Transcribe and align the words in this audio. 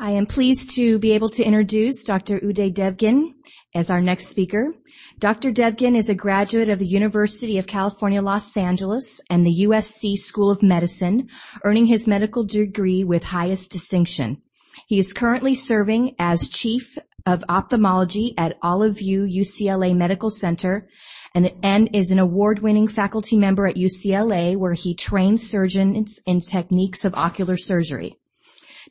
I 0.00 0.12
am 0.12 0.26
pleased 0.26 0.76
to 0.76 0.96
be 1.00 1.10
able 1.10 1.28
to 1.30 1.42
introduce 1.42 2.04
Dr. 2.04 2.38
Uday 2.38 2.72
Devgan 2.72 3.34
as 3.74 3.90
our 3.90 4.00
next 4.00 4.26
speaker. 4.26 4.72
Dr. 5.18 5.50
Devgan 5.50 5.96
is 5.96 6.08
a 6.08 6.14
graduate 6.14 6.68
of 6.68 6.78
the 6.78 6.86
University 6.86 7.58
of 7.58 7.66
California, 7.66 8.22
Los 8.22 8.56
Angeles 8.56 9.20
and 9.28 9.44
the 9.44 9.66
USC 9.66 10.16
School 10.16 10.52
of 10.52 10.62
Medicine, 10.62 11.28
earning 11.64 11.86
his 11.86 12.06
medical 12.06 12.44
degree 12.44 13.02
with 13.02 13.24
highest 13.24 13.72
distinction. 13.72 14.40
He 14.86 15.00
is 15.00 15.12
currently 15.12 15.56
serving 15.56 16.14
as 16.20 16.48
Chief 16.48 16.96
of 17.26 17.42
Ophthalmology 17.48 18.34
at 18.38 18.56
Olive 18.62 18.98
View 18.98 19.22
UCLA 19.22 19.96
Medical 19.96 20.30
Center 20.30 20.88
and, 21.34 21.52
and 21.64 21.90
is 21.92 22.12
an 22.12 22.20
award-winning 22.20 22.86
faculty 22.86 23.36
member 23.36 23.66
at 23.66 23.74
UCLA 23.74 24.56
where 24.56 24.74
he 24.74 24.94
trains 24.94 25.50
surgeons 25.50 26.20
in 26.24 26.38
techniques 26.38 27.04
of 27.04 27.16
ocular 27.16 27.56
surgery. 27.56 28.16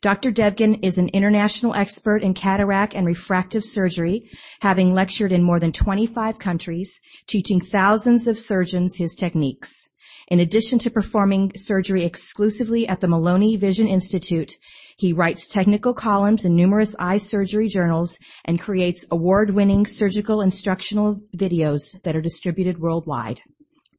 Dr. 0.00 0.30
Devgan 0.30 0.78
is 0.80 0.96
an 0.96 1.08
international 1.08 1.74
expert 1.74 2.22
in 2.22 2.32
cataract 2.32 2.94
and 2.94 3.04
refractive 3.04 3.64
surgery, 3.64 4.30
having 4.60 4.94
lectured 4.94 5.32
in 5.32 5.42
more 5.42 5.58
than 5.58 5.72
25 5.72 6.38
countries, 6.38 7.00
teaching 7.26 7.60
thousands 7.60 8.28
of 8.28 8.38
surgeons 8.38 8.94
his 8.96 9.16
techniques. 9.16 9.88
In 10.28 10.38
addition 10.38 10.78
to 10.80 10.90
performing 10.90 11.50
surgery 11.56 12.04
exclusively 12.04 12.86
at 12.86 13.00
the 13.00 13.08
Maloney 13.08 13.56
Vision 13.56 13.88
Institute, 13.88 14.52
he 14.96 15.12
writes 15.12 15.48
technical 15.48 15.94
columns 15.94 16.44
in 16.44 16.54
numerous 16.54 16.94
eye 17.00 17.18
surgery 17.18 17.66
journals 17.66 18.20
and 18.44 18.60
creates 18.60 19.04
award-winning 19.10 19.84
surgical 19.84 20.42
instructional 20.42 21.16
videos 21.36 22.00
that 22.04 22.14
are 22.14 22.22
distributed 22.22 22.78
worldwide. 22.78 23.40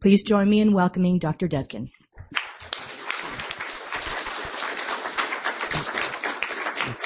Please 0.02 0.24
join 0.24 0.50
me 0.50 0.62
in 0.62 0.72
welcoming 0.72 1.20
Dr. 1.20 1.50
Devgan. 1.50 1.90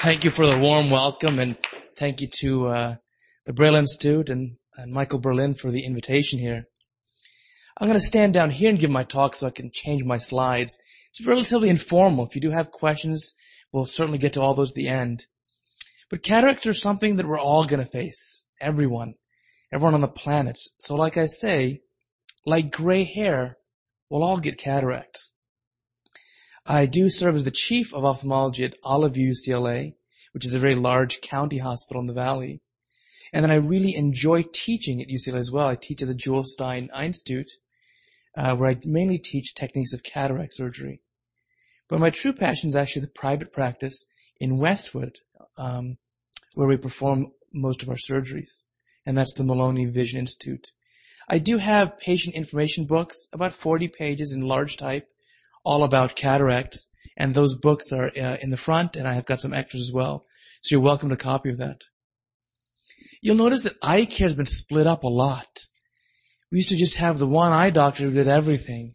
Thank 0.04 0.22
you 0.22 0.28
for 0.28 0.46
the 0.46 0.58
warm 0.58 0.90
welcome, 0.90 1.38
and 1.38 1.56
thank 1.96 2.20
you 2.20 2.28
to 2.40 2.66
uh, 2.66 2.96
the 3.46 3.54
Braille 3.54 3.74
Institute 3.74 4.28
and, 4.28 4.58
and 4.76 4.92
Michael 4.92 5.18
Berlin 5.18 5.54
for 5.54 5.70
the 5.70 5.82
invitation 5.86 6.38
here. 6.38 6.68
I'm 7.78 7.88
going 7.88 7.98
to 7.98 8.04
stand 8.04 8.34
down 8.34 8.50
here 8.50 8.68
and 8.68 8.78
give 8.78 8.90
my 8.90 9.04
talk 9.04 9.34
so 9.34 9.46
I 9.46 9.50
can 9.50 9.70
change 9.72 10.04
my 10.04 10.18
slides. 10.18 10.78
It's 11.08 11.26
relatively 11.26 11.70
informal. 11.70 12.26
If 12.26 12.34
you 12.34 12.42
do 12.42 12.50
have 12.50 12.70
questions, 12.70 13.34
we'll 13.72 13.86
certainly 13.86 14.18
get 14.18 14.34
to 14.34 14.42
all 14.42 14.52
those 14.52 14.72
at 14.72 14.74
the 14.74 14.88
end. 14.88 15.24
But 16.10 16.22
cataracts 16.22 16.66
are 16.66 16.74
something 16.74 17.16
that 17.16 17.26
we're 17.26 17.40
all 17.40 17.64
going 17.64 17.82
to 17.82 17.90
face. 17.90 18.44
Everyone. 18.60 19.14
Everyone 19.72 19.94
on 19.94 20.02
the 20.02 20.08
planet. 20.08 20.58
So 20.80 20.96
like 20.96 21.16
I 21.16 21.24
say, 21.24 21.80
like 22.44 22.70
gray 22.70 23.04
hair, 23.04 23.56
we'll 24.10 24.22
all 24.22 24.36
get 24.36 24.58
cataracts. 24.58 25.32
I 26.66 26.86
do 26.86 27.10
serve 27.10 27.34
as 27.34 27.44
the 27.44 27.50
chief 27.50 27.92
of 27.92 28.04
ophthalmology 28.06 28.64
at 28.64 28.78
Olive 28.82 29.14
UCLA, 29.14 29.94
which 30.32 30.46
is 30.46 30.54
a 30.54 30.58
very 30.58 30.74
large 30.74 31.20
county 31.20 31.58
hospital 31.58 32.00
in 32.00 32.06
the 32.06 32.14
valley. 32.14 32.62
And 33.32 33.44
then 33.44 33.50
I 33.50 33.56
really 33.56 33.94
enjoy 33.94 34.44
teaching 34.50 35.02
at 35.02 35.08
UCLA 35.08 35.38
as 35.38 35.50
well. 35.50 35.68
I 35.68 35.76
teach 35.76 36.00
at 36.00 36.08
the 36.08 36.14
Jules 36.14 36.52
Stein 36.52 36.88
Institute, 36.98 37.50
uh, 38.36 38.56
where 38.56 38.70
I 38.70 38.80
mainly 38.84 39.18
teach 39.18 39.54
techniques 39.54 39.92
of 39.92 40.02
cataract 40.02 40.54
surgery. 40.54 41.02
But 41.88 42.00
my 42.00 42.08
true 42.08 42.32
passion 42.32 42.68
is 42.68 42.76
actually 42.76 43.02
the 43.02 43.08
private 43.08 43.52
practice 43.52 44.06
in 44.40 44.58
Westwood, 44.58 45.18
um, 45.58 45.98
where 46.54 46.68
we 46.68 46.78
perform 46.78 47.32
most 47.52 47.82
of 47.82 47.90
our 47.90 47.96
surgeries. 47.96 48.64
And 49.04 49.18
that's 49.18 49.34
the 49.34 49.44
Maloney 49.44 49.84
Vision 49.84 50.20
Institute. 50.20 50.72
I 51.28 51.38
do 51.38 51.58
have 51.58 51.98
patient 51.98 52.34
information 52.34 52.86
books, 52.86 53.28
about 53.32 53.52
40 53.52 53.88
pages 53.88 54.32
in 54.32 54.42
large 54.42 54.78
type, 54.78 55.08
all 55.64 55.82
about 55.82 56.16
cataracts. 56.16 56.86
And 57.16 57.34
those 57.34 57.56
books 57.56 57.92
are 57.92 58.10
uh, 58.16 58.36
in 58.42 58.50
the 58.50 58.56
front, 58.56 58.96
and 58.96 59.06
I 59.06 59.14
have 59.14 59.26
got 59.26 59.40
some 59.40 59.54
extras 59.54 59.82
as 59.82 59.92
well. 59.92 60.26
So 60.62 60.74
you're 60.74 60.84
welcome 60.84 61.10
to 61.10 61.16
copy 61.16 61.50
of 61.50 61.58
that. 61.58 61.82
You'll 63.22 63.36
notice 63.36 63.62
that 63.62 63.76
eye 63.82 64.04
care 64.04 64.26
has 64.26 64.34
been 64.34 64.46
split 64.46 64.86
up 64.86 65.04
a 65.04 65.08
lot. 65.08 65.66
We 66.50 66.58
used 66.58 66.68
to 66.70 66.76
just 66.76 66.96
have 66.96 67.18
the 67.18 67.26
one 67.26 67.52
eye 67.52 67.70
doctor 67.70 68.04
who 68.04 68.12
did 68.12 68.28
everything. 68.28 68.94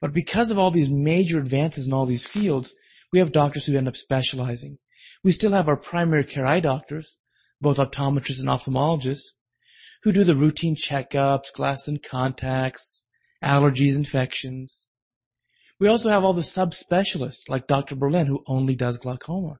But 0.00 0.12
because 0.12 0.50
of 0.50 0.58
all 0.58 0.70
these 0.70 0.90
major 0.90 1.38
advances 1.38 1.86
in 1.86 1.92
all 1.92 2.06
these 2.06 2.26
fields, 2.26 2.74
we 3.12 3.18
have 3.18 3.32
doctors 3.32 3.66
who 3.66 3.76
end 3.76 3.88
up 3.88 3.96
specializing. 3.96 4.78
We 5.22 5.32
still 5.32 5.52
have 5.52 5.68
our 5.68 5.76
primary 5.76 6.24
care 6.24 6.46
eye 6.46 6.60
doctors, 6.60 7.18
both 7.60 7.78
optometrists 7.78 8.40
and 8.40 8.48
ophthalmologists, 8.48 9.34
who 10.02 10.12
do 10.12 10.24
the 10.24 10.36
routine 10.36 10.76
checkups, 10.76 11.52
glasses 11.54 11.88
and 11.88 12.02
contacts, 12.02 13.02
allergies, 13.44 13.96
infections. 13.96 14.86
We 15.80 15.88
also 15.88 16.10
have 16.10 16.22
all 16.22 16.34
the 16.34 16.42
subspecialists 16.42 17.48
like 17.48 17.66
Dr. 17.66 17.96
Berlin 17.96 18.26
who 18.26 18.44
only 18.46 18.74
does 18.74 18.98
glaucoma. 18.98 19.58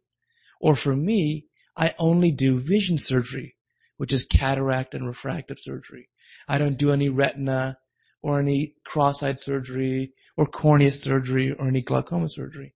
Or 0.61 0.77
for 0.77 0.95
me, 0.95 1.47
I 1.75 1.95
only 1.99 2.31
do 2.31 2.61
vision 2.61 2.99
surgery, 2.99 3.57
which 3.97 4.13
is 4.13 4.27
cataract 4.27 4.95
and 4.95 5.07
refractive 5.07 5.59
surgery. 5.59 6.11
I 6.47 6.59
don't 6.59 6.77
do 6.77 6.93
any 6.93 7.09
retina 7.09 7.79
or 8.21 8.39
any 8.39 8.75
cross-eyed 8.85 9.41
surgery 9.41 10.13
or 10.37 10.45
cornea 10.45 10.93
surgery 10.93 11.53
or 11.53 11.69
any 11.69 11.81
glaucoma 11.81 12.29
surgery. 12.29 12.75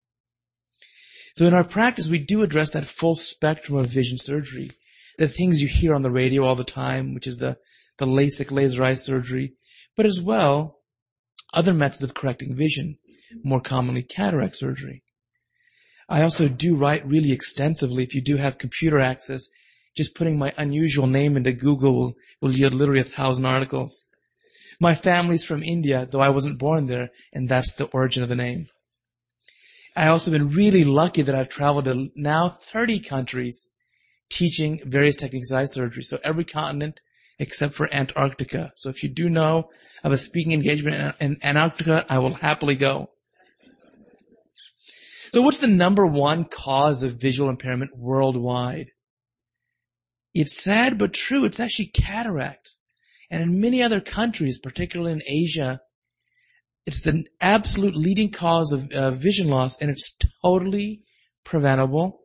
So 1.34 1.46
in 1.46 1.52
our 1.52 1.64
practice, 1.64 2.08
we 2.08 2.18
do 2.18 2.42
address 2.42 2.70
that 2.70 2.86
full 2.86 3.14
spectrum 3.14 3.76
of 3.76 3.88
vision 3.88 4.16
surgery. 4.16 4.70
The 5.18 5.28
things 5.28 5.60
you 5.60 5.68
hear 5.68 5.94
on 5.94 6.02
the 6.02 6.10
radio 6.10 6.44
all 6.44 6.54
the 6.54 6.64
time, 6.64 7.12
which 7.12 7.26
is 7.26 7.38
the, 7.38 7.58
the 7.98 8.06
LASIK 8.06 8.50
laser 8.50 8.82
eye 8.82 8.94
surgery, 8.94 9.54
but 9.96 10.06
as 10.06 10.22
well, 10.22 10.78
other 11.52 11.74
methods 11.74 12.02
of 12.02 12.14
correcting 12.14 12.56
vision, 12.56 12.98
more 13.42 13.60
commonly 13.60 14.02
cataract 14.02 14.56
surgery. 14.56 15.02
I 16.08 16.22
also 16.22 16.48
do 16.48 16.76
write 16.76 17.06
really 17.06 17.32
extensively. 17.32 18.02
If 18.02 18.14
you 18.14 18.20
do 18.20 18.36
have 18.36 18.58
computer 18.58 19.00
access, 19.00 19.48
just 19.96 20.14
putting 20.14 20.38
my 20.38 20.52
unusual 20.58 21.06
name 21.06 21.36
into 21.36 21.52
Google 21.52 21.96
will, 21.96 22.14
will 22.40 22.56
yield 22.56 22.74
literally 22.74 23.00
a 23.00 23.04
thousand 23.04 23.46
articles. 23.46 24.06
My 24.80 24.94
family's 24.94 25.44
from 25.44 25.62
India, 25.62 26.06
though 26.10 26.20
I 26.20 26.28
wasn't 26.30 26.58
born 26.58 26.86
there, 26.86 27.10
and 27.32 27.48
that's 27.48 27.72
the 27.72 27.86
origin 27.86 28.22
of 28.22 28.28
the 28.28 28.34
name. 28.34 28.66
I 29.96 30.08
also 30.08 30.30
been 30.30 30.50
really 30.50 30.84
lucky 30.84 31.22
that 31.22 31.34
I've 31.34 31.48
traveled 31.48 31.84
to 31.84 32.10
now 32.16 32.48
30 32.48 32.98
countries 33.00 33.70
teaching 34.28 34.80
various 34.84 35.14
techniques 35.14 35.52
of 35.52 35.58
eye 35.58 35.66
surgery. 35.66 36.02
So 36.02 36.18
every 36.24 36.44
continent 36.44 37.00
except 37.38 37.74
for 37.74 37.92
Antarctica. 37.92 38.72
So 38.76 38.90
if 38.90 39.02
you 39.02 39.08
do 39.08 39.28
know 39.28 39.70
of 40.02 40.12
a 40.12 40.18
speaking 40.18 40.52
engagement 40.52 41.16
in 41.20 41.38
Antarctica, 41.42 42.04
I 42.08 42.18
will 42.18 42.34
happily 42.34 42.74
go. 42.74 43.10
So 45.34 45.42
what's 45.42 45.58
the 45.58 45.66
number 45.66 46.06
one 46.06 46.44
cause 46.44 47.02
of 47.02 47.20
visual 47.20 47.50
impairment 47.50 47.98
worldwide? 47.98 48.92
It's 50.32 50.62
sad 50.62 50.96
but 50.96 51.12
true. 51.12 51.44
It's 51.44 51.58
actually 51.58 51.86
cataracts. 51.86 52.78
And 53.32 53.42
in 53.42 53.60
many 53.60 53.82
other 53.82 54.00
countries, 54.00 54.60
particularly 54.60 55.10
in 55.10 55.22
Asia, 55.26 55.80
it's 56.86 57.00
the 57.00 57.24
absolute 57.40 57.96
leading 57.96 58.30
cause 58.30 58.70
of 58.70 58.92
uh, 58.92 59.10
vision 59.10 59.48
loss 59.48 59.76
and 59.78 59.90
it's 59.90 60.16
totally 60.40 61.02
preventable 61.42 62.20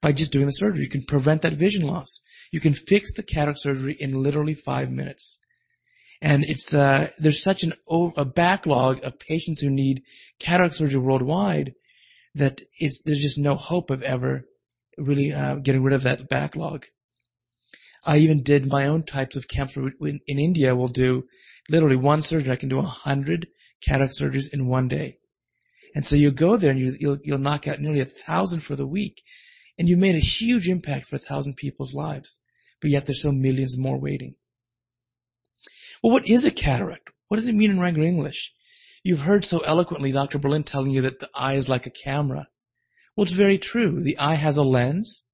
by 0.00 0.12
just 0.12 0.32
doing 0.32 0.46
the 0.46 0.52
surgery. 0.52 0.84
You 0.84 0.88
can 0.88 1.04
prevent 1.04 1.42
that 1.42 1.52
vision 1.52 1.86
loss. 1.86 2.22
You 2.50 2.60
can 2.60 2.72
fix 2.72 3.12
the 3.12 3.22
cataract 3.22 3.60
surgery 3.60 3.94
in 4.00 4.22
literally 4.22 4.54
five 4.54 4.90
minutes. 4.90 5.38
And 6.22 6.44
it's, 6.44 6.72
uh, 6.72 7.10
there's 7.18 7.42
such 7.42 7.62
an, 7.62 7.74
a 8.16 8.24
backlog 8.24 9.04
of 9.04 9.18
patients 9.18 9.60
who 9.60 9.68
need 9.68 10.00
cataract 10.40 10.76
surgery 10.76 11.02
worldwide 11.02 11.74
that 12.34 12.62
it's, 12.78 13.02
there's 13.02 13.20
just 13.20 13.38
no 13.38 13.54
hope 13.54 13.90
of 13.90 14.02
ever 14.02 14.44
really 14.96 15.32
uh, 15.32 15.56
getting 15.56 15.82
rid 15.82 15.94
of 15.94 16.02
that 16.02 16.28
backlog. 16.28 16.86
I 18.06 18.18
even 18.18 18.42
did 18.42 18.66
my 18.66 18.86
own 18.86 19.04
types 19.04 19.36
of 19.36 19.48
camps 19.48 19.76
in, 19.76 19.92
in 20.00 20.38
India. 20.38 20.74
We'll 20.74 20.88
do 20.88 21.24
literally 21.68 21.96
one 21.96 22.22
surgery. 22.22 22.52
I 22.52 22.56
can 22.56 22.68
do 22.68 22.78
a 22.78 22.82
hundred 22.82 23.48
cataract 23.84 24.14
surgeries 24.14 24.52
in 24.52 24.66
one 24.66 24.88
day. 24.88 25.18
And 25.94 26.06
so 26.06 26.16
you 26.16 26.30
go 26.30 26.56
there 26.56 26.70
and 26.70 26.78
you, 26.78 26.94
you'll, 26.98 27.18
you'll 27.22 27.38
knock 27.38 27.66
out 27.66 27.80
nearly 27.80 28.00
a 28.00 28.04
thousand 28.04 28.60
for 28.60 28.76
the 28.76 28.86
week. 28.86 29.22
And 29.78 29.88
you 29.88 29.96
made 29.96 30.14
a 30.14 30.20
huge 30.20 30.68
impact 30.68 31.06
for 31.06 31.16
a 31.16 31.20
thousand 31.20 31.56
people's 31.56 31.94
lives. 31.94 32.40
But 32.80 32.90
yet 32.90 33.06
there's 33.06 33.20
still 33.20 33.32
millions 33.32 33.78
more 33.78 33.98
waiting. 33.98 34.34
Well, 36.02 36.12
what 36.12 36.28
is 36.28 36.44
a 36.44 36.50
cataract? 36.50 37.10
What 37.28 37.36
does 37.36 37.48
it 37.48 37.54
mean 37.54 37.70
in 37.70 37.80
regular 37.80 38.06
English? 38.06 38.52
You've 39.08 39.20
heard 39.20 39.42
so 39.42 39.60
eloquently 39.60 40.12
Dr. 40.12 40.38
Berlin 40.38 40.64
telling 40.64 40.90
you 40.90 41.00
that 41.00 41.18
the 41.18 41.30
eye 41.34 41.54
is 41.54 41.70
like 41.70 41.86
a 41.86 41.90
camera. 41.90 42.46
Well, 43.16 43.22
it's 43.22 43.32
very 43.32 43.56
true. 43.56 44.02
The 44.02 44.18
eye 44.18 44.34
has 44.34 44.58
a 44.58 44.62
lens 44.62 45.24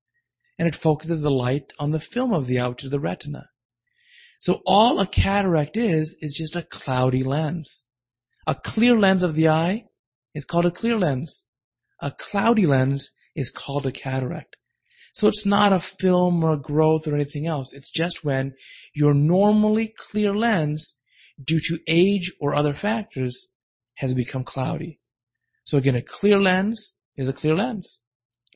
and 0.56 0.68
it 0.68 0.76
focuses 0.76 1.22
the 1.22 1.30
light 1.32 1.72
on 1.76 1.90
the 1.90 1.98
film 1.98 2.32
of 2.32 2.46
the 2.46 2.60
eye, 2.60 2.68
which 2.68 2.84
is 2.84 2.90
the 2.90 3.00
retina. 3.00 3.48
So 4.38 4.62
all 4.64 5.00
a 5.00 5.08
cataract 5.08 5.76
is, 5.76 6.16
is 6.20 6.34
just 6.34 6.54
a 6.54 6.62
cloudy 6.62 7.24
lens. 7.24 7.82
A 8.46 8.54
clear 8.54 8.96
lens 8.96 9.24
of 9.24 9.34
the 9.34 9.48
eye 9.48 9.86
is 10.34 10.44
called 10.44 10.66
a 10.66 10.70
clear 10.70 10.96
lens. 10.96 11.44
A 12.00 12.12
cloudy 12.12 12.66
lens 12.66 13.10
is 13.34 13.50
called 13.50 13.86
a 13.86 13.90
cataract. 13.90 14.54
So 15.14 15.26
it's 15.26 15.44
not 15.44 15.72
a 15.72 15.80
film 15.80 16.44
or 16.44 16.52
a 16.52 16.60
growth 16.60 17.08
or 17.08 17.16
anything 17.16 17.48
else. 17.48 17.72
It's 17.72 17.90
just 17.90 18.24
when 18.24 18.54
your 18.94 19.14
normally 19.14 19.92
clear 19.98 20.32
lens, 20.32 20.94
due 21.44 21.58
to 21.58 21.80
age 21.88 22.30
or 22.38 22.54
other 22.54 22.72
factors, 22.72 23.48
has 23.96 24.14
become 24.14 24.44
cloudy. 24.44 25.00
So 25.64 25.78
again, 25.78 25.94
a 25.94 26.02
clear 26.02 26.40
lens 26.40 26.94
is 27.16 27.28
a 27.28 27.32
clear 27.32 27.54
lens. 27.54 28.00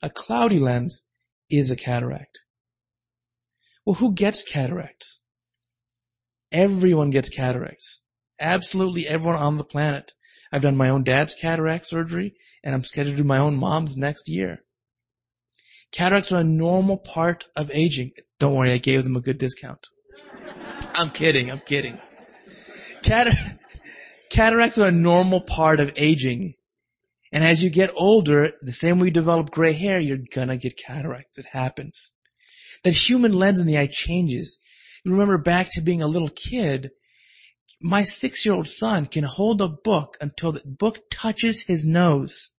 A 0.01 0.09
cloudy 0.09 0.59
lens 0.59 1.05
is 1.49 1.71
a 1.71 1.75
cataract. 1.75 2.39
Well, 3.85 3.95
who 3.95 4.13
gets 4.13 4.43
cataracts? 4.43 5.21
Everyone 6.51 7.09
gets 7.09 7.29
cataracts. 7.29 8.01
Absolutely 8.39 9.07
everyone 9.07 9.35
on 9.35 9.57
the 9.57 9.63
planet. 9.63 10.13
I've 10.51 10.61
done 10.61 10.77
my 10.77 10.89
own 10.89 11.03
dad's 11.03 11.35
cataract 11.35 11.85
surgery 11.85 12.35
and 12.63 12.73
I'm 12.73 12.83
scheduled 12.83 13.17
to 13.17 13.23
do 13.23 13.27
my 13.27 13.37
own 13.37 13.57
mom's 13.57 13.97
next 13.97 14.27
year. 14.27 14.63
Cataracts 15.91 16.31
are 16.31 16.41
a 16.41 16.43
normal 16.43 16.97
part 16.97 17.45
of 17.55 17.71
aging. 17.71 18.11
Don't 18.39 18.55
worry, 18.55 18.71
I 18.71 18.77
gave 18.77 19.03
them 19.03 19.15
a 19.15 19.21
good 19.21 19.37
discount. 19.37 19.87
I'm 20.95 21.09
kidding, 21.09 21.51
I'm 21.51 21.61
kidding. 21.61 21.99
Catar- 23.03 23.59
cataracts 24.29 24.77
are 24.77 24.87
a 24.87 24.91
normal 24.91 25.41
part 25.41 25.79
of 25.79 25.93
aging. 25.95 26.53
And 27.31 27.43
as 27.43 27.63
you 27.63 27.69
get 27.69 27.91
older, 27.95 28.53
the 28.61 28.71
same 28.71 28.99
way 28.99 29.07
you 29.07 29.11
develop 29.11 29.51
gray 29.51 29.73
hair, 29.73 29.99
you're 29.99 30.17
gonna 30.33 30.57
get 30.57 30.77
cataracts. 30.77 31.37
It 31.37 31.47
happens. 31.51 32.11
That 32.83 33.09
human 33.09 33.33
lens 33.33 33.59
in 33.59 33.67
the 33.67 33.77
eye 33.77 33.89
changes. 33.91 34.59
You 35.03 35.11
remember 35.11 35.37
back 35.37 35.69
to 35.71 35.81
being 35.81 36.01
a 36.01 36.07
little 36.07 36.29
kid, 36.29 36.91
my 37.81 38.03
six-year-old 38.03 38.67
son 38.67 39.05
can 39.05 39.23
hold 39.23 39.61
a 39.61 39.69
book 39.69 40.17
until 40.19 40.51
the 40.51 40.61
book 40.65 41.09
touches 41.09 41.63
his 41.63 41.85
nose 41.85 42.51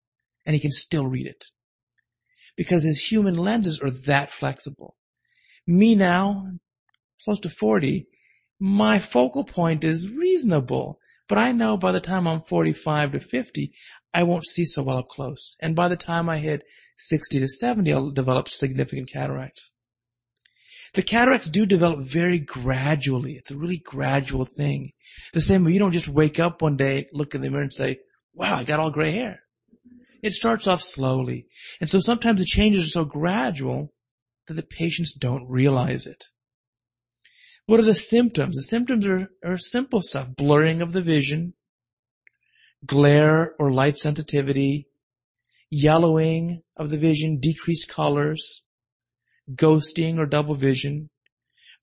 and 0.45 0.54
he 0.54 0.60
can 0.60 0.72
still 0.72 1.07
read 1.07 1.27
it. 1.27 1.45
Because 2.56 2.83
his 2.83 3.12
human 3.12 3.36
lenses 3.36 3.81
are 3.81 3.92
that 3.92 4.31
flexible. 4.31 4.95
Me 5.68 5.95
now, 5.95 6.51
close 7.24 7.39
to 7.42 7.50
40, 7.50 8.07
my 8.60 9.00
focal 9.00 9.44
point 9.44 9.83
is 9.83 10.10
reasonable, 10.10 10.99
but 11.30 11.38
I 11.38 11.54
know 11.54 11.78
by 11.78 11.94
the 11.94 12.02
time 12.02 12.28
I'm 12.28 12.42
45 12.42 13.14
to 13.14 13.20
50, 13.20 13.72
I 14.14 14.24
won't 14.24 14.48
see 14.48 14.66
so 14.66 14.81
well 14.81 14.98
up 14.98 15.08
close. 15.08 15.56
And 15.62 15.76
by 15.76 15.88
the 15.88 15.96
time 15.96 16.28
I 16.28 16.40
hit 16.40 16.64
60 16.98 17.40
to 17.40 17.48
70, 17.48 17.94
I'll 17.94 18.10
develop 18.10 18.50
significant 18.50 19.10
cataracts. 19.10 19.72
The 20.96 21.04
cataracts 21.04 21.48
do 21.48 21.68
develop 21.68 22.00
very 22.00 22.40
gradually. 22.40 23.34
It's 23.34 23.52
a 23.52 23.58
really 23.58 23.78
gradual 23.78 24.46
thing. 24.46 24.88
The 25.34 25.42
same 25.42 25.64
way 25.64 25.74
you 25.74 25.80
don't 25.80 25.92
just 25.92 26.10
wake 26.10 26.40
up 26.40 26.64
one 26.64 26.78
day, 26.78 27.08
look 27.14 27.36
in 27.36 27.42
the 27.42 27.52
mirror 27.52 27.62
and 27.62 27.74
say, 27.74 28.00
wow, 28.34 28.56
I 28.56 28.64
got 28.64 28.80
all 28.80 28.90
gray 28.90 29.12
hair. 29.12 29.42
It 30.24 30.34
starts 30.34 30.68
off 30.68 30.82
slowly. 30.82 31.46
And 31.80 31.90
so 31.90 32.00
sometimes 32.00 32.42
the 32.42 32.46
changes 32.46 32.88
are 32.88 32.90
so 32.90 33.06
gradual 33.06 33.94
that 34.48 34.56
the 34.56 34.64
patients 34.64 35.14
don't 35.14 35.48
realize 35.48 36.08
it. 36.08 36.25
What 37.69 37.80
are 37.80 37.83
the 37.83 37.94
symptoms? 37.94 38.56
The 38.56 38.63
symptoms 38.63 39.06
are, 39.06 39.30
are 39.45 39.60
simple 39.60 40.01
stuff. 40.01 40.36
Blurring 40.36 40.81
of 40.81 40.92
the 40.92 41.04
vision, 41.04 41.54
glare 42.83 43.54
or 43.60 43.69
light 43.69 44.00
sensitivity, 44.00 44.88
yellowing 45.69 46.63
of 46.75 46.89
the 46.89 46.98
vision, 46.98 47.38
decreased 47.39 47.88
colors, 47.88 48.63
ghosting 49.54 50.18
or 50.18 50.25
double 50.25 50.56
vision. 50.56 51.12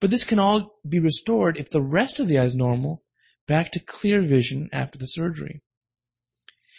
But 0.00 0.10
this 0.10 0.24
can 0.24 0.40
all 0.40 0.80
be 0.84 0.98
restored 0.98 1.56
if 1.56 1.70
the 1.70 1.82
rest 1.82 2.18
of 2.18 2.26
the 2.26 2.36
eye 2.36 2.46
is 2.46 2.56
normal, 2.56 3.04
back 3.46 3.70
to 3.70 3.78
clear 3.78 4.22
vision 4.22 4.68
after 4.72 4.98
the 4.98 5.06
surgery. 5.06 5.62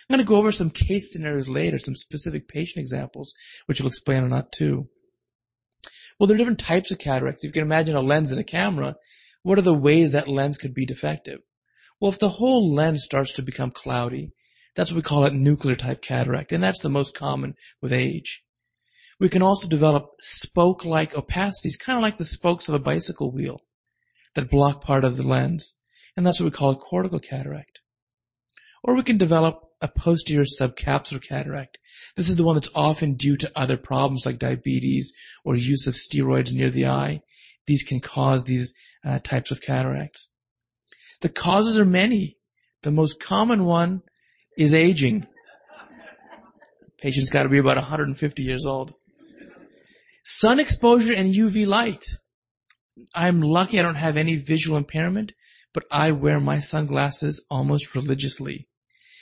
I'm 0.10 0.16
going 0.18 0.26
to 0.26 0.28
go 0.28 0.36
over 0.36 0.52
some 0.52 0.70
case 0.70 1.14
scenarios 1.14 1.48
later, 1.48 1.80
some 1.80 1.96
specific 1.96 2.50
patient 2.50 2.82
examples, 2.82 3.34
which 3.68 3.80
will 3.80 3.88
explain 3.88 4.26
or 4.26 4.28
not 4.28 4.52
too. 4.52 4.90
Well, 6.20 6.28
there 6.28 6.36
are 6.36 6.38
different 6.38 6.60
types 6.60 6.92
of 6.92 7.00
cataracts. 7.00 7.44
If 7.44 7.50
you 7.50 7.54
can 7.54 7.62
imagine 7.62 7.96
a 7.96 8.02
lens 8.02 8.32
and 8.32 8.40
a 8.40 8.44
camera, 8.44 8.96
what 9.44 9.58
are 9.58 9.64
the 9.64 9.74
ways 9.74 10.12
that 10.12 10.28
lens 10.28 10.58
could 10.58 10.74
be 10.74 10.86
defective? 10.86 11.40
Well, 12.00 12.12
if 12.12 12.20
the 12.20 12.30
whole 12.30 12.74
lens 12.74 13.04
starts 13.04 13.34
to 13.34 13.42
become 13.42 13.72
cloudy, 13.72 14.32
that's 14.76 14.92
what 14.92 14.98
we 14.98 15.02
call 15.02 15.26
it 15.26 15.34
nuclear 15.34 15.76
type 15.76 16.02
cataract, 16.02 16.52
and 16.52 16.64
that's 16.64 16.82
the 16.82 16.90
most 16.90 17.16
common 17.16 17.56
with 17.82 17.92
age. 17.92 18.44
We 19.20 19.30
can 19.30 19.42
also 19.42 19.68
develop 19.68 20.10
spoke-like 20.20 21.14
opacities, 21.14 21.80
kind 21.80 21.98
of 21.98 22.04
like 22.04 22.18
the 22.18 22.26
spokes 22.26 22.70
of 22.70 22.76
a 22.76 22.80
bicycle 22.80 23.32
wheel 23.32 23.62
that 24.36 24.52
block 24.52 24.84
part 24.84 25.04
of 25.04 25.18
the 25.18 25.28
lens, 25.28 25.78
and 26.16 26.26
that's 26.26 26.40
what 26.40 26.46
we 26.46 26.52
call 26.52 26.72
a 26.72 26.76
cortical 26.76 27.20
cataract. 27.20 27.82
Or 28.84 28.96
we 28.96 29.02
can 29.02 29.18
develop 29.18 29.67
a 29.82 29.88
posterior 29.88 30.46
subcapsular 30.46 31.22
cataract. 31.22 31.78
This 32.16 32.30
is 32.30 32.36
the 32.36 32.44
one 32.44 32.56
that's 32.56 32.72
often 32.74 33.14
due 33.14 33.38
to 33.38 33.52
other 33.56 33.78
problems 33.78 34.26
like 34.26 34.40
diabetes 34.40 35.14
or 35.44 35.56
use 35.56 35.88
of 35.88 35.94
steroids 35.94 36.54
near 36.54 36.70
the 36.70 36.88
eye. 36.88 37.22
These 37.68 37.84
can 37.84 38.00
cause 38.00 38.44
these 38.46 38.74
uh, 39.06 39.20
types 39.20 39.52
of 39.52 39.62
cataracts. 39.62 40.30
The 41.22 41.30
causes 41.30 41.78
are 41.78 41.86
many. 41.86 42.38
The 42.84 42.92
most 42.92 43.22
common 43.22 43.66
one 43.66 44.02
is 44.58 44.74
aging. 44.74 45.28
Patient's 47.00 47.30
got 47.30 47.44
to 47.44 47.50
be 47.50 47.58
about 47.58 47.78
150 47.78 48.44
years 48.44 48.66
old. 48.66 48.94
Sun 50.24 50.60
exposure 50.60 51.14
and 51.14 51.34
UV 51.34 51.68
light. 51.68 52.06
I'm 53.14 53.42
lucky 53.42 53.80
I 53.80 53.84
don't 53.84 53.96
have 53.96 54.18
any 54.18 54.36
visual 54.36 54.78
impairment, 54.78 55.34
but 55.74 55.86
I 55.92 56.12
wear 56.12 56.40
my 56.40 56.60
sunglasses 56.60 57.46
almost 57.50 57.94
religiously. 57.96 58.68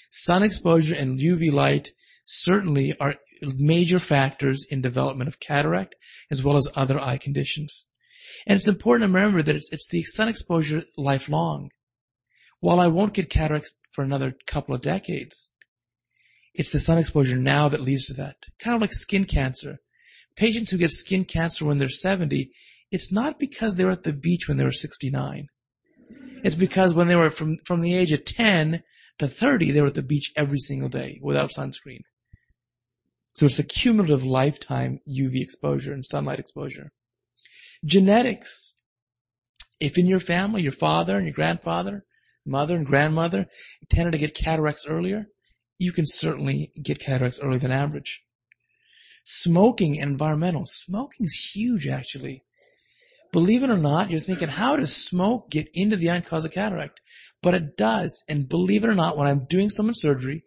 Sun 0.10 0.44
exposure 0.44 0.96
and 0.96 1.20
UV 1.20 1.52
light 1.52 1.90
certainly 2.26 2.96
are 3.00 3.16
major 3.42 4.00
factors 4.00 4.66
in 4.70 4.82
development 4.82 5.28
of 5.28 5.40
cataract 5.40 5.96
as 6.32 6.44
well 6.44 6.58
as 6.58 6.68
other 6.76 7.00
eye 7.00 7.18
conditions. 7.18 7.86
And 8.48 8.58
it's 8.58 8.68
important 8.68 9.10
to 9.10 9.14
remember 9.14 9.44
that 9.44 9.56
it's, 9.56 9.72
it's 9.72 9.88
the 9.88 10.04
sun 10.04 10.28
exposure 10.28 10.84
lifelong. 10.98 11.70
While 12.60 12.80
I 12.80 12.88
won't 12.88 13.14
get 13.14 13.30
cataracts 13.30 13.76
for 13.92 14.04
another 14.04 14.36
couple 14.48 14.74
of 14.74 14.82
decades, 14.82 15.52
it's 16.54 16.72
the 16.72 16.80
sun 16.80 16.98
exposure 16.98 17.36
now 17.36 17.68
that 17.68 17.82
leads 17.82 18.08
to 18.08 18.14
that. 18.14 18.38
Kind 18.60 18.76
of 18.76 18.82
like 18.82 18.94
skin 18.94 19.26
cancer. 19.26 19.80
Patients 20.36 20.72
who 20.72 20.78
get 20.78 20.92
skin 20.92 21.26
cancer 21.26 21.66
when 21.66 21.80
they're 21.80 21.90
70, 21.90 22.52
it's 22.92 23.12
not 23.12 23.40
because 23.40 23.76
they 23.76 23.86
were 23.86 23.92
at 23.92 24.04
the 24.04 24.14
beach 24.14 24.48
when 24.48 24.58
they 24.58 24.64
were 24.64 24.72
69. 24.72 25.48
It's 26.44 26.56
because 26.56 26.94
when 26.94 27.08
they 27.08 27.16
were 27.16 27.32
from, 27.32 27.58
from 27.66 27.82
the 27.82 27.96
age 27.96 28.12
of 28.12 28.26
10 28.26 28.84
to 29.20 29.28
30, 29.28 29.72
they 29.72 29.82
were 29.82 29.88
at 29.88 29.94
the 29.94 30.04
beach 30.04 30.32
every 30.36 30.60
single 30.60 30.90
day 30.90 31.20
without 31.22 31.52
sunscreen. 31.52 32.02
So 33.36 33.46
it's 33.46 33.60
a 33.60 33.64
cumulative 33.64 34.24
lifetime 34.24 35.00
UV 35.10 35.42
exposure 35.42 35.94
and 35.94 36.06
sunlight 36.06 36.40
exposure. 36.40 36.92
Genetics. 37.84 38.74
If 39.80 39.98
in 39.98 40.06
your 40.06 40.22
family, 40.22 40.62
your 40.62 40.72
father 40.72 41.18
and 41.18 41.26
your 41.26 41.34
grandfather, 41.34 42.06
mother 42.46 42.78
and 42.78 42.86
grandmother 42.86 43.48
tended 43.90 44.14
to 44.14 44.18
get 44.18 44.34
cataracts 44.34 44.88
earlier, 44.88 45.26
you 45.78 45.92
can 45.92 46.06
certainly 46.08 46.72
get 46.82 47.00
cataracts 47.00 47.42
earlier 47.42 47.60
than 47.60 47.72
average. 47.72 48.24
Smoking 49.26 50.00
and 50.00 50.12
environmental. 50.12 50.66
Smoking 50.66 51.26
is 51.26 51.52
huge 51.54 51.88
actually. 51.88 52.45
Believe 53.36 53.64
it 53.64 53.70
or 53.70 53.76
not, 53.78 54.12
you're 54.12 54.22
thinking, 54.22 54.48
how 54.48 54.78
does 54.78 54.96
smoke 54.96 55.52
get 55.52 55.68
into 55.74 55.98
the 55.98 56.10
eye 56.10 56.16
and 56.16 56.26
cause 56.26 56.46
a 56.46 56.50
cataract? 56.50 57.02
But 57.44 57.54
it 57.54 57.76
does. 57.76 58.24
And 58.30 58.48
believe 58.48 58.86
it 58.86 58.90
or 58.90 58.96
not, 58.96 59.18
when 59.18 59.28
I'm 59.28 59.44
doing 59.44 59.70
someone's 59.70 60.00
surgery, 60.00 60.46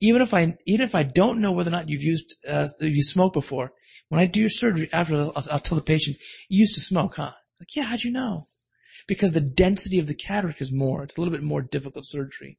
even 0.00 0.20
if 0.20 0.34
I, 0.34 0.52
even 0.66 0.84
if 0.84 0.96
I 0.96 1.04
don't 1.04 1.40
know 1.40 1.52
whether 1.52 1.68
or 1.68 1.70
not 1.70 1.88
you've 1.88 2.02
used, 2.02 2.34
uh, 2.48 2.66
you 2.80 3.04
smoked 3.04 3.34
before, 3.34 3.72
when 4.08 4.20
I 4.20 4.26
do 4.26 4.40
your 4.40 4.50
surgery 4.50 4.88
after, 4.92 5.14
I'll, 5.14 5.44
I'll 5.48 5.60
tell 5.60 5.76
the 5.76 5.84
patient, 5.84 6.16
you 6.48 6.58
used 6.58 6.74
to 6.74 6.80
smoke, 6.80 7.14
huh? 7.18 7.34
Like, 7.60 7.76
yeah, 7.76 7.84
how'd 7.84 8.02
you 8.02 8.10
know? 8.10 8.48
Because 9.06 9.30
the 9.30 9.40
density 9.40 10.00
of 10.00 10.08
the 10.08 10.14
cataract 10.16 10.60
is 10.60 10.72
more. 10.72 11.04
It's 11.04 11.16
a 11.16 11.20
little 11.20 11.32
bit 11.32 11.44
more 11.44 11.62
difficult 11.62 12.04
surgery. 12.04 12.58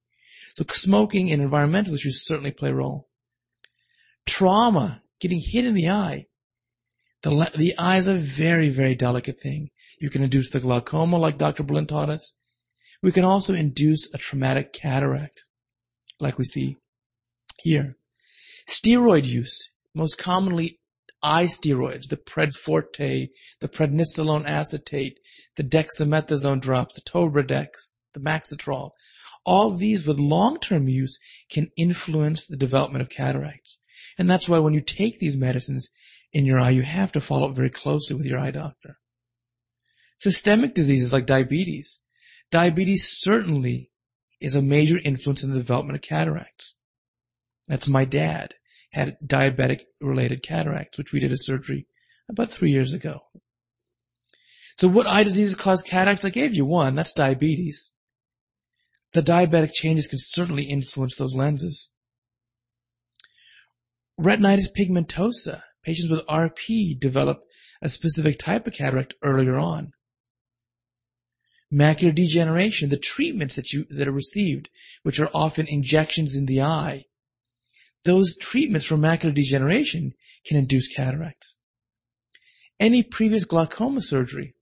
So 0.55 0.63
smoking 0.70 1.34
and 1.34 1.41
environmental 1.41 1.96
issues 1.96 2.25
certainly 2.25 2.51
play 2.51 2.70
a 2.70 2.75
role. 2.75 3.10
Trauma, 4.25 5.03
getting 5.20 5.41
hit 5.46 5.65
in 5.65 5.74
the 5.74 5.89
eye, 5.89 6.27
the, 7.25 7.51
the 7.55 7.75
eye 7.79 7.98
is 7.98 8.08
a 8.08 8.13
very, 8.13 8.70
very 8.70 8.94
delicate 8.94 9.39
thing. 9.41 9.72
You 10.00 10.12
can 10.12 10.22
induce 10.22 10.51
the 10.51 10.60
glaucoma 10.60 11.17
like 11.17 11.39
Dr. 11.39 11.63
Berlin 11.63 11.88
taught 11.88 12.10
us. 12.10 12.36
We 13.01 13.12
can 13.12 13.25
also 13.25 13.55
induce 13.55 14.13
a 14.13 14.20
traumatic 14.20 14.74
cataract 14.74 15.44
like 16.20 16.38
we 16.38 16.46
see 16.46 16.77
here. 17.63 17.98
Steroid 18.70 19.25
use, 19.25 19.72
most 19.96 20.20
commonly 20.20 20.79
eye 21.24 21.46
steroids, 21.46 22.10
the 22.10 22.17
Pred 22.17 22.53
Forte, 22.53 23.29
the 23.60 23.67
prednisolone 23.67 24.46
acetate, 24.46 25.17
the 25.55 25.63
dexamethasone 25.63 26.62
drops, 26.62 26.94
the 26.94 27.10
Tobradex, 27.10 27.96
the 28.13 28.20
Maxitrol. 28.20 28.91
All 29.46 29.72
these 29.72 30.05
with 30.05 30.20
long-term 30.20 30.88
use 30.88 31.17
can 31.50 31.70
influence 31.75 32.46
the 32.46 32.58
development 32.58 33.01
of 33.01 33.10
cataracts. 33.10 33.79
And 34.17 34.29
that's 34.29 34.48
why 34.48 34.60
when 34.60 34.75
you 34.75 34.82
take 34.82 35.17
these 35.17 35.36
medicines, 35.36 35.89
in 36.35 36.45
your 36.45 36.59
eye, 36.59 36.71
you 36.71 36.81
have 36.81 37.13
to 37.13 37.21
follow 37.21 37.49
up 37.49 37.55
very 37.55 37.69
closely 37.69 38.13
with 38.13 38.25
your 38.25 38.37
eye 38.37 38.51
doctor. 38.51 38.99
Systemic 40.17 40.73
diseases 40.73 41.13
like 41.13 41.25
diabetes. 41.25 42.01
Diabetes 42.51 43.07
certainly 43.09 43.89
is 44.41 44.53
a 44.53 44.61
major 44.61 44.99
influence 45.05 45.45
in 45.45 45.51
the 45.53 45.57
development 45.57 45.95
of 45.95 46.01
cataracts. 46.01 46.75
That's 47.69 47.87
my 47.87 48.03
dad 48.03 48.55
had 48.91 49.17
diabetic 49.25 49.83
related 50.01 50.43
cataracts, 50.43 50.97
which 50.97 51.13
we 51.13 51.21
did 51.21 51.31
a 51.31 51.37
surgery 51.37 51.87
about 52.29 52.49
three 52.49 52.69
years 52.69 52.93
ago. 52.93 53.21
So 54.77 54.89
what 54.89 55.07
eye 55.07 55.23
diseases 55.23 55.55
cause 55.55 55.81
cataracts? 55.81 56.25
I 56.25 56.31
gave 56.31 56.53
you 56.53 56.65
one. 56.65 56.95
That's 56.95 57.13
diabetes. 57.13 57.91
The 59.13 59.21
diabetic 59.21 59.71
changes 59.71 60.07
can 60.07 60.19
certainly 60.19 60.65
influence 60.65 61.15
those 61.15 61.33
lenses. 61.33 61.91
Retinitis 64.19 64.67
pigmentosa 64.77 65.61
Patients 65.85 66.09
with 66.09 66.25
RP 66.25 66.99
develop 66.99 67.43
a 67.79 67.89
specific 67.89 68.39
type 68.39 68.65
of 68.65 68.73
cataract 68.73 69.13
earlier 69.21 69.57
on. 69.57 69.91
Macular 71.71 72.13
degeneration, 72.13 72.89
the 72.89 72.97
treatments 72.97 73.55
that 73.55 73.71
you, 73.71 73.85
that 73.91 74.07
are 74.07 74.11
received, 74.11 74.69
which 75.03 75.19
are 75.19 75.29
often 75.31 75.67
injections 75.67 76.35
in 76.35 76.47
the 76.47 76.61
eye, 76.61 77.05
those 78.03 78.35
treatments 78.35 78.87
for 78.87 78.97
macular 78.97 79.33
degeneration 79.33 80.13
can 80.45 80.57
induce 80.57 80.87
cataracts. 80.87 81.59
Any 82.79 83.03
previous 83.03 83.45
glaucoma 83.45 84.01
surgery, 84.01 84.55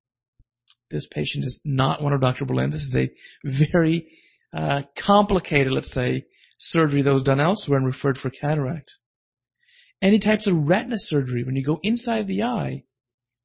this 0.89 1.07
patient 1.07 1.45
is 1.45 1.61
not 1.63 2.01
one 2.01 2.13
of 2.13 2.21
Dr. 2.21 2.45
Berlin's. 2.45 2.73
This 2.73 2.83
is 2.83 2.95
a 2.97 3.09
very 3.45 4.07
uh, 4.53 4.83
complicated, 4.97 5.71
let's 5.71 5.91
say, 5.91 6.25
surgery 6.57 7.01
that 7.01 7.13
was 7.13 7.23
done 7.23 7.39
elsewhere 7.39 7.77
and 7.77 7.87
referred 7.87 8.17
for 8.17 8.29
cataract. 8.29 8.97
Any 10.03 10.19
types 10.19 10.48
of 10.48 10.67
retina 10.67 11.00
surgery, 11.00 11.45
when 11.45 11.55
you 11.55 11.63
go 11.63 11.79
inside 11.81 12.27
the 12.27 12.43
eye, 12.43 12.83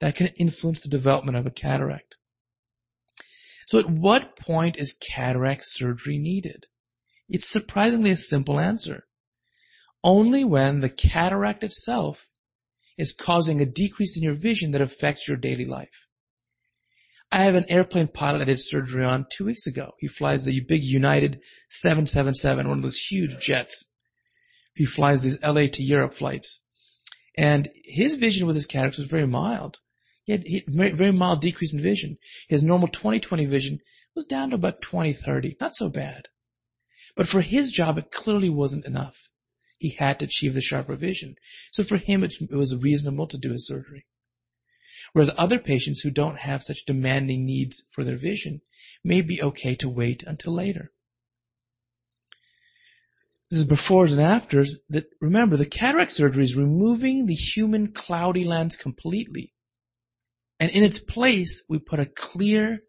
that 0.00 0.16
can 0.16 0.26
influence 0.40 0.80
the 0.80 0.88
development 0.88 1.38
of 1.38 1.46
a 1.46 1.52
cataract. 1.52 2.16
So 3.68 3.78
at 3.78 3.88
what 3.88 4.36
point 4.36 4.76
is 4.76 4.92
cataract 4.92 5.64
surgery 5.64 6.18
needed? 6.18 6.66
It's 7.28 7.48
surprisingly 7.48 8.10
a 8.10 8.16
simple 8.16 8.58
answer. 8.58 9.06
Only 10.02 10.42
when 10.42 10.80
the 10.80 10.88
cataract 10.88 11.62
itself 11.62 12.26
is 12.96 13.12
causing 13.12 13.60
a 13.60 13.66
decrease 13.66 14.16
in 14.16 14.24
your 14.24 14.34
vision 14.34 14.72
that 14.72 14.80
affects 14.80 15.28
your 15.28 15.36
daily 15.36 15.64
life. 15.64 16.08
I 17.30 17.44
have 17.44 17.54
an 17.54 17.66
airplane 17.68 18.08
pilot 18.08 18.42
I 18.42 18.46
did 18.46 18.58
surgery 18.58 19.04
on 19.04 19.26
two 19.30 19.44
weeks 19.44 19.68
ago. 19.68 19.92
He 20.00 20.08
flies 20.08 20.44
the 20.44 20.58
big 20.58 20.82
United 20.82 21.40
777, 21.70 22.66
one 22.66 22.78
of 22.78 22.82
those 22.82 22.98
huge 22.98 23.38
jets. 23.38 23.88
He 24.78 24.84
flies 24.84 25.22
these 25.22 25.42
LA 25.42 25.66
to 25.66 25.82
Europe 25.82 26.14
flights. 26.14 26.62
And 27.36 27.68
his 27.84 28.14
vision 28.14 28.46
with 28.46 28.54
his 28.54 28.64
cataracts 28.64 28.98
was 28.98 29.08
very 29.08 29.26
mild. 29.26 29.80
He 30.22 30.30
had, 30.30 30.44
he 30.46 30.62
very, 30.68 30.92
very 30.92 31.10
mild 31.10 31.40
decrease 31.40 31.72
in 31.72 31.82
vision. 31.82 32.16
His 32.46 32.62
normal 32.62 32.86
20/20 32.86 33.48
vision 33.48 33.80
was 34.14 34.24
down 34.24 34.50
to 34.50 34.54
about 34.54 34.80
20/30. 34.80 35.56
Not 35.60 35.74
so 35.74 35.88
bad. 35.88 36.28
But 37.16 37.26
for 37.26 37.40
his 37.40 37.72
job, 37.72 37.98
it 37.98 38.12
clearly 38.12 38.48
wasn't 38.48 38.86
enough. 38.86 39.30
He 39.78 39.96
had 39.98 40.20
to 40.20 40.26
achieve 40.26 40.54
the 40.54 40.60
sharper 40.60 40.94
vision. 40.94 41.34
So 41.72 41.82
for 41.82 41.96
him, 41.96 42.22
it, 42.22 42.34
it 42.40 42.54
was 42.54 42.76
reasonable 42.76 43.26
to 43.26 43.36
do 43.36 43.50
his 43.50 43.66
surgery. 43.66 44.06
Whereas 45.12 45.32
other 45.36 45.58
patients 45.58 46.02
who 46.02 46.12
don't 46.12 46.38
have 46.38 46.62
such 46.62 46.84
demanding 46.84 47.44
needs 47.44 47.82
for 47.90 48.04
their 48.04 48.16
vision 48.16 48.60
may 49.02 49.22
be 49.22 49.42
okay 49.42 49.74
to 49.74 49.88
wait 49.88 50.22
until 50.22 50.54
later. 50.54 50.92
This 53.50 53.60
is 53.60 53.66
befores 53.66 54.12
and 54.12 54.20
afters 54.20 54.78
that 54.90 55.06
remember 55.20 55.56
the 55.56 55.64
cataract 55.64 56.12
surgery 56.12 56.44
is 56.44 56.56
removing 56.56 57.24
the 57.24 57.34
human 57.34 57.92
cloudy 57.92 58.44
lens 58.44 58.76
completely. 58.76 59.54
And 60.60 60.70
in 60.70 60.84
its 60.84 60.98
place, 60.98 61.64
we 61.68 61.78
put 61.78 62.00
a 62.00 62.06
clear, 62.06 62.80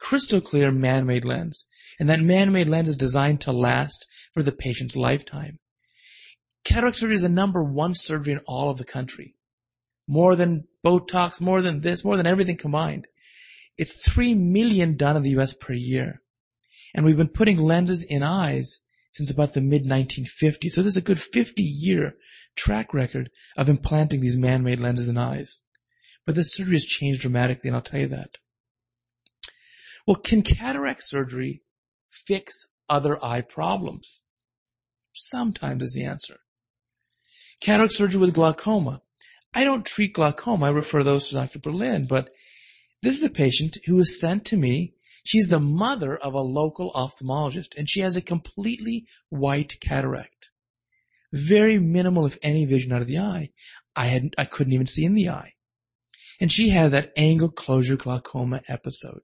crystal 0.00 0.40
clear 0.40 0.72
man-made 0.72 1.24
lens. 1.24 1.66
And 2.00 2.08
that 2.08 2.20
man-made 2.20 2.68
lens 2.68 2.88
is 2.88 2.96
designed 2.96 3.40
to 3.42 3.52
last 3.52 4.06
for 4.34 4.42
the 4.42 4.52
patient's 4.52 4.96
lifetime. 4.96 5.60
Cataract 6.64 6.96
surgery 6.96 7.14
is 7.14 7.22
the 7.22 7.28
number 7.28 7.62
one 7.62 7.94
surgery 7.94 8.32
in 8.32 8.40
all 8.46 8.70
of 8.70 8.78
the 8.78 8.84
country. 8.84 9.36
More 10.08 10.34
than 10.34 10.66
Botox, 10.84 11.40
more 11.40 11.62
than 11.62 11.82
this, 11.82 12.04
more 12.04 12.16
than 12.16 12.26
everything 12.26 12.56
combined. 12.56 13.06
It's 13.78 14.04
three 14.04 14.34
million 14.34 14.96
done 14.96 15.16
in 15.16 15.22
the 15.22 15.38
US 15.38 15.52
per 15.52 15.72
year. 15.72 16.20
And 16.94 17.06
we've 17.06 17.16
been 17.16 17.28
putting 17.28 17.58
lenses 17.58 18.04
in 18.08 18.24
eyes 18.24 18.80
since 19.10 19.30
about 19.30 19.52
the 19.54 19.60
mid 19.60 19.84
1950s. 19.84 20.70
So 20.70 20.82
there's 20.82 20.96
a 20.96 21.02
good 21.02 21.20
50 21.20 21.62
year 21.62 22.14
track 22.56 22.92
record 22.94 23.30
of 23.56 23.68
implanting 23.68 24.20
these 24.20 24.36
man-made 24.36 24.80
lenses 24.80 25.08
in 25.08 25.18
eyes. 25.18 25.62
But 26.26 26.34
the 26.34 26.44
surgery 26.44 26.74
has 26.74 26.84
changed 26.84 27.22
dramatically, 27.22 27.68
and 27.68 27.76
I'll 27.76 27.82
tell 27.82 28.00
you 28.00 28.06
that. 28.08 28.38
Well, 30.06 30.16
can 30.16 30.42
cataract 30.42 31.02
surgery 31.04 31.62
fix 32.10 32.66
other 32.88 33.22
eye 33.24 33.40
problems? 33.40 34.22
Sometimes 35.12 35.82
is 35.82 35.94
the 35.94 36.04
answer. 36.04 36.38
Cataract 37.60 37.92
surgery 37.92 38.20
with 38.20 38.34
glaucoma. 38.34 39.02
I 39.52 39.64
don't 39.64 39.84
treat 39.84 40.14
glaucoma. 40.14 40.66
I 40.66 40.70
refer 40.70 41.02
those 41.02 41.28
to 41.28 41.34
Dr. 41.34 41.58
Berlin, 41.58 42.06
but 42.06 42.30
this 43.02 43.16
is 43.16 43.24
a 43.24 43.30
patient 43.30 43.78
who 43.86 43.96
was 43.96 44.20
sent 44.20 44.44
to 44.46 44.56
me. 44.56 44.94
She's 45.24 45.48
the 45.48 45.60
mother 45.60 46.16
of 46.16 46.34
a 46.34 46.40
local 46.40 46.92
ophthalmologist 46.92 47.76
and 47.76 47.88
she 47.88 48.00
has 48.00 48.16
a 48.16 48.22
completely 48.22 49.06
white 49.28 49.78
cataract. 49.80 50.50
Very 51.32 51.78
minimal, 51.78 52.26
if 52.26 52.38
any, 52.42 52.64
vision 52.64 52.92
out 52.92 53.02
of 53.02 53.06
the 53.06 53.18
eye. 53.18 53.50
I 53.94 54.06
had, 54.06 54.34
I 54.36 54.44
couldn't 54.44 54.72
even 54.72 54.86
see 54.86 55.04
in 55.04 55.14
the 55.14 55.28
eye. 55.28 55.54
And 56.40 56.50
she 56.50 56.70
had 56.70 56.90
that 56.92 57.12
angle 57.16 57.50
closure 57.50 57.96
glaucoma 57.96 58.62
episode. 58.68 59.20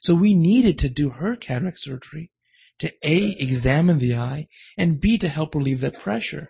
So 0.00 0.14
we 0.14 0.34
needed 0.34 0.78
to 0.78 0.88
do 0.88 1.10
her 1.10 1.36
cataract 1.36 1.78
surgery 1.80 2.32
to 2.78 2.92
A, 3.04 3.36
examine 3.38 3.98
the 3.98 4.16
eye, 4.16 4.48
and 4.76 5.00
B, 5.00 5.18
to 5.18 5.28
help 5.28 5.54
relieve 5.54 5.80
that 5.80 6.00
pressure. 6.00 6.48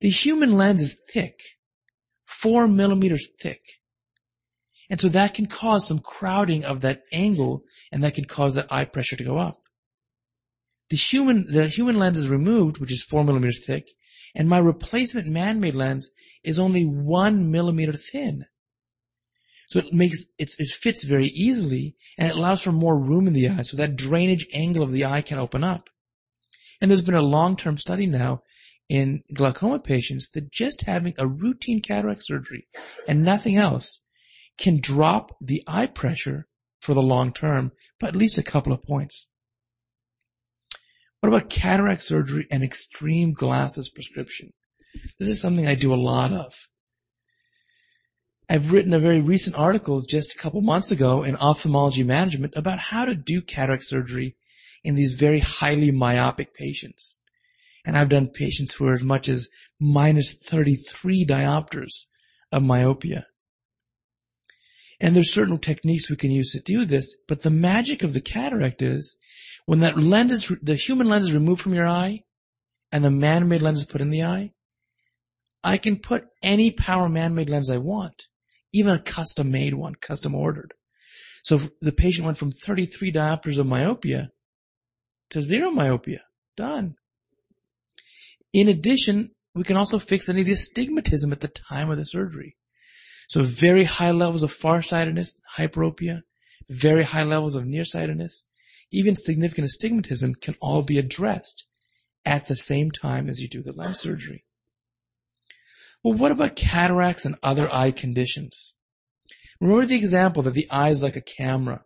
The 0.00 0.10
human 0.10 0.56
lens 0.56 0.80
is 0.80 1.00
thick 1.12 1.40
four 2.30 2.68
millimeters 2.68 3.30
thick. 3.38 3.60
And 4.90 5.00
so 5.00 5.08
that 5.08 5.34
can 5.34 5.46
cause 5.46 5.86
some 5.86 6.00
crowding 6.00 6.64
of 6.64 6.80
that 6.80 7.04
angle 7.12 7.62
and 7.92 8.02
that 8.02 8.14
can 8.14 8.24
cause 8.24 8.56
that 8.56 8.70
eye 8.70 8.84
pressure 8.84 9.16
to 9.16 9.24
go 9.24 9.38
up. 9.38 9.62
The 10.90 10.96
human, 10.96 11.46
the 11.48 11.68
human 11.68 11.96
lens 11.96 12.18
is 12.18 12.28
removed, 12.28 12.78
which 12.78 12.92
is 12.92 13.04
four 13.04 13.22
millimeters 13.22 13.64
thick, 13.64 13.88
and 14.34 14.48
my 14.48 14.58
replacement 14.58 15.28
man-made 15.28 15.76
lens 15.76 16.10
is 16.42 16.58
only 16.58 16.84
one 16.84 17.52
millimeter 17.52 17.92
thin. 17.92 18.46
So 19.68 19.78
it 19.78 19.92
makes, 19.92 20.24
it, 20.36 20.50
it 20.58 20.68
fits 20.68 21.04
very 21.04 21.26
easily 21.26 21.94
and 22.18 22.28
it 22.28 22.36
allows 22.36 22.62
for 22.62 22.72
more 22.72 22.98
room 22.98 23.28
in 23.28 23.34
the 23.34 23.48
eye 23.48 23.62
so 23.62 23.76
that 23.76 23.94
drainage 23.94 24.48
angle 24.52 24.82
of 24.82 24.90
the 24.90 25.04
eye 25.04 25.22
can 25.22 25.38
open 25.38 25.62
up. 25.62 25.88
And 26.80 26.90
there's 26.90 27.02
been 27.02 27.14
a 27.14 27.22
long-term 27.22 27.78
study 27.78 28.06
now 28.06 28.42
in 28.88 29.22
glaucoma 29.32 29.78
patients 29.78 30.30
that 30.30 30.50
just 30.50 30.82
having 30.82 31.14
a 31.16 31.28
routine 31.28 31.80
cataract 31.80 32.24
surgery 32.24 32.66
and 33.06 33.22
nothing 33.22 33.56
else 33.56 34.00
can 34.58 34.80
drop 34.80 35.36
the 35.40 35.62
eye 35.66 35.86
pressure 35.86 36.46
for 36.80 36.94
the 36.94 37.02
long 37.02 37.32
term 37.32 37.72
by 37.98 38.08
at 38.08 38.16
least 38.16 38.38
a 38.38 38.42
couple 38.42 38.72
of 38.72 38.82
points. 38.82 39.28
What 41.20 41.28
about 41.28 41.50
cataract 41.50 42.02
surgery 42.02 42.46
and 42.50 42.64
extreme 42.64 43.32
glasses 43.32 43.90
prescription? 43.90 44.52
This 45.18 45.28
is 45.28 45.40
something 45.40 45.66
I 45.66 45.74
do 45.74 45.92
a 45.92 45.96
lot 45.96 46.32
of. 46.32 46.54
I've 48.48 48.72
written 48.72 48.94
a 48.94 48.98
very 48.98 49.20
recent 49.20 49.54
article 49.54 50.00
just 50.00 50.34
a 50.34 50.38
couple 50.38 50.60
months 50.60 50.90
ago 50.90 51.22
in 51.22 51.36
Ophthalmology 51.36 52.02
Management 52.02 52.54
about 52.56 52.80
how 52.80 53.04
to 53.04 53.14
do 53.14 53.40
cataract 53.42 53.84
surgery 53.84 54.34
in 54.82 54.96
these 54.96 55.14
very 55.14 55.40
highly 55.40 55.92
myopic 55.92 56.54
patients. 56.54 57.20
And 57.84 57.96
I've 57.96 58.08
done 58.08 58.28
patients 58.28 58.74
who 58.74 58.86
are 58.86 58.94
as 58.94 59.04
much 59.04 59.28
as 59.28 59.48
minus 59.78 60.34
33 60.34 61.24
diopters 61.26 62.06
of 62.50 62.62
myopia. 62.62 63.26
And 65.00 65.16
there's 65.16 65.32
certain 65.32 65.58
techniques 65.58 66.10
we 66.10 66.16
can 66.16 66.30
use 66.30 66.52
to 66.52 66.60
do 66.60 66.84
this, 66.84 67.16
but 67.26 67.42
the 67.42 67.50
magic 67.50 68.02
of 68.02 68.12
the 68.12 68.20
cataract 68.20 68.82
is 68.82 69.16
when 69.64 69.80
that 69.80 69.96
lens 69.96 70.32
is, 70.32 70.58
the 70.62 70.74
human 70.74 71.08
lens 71.08 71.26
is 71.26 71.34
removed 71.34 71.62
from 71.62 71.74
your 71.74 71.88
eye 71.88 72.24
and 72.92 73.04
the 73.04 73.10
man-made 73.10 73.62
lens 73.62 73.80
is 73.80 73.86
put 73.86 74.00
in 74.00 74.10
the 74.10 74.24
eye, 74.24 74.52
I 75.62 75.78
can 75.78 75.98
put 75.98 76.26
any 76.42 76.70
power 76.70 77.08
man-made 77.08 77.48
lens 77.48 77.70
I 77.70 77.78
want, 77.78 78.28
even 78.72 78.94
a 78.94 78.98
custom-made 78.98 79.74
one, 79.74 79.94
custom 79.94 80.34
ordered. 80.34 80.74
So 81.44 81.60
the 81.80 81.92
patient 81.92 82.26
went 82.26 82.38
from 82.38 82.52
33 82.52 83.12
diopters 83.12 83.58
of 83.58 83.66
myopia 83.66 84.30
to 85.30 85.40
zero 85.40 85.70
myopia. 85.70 86.22
Done. 86.56 86.96
In 88.52 88.68
addition, 88.68 89.30
we 89.54 89.64
can 89.64 89.76
also 89.76 89.98
fix 89.98 90.28
any 90.28 90.40
of 90.40 90.46
the 90.46 90.52
astigmatism 90.52 91.32
at 91.32 91.40
the 91.40 91.48
time 91.48 91.90
of 91.90 91.96
the 91.96 92.04
surgery. 92.04 92.56
So 93.30 93.44
very 93.44 93.84
high 93.84 94.10
levels 94.10 94.42
of 94.42 94.50
farsightedness, 94.50 95.40
hyperopia, 95.56 96.22
very 96.68 97.04
high 97.04 97.22
levels 97.22 97.54
of 97.54 97.64
nearsightedness, 97.64 98.42
even 98.90 99.14
significant 99.14 99.66
astigmatism 99.66 100.34
can 100.34 100.56
all 100.60 100.82
be 100.82 100.98
addressed 100.98 101.68
at 102.24 102.48
the 102.48 102.56
same 102.56 102.90
time 102.90 103.28
as 103.28 103.40
you 103.40 103.46
do 103.46 103.62
the 103.62 103.70
lens 103.70 104.00
surgery. 104.00 104.46
Well, 106.02 106.14
what 106.14 106.32
about 106.32 106.56
cataracts 106.56 107.24
and 107.24 107.36
other 107.40 107.72
eye 107.72 107.92
conditions? 107.92 108.74
Remember 109.60 109.86
the 109.86 109.94
example 109.94 110.42
that 110.42 110.54
the 110.54 110.68
eye 110.68 110.88
is 110.88 111.04
like 111.04 111.14
a 111.14 111.20
camera. 111.20 111.84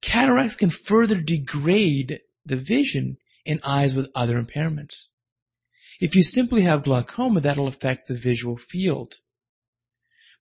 Cataracts 0.00 0.56
can 0.56 0.70
further 0.70 1.20
degrade 1.20 2.20
the 2.42 2.56
vision 2.56 3.18
in 3.44 3.60
eyes 3.62 3.94
with 3.94 4.10
other 4.14 4.42
impairments. 4.42 5.08
If 6.00 6.14
you 6.14 6.22
simply 6.22 6.62
have 6.62 6.84
glaucoma, 6.84 7.40
that'll 7.40 7.66
affect 7.66 8.06
the 8.06 8.14
visual 8.14 8.56
field. 8.56 9.16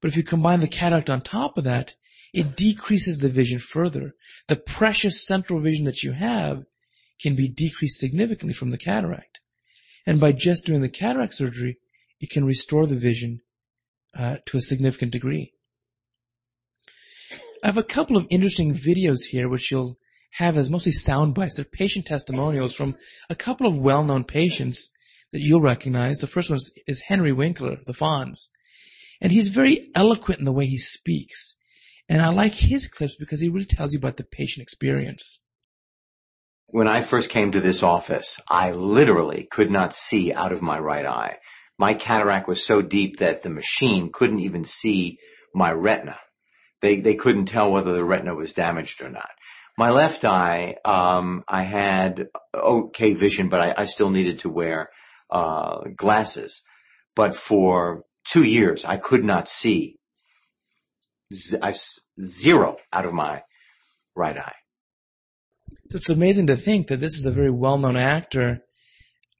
But 0.02 0.10
if 0.10 0.18
you 0.18 0.24
combine 0.24 0.60
the 0.60 0.68
cataract 0.68 1.10
on 1.10 1.22
top 1.22 1.58
of 1.58 1.64
that, 1.64 1.96
it 2.34 2.56
decreases 2.56 3.20
the 3.20 3.30
vision 3.30 3.60
further. 3.60 4.14
The 4.48 4.56
precious 4.56 5.26
central 5.26 5.60
vision 5.60 5.86
that 5.86 6.04
you 6.04 6.12
have 6.12 6.66
can 7.20 7.36
be 7.36 7.48
decreased 7.48 8.00
significantly 8.00 8.54
from 8.54 8.70
the 8.70 8.78
cataract. 8.78 9.40
And 10.06 10.20
by 10.20 10.32
just 10.34 10.66
doing 10.66 10.82
the 10.82 10.90
cataract 10.90 11.34
surgery, 11.34 11.80
it 12.20 12.30
can 12.30 12.46
restore 12.46 12.86
the 12.86 12.96
vision 12.96 13.42
uh, 14.16 14.38
to 14.46 14.58
a 14.58 14.62
significant 14.62 15.12
degree. 15.12 15.54
I 17.64 17.68
have 17.68 17.78
a 17.78 17.84
couple 17.84 18.18
of 18.18 18.28
interesting 18.30 18.74
videos 18.76 19.26
here, 19.30 19.50
which 19.50 19.72
you'll 19.72 19.98
have 20.34 20.58
as 20.58 20.70
mostly 20.70 20.92
sound 20.92 21.34
bites. 21.34 21.56
They're 21.56 21.66
patient 21.66 22.06
testimonials 22.06 22.76
from 22.76 22.96
a 23.30 23.36
couple 23.36 23.66
of 23.66 23.76
well-known 23.76 24.26
patients 24.26 24.92
that 25.32 25.42
you'll 25.42 25.62
recognize. 25.62 26.20
The 26.20 26.28
first 26.28 26.50
one 26.50 26.58
is, 26.58 26.74
is 26.88 27.02
Henry 27.02 27.32
Winkler, 27.32 27.78
the 27.86 27.94
Fonz. 27.94 28.50
And 29.22 29.32
he's 29.32 29.50
very 29.50 29.90
eloquent 29.96 30.40
in 30.40 30.46
the 30.46 30.54
way 30.54 30.66
he 30.66 30.78
speaks. 30.78 31.58
And 32.10 32.22
I 32.22 32.30
like 32.30 32.54
his 32.54 32.88
clips 32.88 33.18
because 33.18 33.42
he 33.42 33.50
really 33.50 33.66
tells 33.66 33.94
you 33.94 34.00
about 34.00 34.18
the 34.18 34.24
patient 34.24 34.64
experience. 34.64 35.42
When 36.68 36.88
I 36.88 37.02
first 37.02 37.30
came 37.30 37.52
to 37.52 37.62
this 37.62 37.84
office, 37.84 38.40
I 38.50 38.72
literally 38.72 39.48
could 39.50 39.72
not 39.72 39.94
see 39.94 40.34
out 40.34 40.52
of 40.52 40.62
my 40.62 40.78
right 40.78 41.06
eye. 41.06 41.38
My 41.78 41.94
cataract 41.94 42.48
was 42.48 42.66
so 42.66 42.82
deep 42.82 43.18
that 43.18 43.44
the 43.44 43.50
machine 43.50 44.10
couldn't 44.12 44.40
even 44.40 44.64
see 44.64 45.18
my 45.54 45.72
retina. 45.72 46.18
They, 46.82 47.00
they 47.00 47.16
couldn't 47.16 47.46
tell 47.46 47.72
whether 47.72 47.94
the 47.94 48.04
retina 48.04 48.36
was 48.36 48.54
damaged 48.54 49.02
or 49.02 49.10
not. 49.10 49.30
My 49.78 49.92
left 49.92 50.26
eye, 50.26 50.76
um, 50.86 51.44
I 51.48 51.64
had 51.64 52.28
okay 52.54 53.14
vision, 53.14 53.50
but 53.50 53.62
I, 53.62 53.84
I 53.84 53.86
still 53.86 54.10
needed 54.10 54.40
to 54.40 54.50
wear 54.50 54.90
uh, 55.30 55.82
glasses. 55.96 56.62
But 57.16 57.36
for 57.36 58.04
two 58.26 58.44
years, 58.44 58.86
I 58.86 58.98
could 58.98 59.24
not 59.24 59.48
see 59.48 59.98
zero 62.20 62.78
out 62.94 63.06
of 63.06 63.14
my 63.14 63.42
right 64.16 64.38
eye. 64.38 64.56
So 65.90 65.98
it's 65.98 66.10
amazing 66.10 66.48
to 66.48 66.56
think 66.56 66.88
that 66.88 67.00
this 67.00 67.16
is 67.16 67.26
a 67.26 67.32
very 67.32 67.52
well-known 67.52 67.96
actor, 67.96 68.60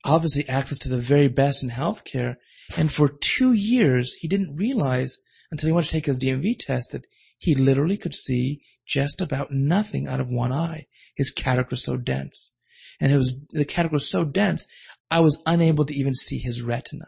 obviously 0.06 0.48
access 0.48 0.78
to 0.80 0.90
the 0.90 0.98
very 0.98 1.28
best 1.28 1.64
in 1.64 1.70
healthcare, 1.70 2.36
and 2.78 2.92
for 2.92 3.10
two 3.10 3.54
years 3.54 4.14
he 4.16 4.28
didn't 4.28 4.56
realize 4.56 5.18
until 5.52 5.68
he 5.68 5.74
went 5.74 5.86
to 5.88 5.92
take 5.92 6.06
his 6.06 6.20
DMV 6.20 6.60
test 6.60 6.92
that 6.92 7.06
he 7.38 7.56
literally 7.56 7.98
could 7.98 8.14
see 8.14 8.62
just 8.88 9.22
about 9.22 9.52
nothing 9.52 10.08
out 10.08 10.20
of 10.20 10.30
one 10.30 10.52
eye. 10.52 10.86
His 11.16 11.32
cataract 11.32 11.72
was 11.72 11.84
so 11.84 11.98
dense. 11.98 12.56
And 13.00 13.12
it 13.12 13.18
was, 13.18 13.40
the 13.52 13.66
cataract 13.66 13.94
was 13.94 14.10
so 14.10 14.24
dense, 14.24 14.68
I 15.10 15.20
was 15.22 15.42
unable 15.46 15.86
to 15.86 15.94
even 15.94 16.14
see 16.14 16.38
his 16.38 16.62
retina 16.62 17.08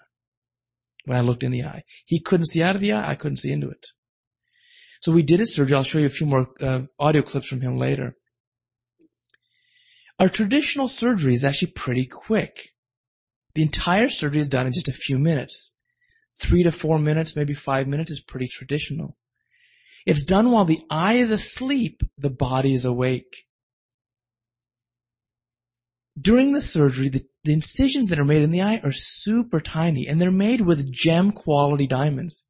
when 1.05 1.17
I 1.17 1.21
looked 1.21 1.43
in 1.43 1.51
the 1.51 1.63
eye. 1.63 1.83
He 2.05 2.19
couldn't 2.19 2.47
see 2.47 2.63
out 2.63 2.75
of 2.75 2.81
the 2.81 2.93
eye, 2.93 3.11
I 3.11 3.15
couldn't 3.15 3.37
see 3.37 3.51
into 3.51 3.69
it. 3.69 3.85
So 5.01 5.11
we 5.11 5.23
did 5.23 5.39
his 5.39 5.55
surgery. 5.55 5.75
I'll 5.75 5.83
show 5.83 5.99
you 5.99 6.07
a 6.07 6.09
few 6.09 6.27
more 6.27 6.49
uh, 6.61 6.81
audio 6.99 7.21
clips 7.21 7.47
from 7.47 7.61
him 7.61 7.77
later. 7.77 8.15
Our 10.19 10.27
traditional 10.27 10.89
surgery 10.89 11.33
is 11.33 11.45
actually 11.45 11.71
pretty 11.71 12.05
quick. 12.05 12.59
The 13.55 13.61
entire 13.61 14.09
surgery 14.09 14.41
is 14.41 14.49
done 14.49 14.67
in 14.67 14.73
just 14.73 14.89
a 14.89 14.93
few 14.93 15.17
minutes. 15.17 15.75
Three 16.39 16.63
to 16.63 16.71
four 16.71 16.99
minutes, 16.99 17.35
maybe 17.35 17.53
five 17.53 17.87
minutes 17.87 18.11
is 18.11 18.21
pretty 18.21 18.47
traditional. 18.47 19.17
It's 20.05 20.23
done 20.23 20.51
while 20.51 20.65
the 20.65 20.81
eye 20.89 21.15
is 21.15 21.31
asleep, 21.31 22.01
the 22.17 22.29
body 22.29 22.73
is 22.73 22.85
awake. 22.85 23.45
During 26.19 26.53
the 26.53 26.61
surgery, 26.61 27.09
the, 27.09 27.23
the 27.43 27.53
incisions 27.53 28.07
that 28.07 28.19
are 28.19 28.25
made 28.25 28.41
in 28.41 28.51
the 28.51 28.61
eye 28.61 28.81
are 28.83 28.91
super 28.91 29.61
tiny 29.61 30.07
and 30.07 30.19
they're 30.19 30.31
made 30.31 30.61
with 30.61 30.91
gem 30.91 31.31
quality 31.31 31.87
diamonds. 31.87 32.49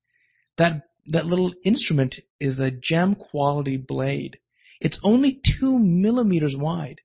That, 0.58 0.84
that 1.08 1.26
little 1.26 1.54
instrument 1.64 2.20
is 2.40 2.60
a 2.60 2.72
gem 2.72 3.16
quality 3.16 3.78
blade. 3.78 4.40
It's 4.80 5.00
only 5.04 5.34
two 5.34 5.78
millimeters 5.80 6.56
wide, 6.56 7.02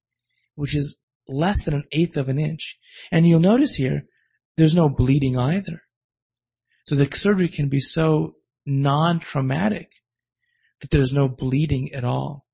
which 0.54 0.74
is 0.74 1.00
less 1.26 1.64
than 1.64 1.74
an 1.74 1.84
eighth 1.92 2.16
of 2.16 2.28
an 2.28 2.38
inch. 2.38 2.78
And 3.10 3.26
you'll 3.26 3.40
notice 3.40 3.74
here, 3.74 4.04
there's 4.56 4.74
no 4.74 4.88
bleeding 4.88 5.36
either. 5.36 5.82
So 6.84 6.94
the 6.94 7.08
surgery 7.12 7.48
can 7.48 7.68
be 7.68 7.80
so 7.80 8.36
non-traumatic 8.64 9.90
that 10.80 10.90
there's 10.90 11.12
no 11.12 11.28
bleeding 11.28 11.90
at 11.92 12.04
all. 12.04 12.46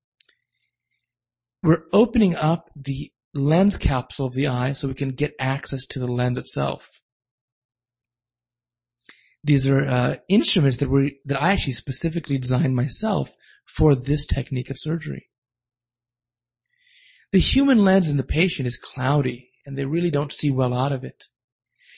We're 1.61 1.83
opening 1.93 2.35
up 2.35 2.69
the 2.75 3.11
lens 3.33 3.77
capsule 3.77 4.27
of 4.27 4.33
the 4.33 4.47
eye 4.47 4.73
so 4.73 4.87
we 4.87 4.93
can 4.93 5.11
get 5.11 5.33
access 5.39 5.85
to 5.85 5.99
the 5.99 6.11
lens 6.11 6.37
itself. 6.37 6.99
These 9.43 9.67
are 9.69 9.85
uh, 9.85 10.15
instruments 10.29 10.77
that 10.77 10.89
we 10.89 11.19
that 11.25 11.41
I 11.41 11.53
actually 11.53 11.73
specifically 11.73 12.37
designed 12.37 12.75
myself 12.75 13.31
for 13.65 13.95
this 13.95 14.25
technique 14.25 14.69
of 14.69 14.79
surgery. 14.79 15.29
The 17.31 17.39
human 17.39 17.83
lens 17.83 18.09
in 18.09 18.17
the 18.17 18.23
patient 18.23 18.67
is 18.67 18.77
cloudy 18.77 19.51
and 19.65 19.77
they 19.77 19.85
really 19.85 20.11
don't 20.11 20.33
see 20.33 20.51
well 20.51 20.73
out 20.73 20.91
of 20.91 21.03
it. 21.03 21.25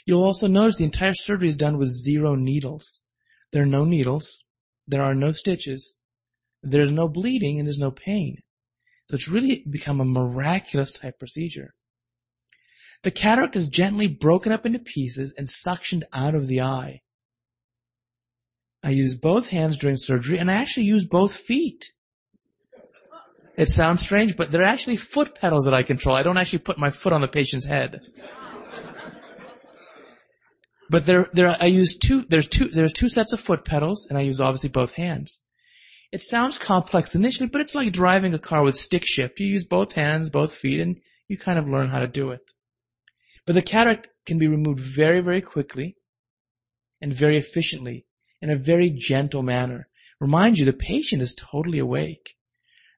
You'll 0.05 0.23
also 0.23 0.47
notice 0.47 0.77
the 0.77 0.83
entire 0.83 1.13
surgery 1.13 1.47
is 1.47 1.55
done 1.55 1.77
with 1.77 1.89
zero 1.89 2.35
needles. 2.35 3.01
There 3.51 3.63
are 3.63 3.67
no 3.67 3.85
needles. 3.85 4.43
There 4.87 5.01
are 5.01 5.15
no 5.15 5.31
stitches. 5.31 5.95
There's 6.61 6.91
no 6.91 7.07
bleeding 7.07 7.57
and 7.57 7.67
there's 7.67 7.79
no 7.79 7.91
pain. 7.91 8.37
So 9.09 9.15
it's 9.15 9.27
really 9.27 9.63
become 9.69 9.99
a 9.99 10.05
miraculous 10.05 10.91
type 10.91 11.19
procedure. 11.19 11.73
The 13.03 13.11
cataract 13.11 13.55
is 13.55 13.67
gently 13.67 14.07
broken 14.07 14.51
up 14.51 14.65
into 14.65 14.79
pieces 14.79 15.35
and 15.37 15.47
suctioned 15.47 16.03
out 16.13 16.35
of 16.35 16.47
the 16.47 16.61
eye. 16.61 17.01
I 18.81 18.89
use 18.89 19.15
both 19.15 19.49
hands 19.49 19.77
during 19.77 19.97
surgery 19.97 20.37
and 20.37 20.49
I 20.49 20.55
actually 20.55 20.85
use 20.85 21.05
both 21.05 21.35
feet. 21.35 21.91
It 23.55 23.69
sounds 23.69 24.01
strange, 24.01 24.35
but 24.35 24.51
they're 24.51 24.63
actually 24.63 24.97
foot 24.97 25.35
pedals 25.35 25.65
that 25.65 25.73
I 25.73 25.83
control. 25.83 26.15
I 26.15 26.23
don't 26.23 26.37
actually 26.37 26.59
put 26.59 26.79
my 26.79 26.91
foot 26.91 27.13
on 27.13 27.21
the 27.21 27.27
patient's 27.27 27.65
head. 27.65 28.01
But 30.89 31.05
there, 31.05 31.27
there, 31.33 31.55
I 31.59 31.65
use 31.65 31.95
two, 31.97 32.23
there's 32.23 32.47
two, 32.47 32.67
there's 32.67 32.93
two 32.93 33.09
sets 33.09 33.33
of 33.33 33.39
foot 33.39 33.65
pedals 33.65 34.07
and 34.09 34.17
I 34.17 34.21
use 34.21 34.39
obviously 34.39 34.69
both 34.69 34.93
hands. 34.93 35.41
It 36.13 36.21
sounds 36.21 36.59
complex 36.59 37.15
initially, 37.15 37.49
but 37.49 37.59
it's 37.59 37.73
like 37.73 37.91
driving 37.91 38.35
a 38.35 38.39
car 38.39 38.61
with 38.61 38.77
stick 38.77 39.03
shift. 39.03 39.39
You 39.39 39.47
use 39.47 39.65
both 39.65 39.93
hands, 39.93 40.29
both 40.29 40.53
feet, 40.53 40.79
and 40.79 41.01
you 41.27 41.39
kind 41.39 41.57
of 41.57 41.67
learn 41.67 41.89
how 41.89 42.01
to 42.01 42.07
do 42.07 42.29
it. 42.29 42.51
But 43.47 43.55
the 43.55 43.63
cataract 43.63 44.09
can 44.23 44.37
be 44.37 44.47
removed 44.47 44.79
very, 44.79 45.21
very 45.21 45.41
quickly 45.41 45.95
and 47.01 47.11
very 47.11 47.35
efficiently 47.35 48.05
in 48.43 48.51
a 48.51 48.55
very 48.55 48.91
gentle 48.91 49.41
manner. 49.41 49.87
Remind 50.19 50.59
you, 50.59 50.65
the 50.65 50.73
patient 50.73 51.23
is 51.23 51.33
totally 51.33 51.79
awake. 51.79 52.35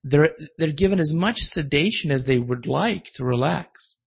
They're, 0.03 0.35
they're 0.57 0.73
given 0.73 0.99
as 0.99 1.13
much 1.13 1.39
sedation 1.39 2.11
as 2.11 2.25
they 2.25 2.37
would 2.37 2.67
like 2.67 3.13
to 3.13 3.23
relax. 3.23 4.01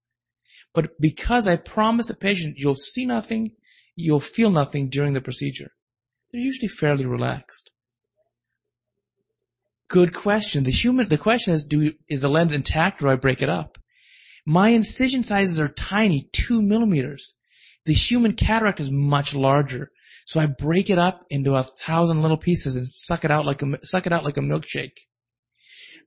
But 0.71 1.01
because 1.01 1.47
I 1.47 1.55
promise 1.55 2.05
the 2.05 2.15
patient 2.15 2.59
you'll 2.59 2.75
see 2.75 3.07
nothing, 3.07 3.53
you'll 3.95 4.19
feel 4.19 4.51
nothing 4.51 4.87
during 4.87 5.13
the 5.13 5.19
procedure, 5.19 5.71
they're 6.31 6.41
usually 6.41 6.67
fairly 6.67 7.07
relaxed. 7.07 7.71
Good 9.89 10.13
question. 10.13 10.63
The 10.63 10.71
human, 10.71 11.09
the 11.09 11.17
question 11.17 11.53
is, 11.53 11.63
do 11.63 11.93
is 12.07 12.21
the 12.21 12.29
lens 12.29 12.53
intact 12.53 13.01
or 13.01 13.05
do 13.05 13.11
I 13.11 13.15
break 13.15 13.41
it 13.41 13.49
up? 13.49 13.77
My 14.45 14.69
incision 14.69 15.23
sizes 15.23 15.59
are 15.59 15.67
tiny, 15.67 16.29
two 16.31 16.61
millimeters. 16.61 17.35
The 17.85 17.93
human 17.93 18.33
cataract 18.33 18.79
is 18.79 18.91
much 18.91 19.33
larger. 19.33 19.91
So 20.27 20.39
I 20.39 20.45
break 20.45 20.91
it 20.91 20.99
up 20.99 21.25
into 21.31 21.55
a 21.55 21.63
thousand 21.63 22.21
little 22.21 22.37
pieces 22.37 22.75
and 22.75 22.87
suck 22.87 23.25
it 23.25 23.31
out 23.31 23.45
like 23.45 23.63
a, 23.63 23.83
suck 23.83 24.05
it 24.05 24.13
out 24.13 24.23
like 24.23 24.37
a 24.37 24.41
milkshake. 24.41 24.97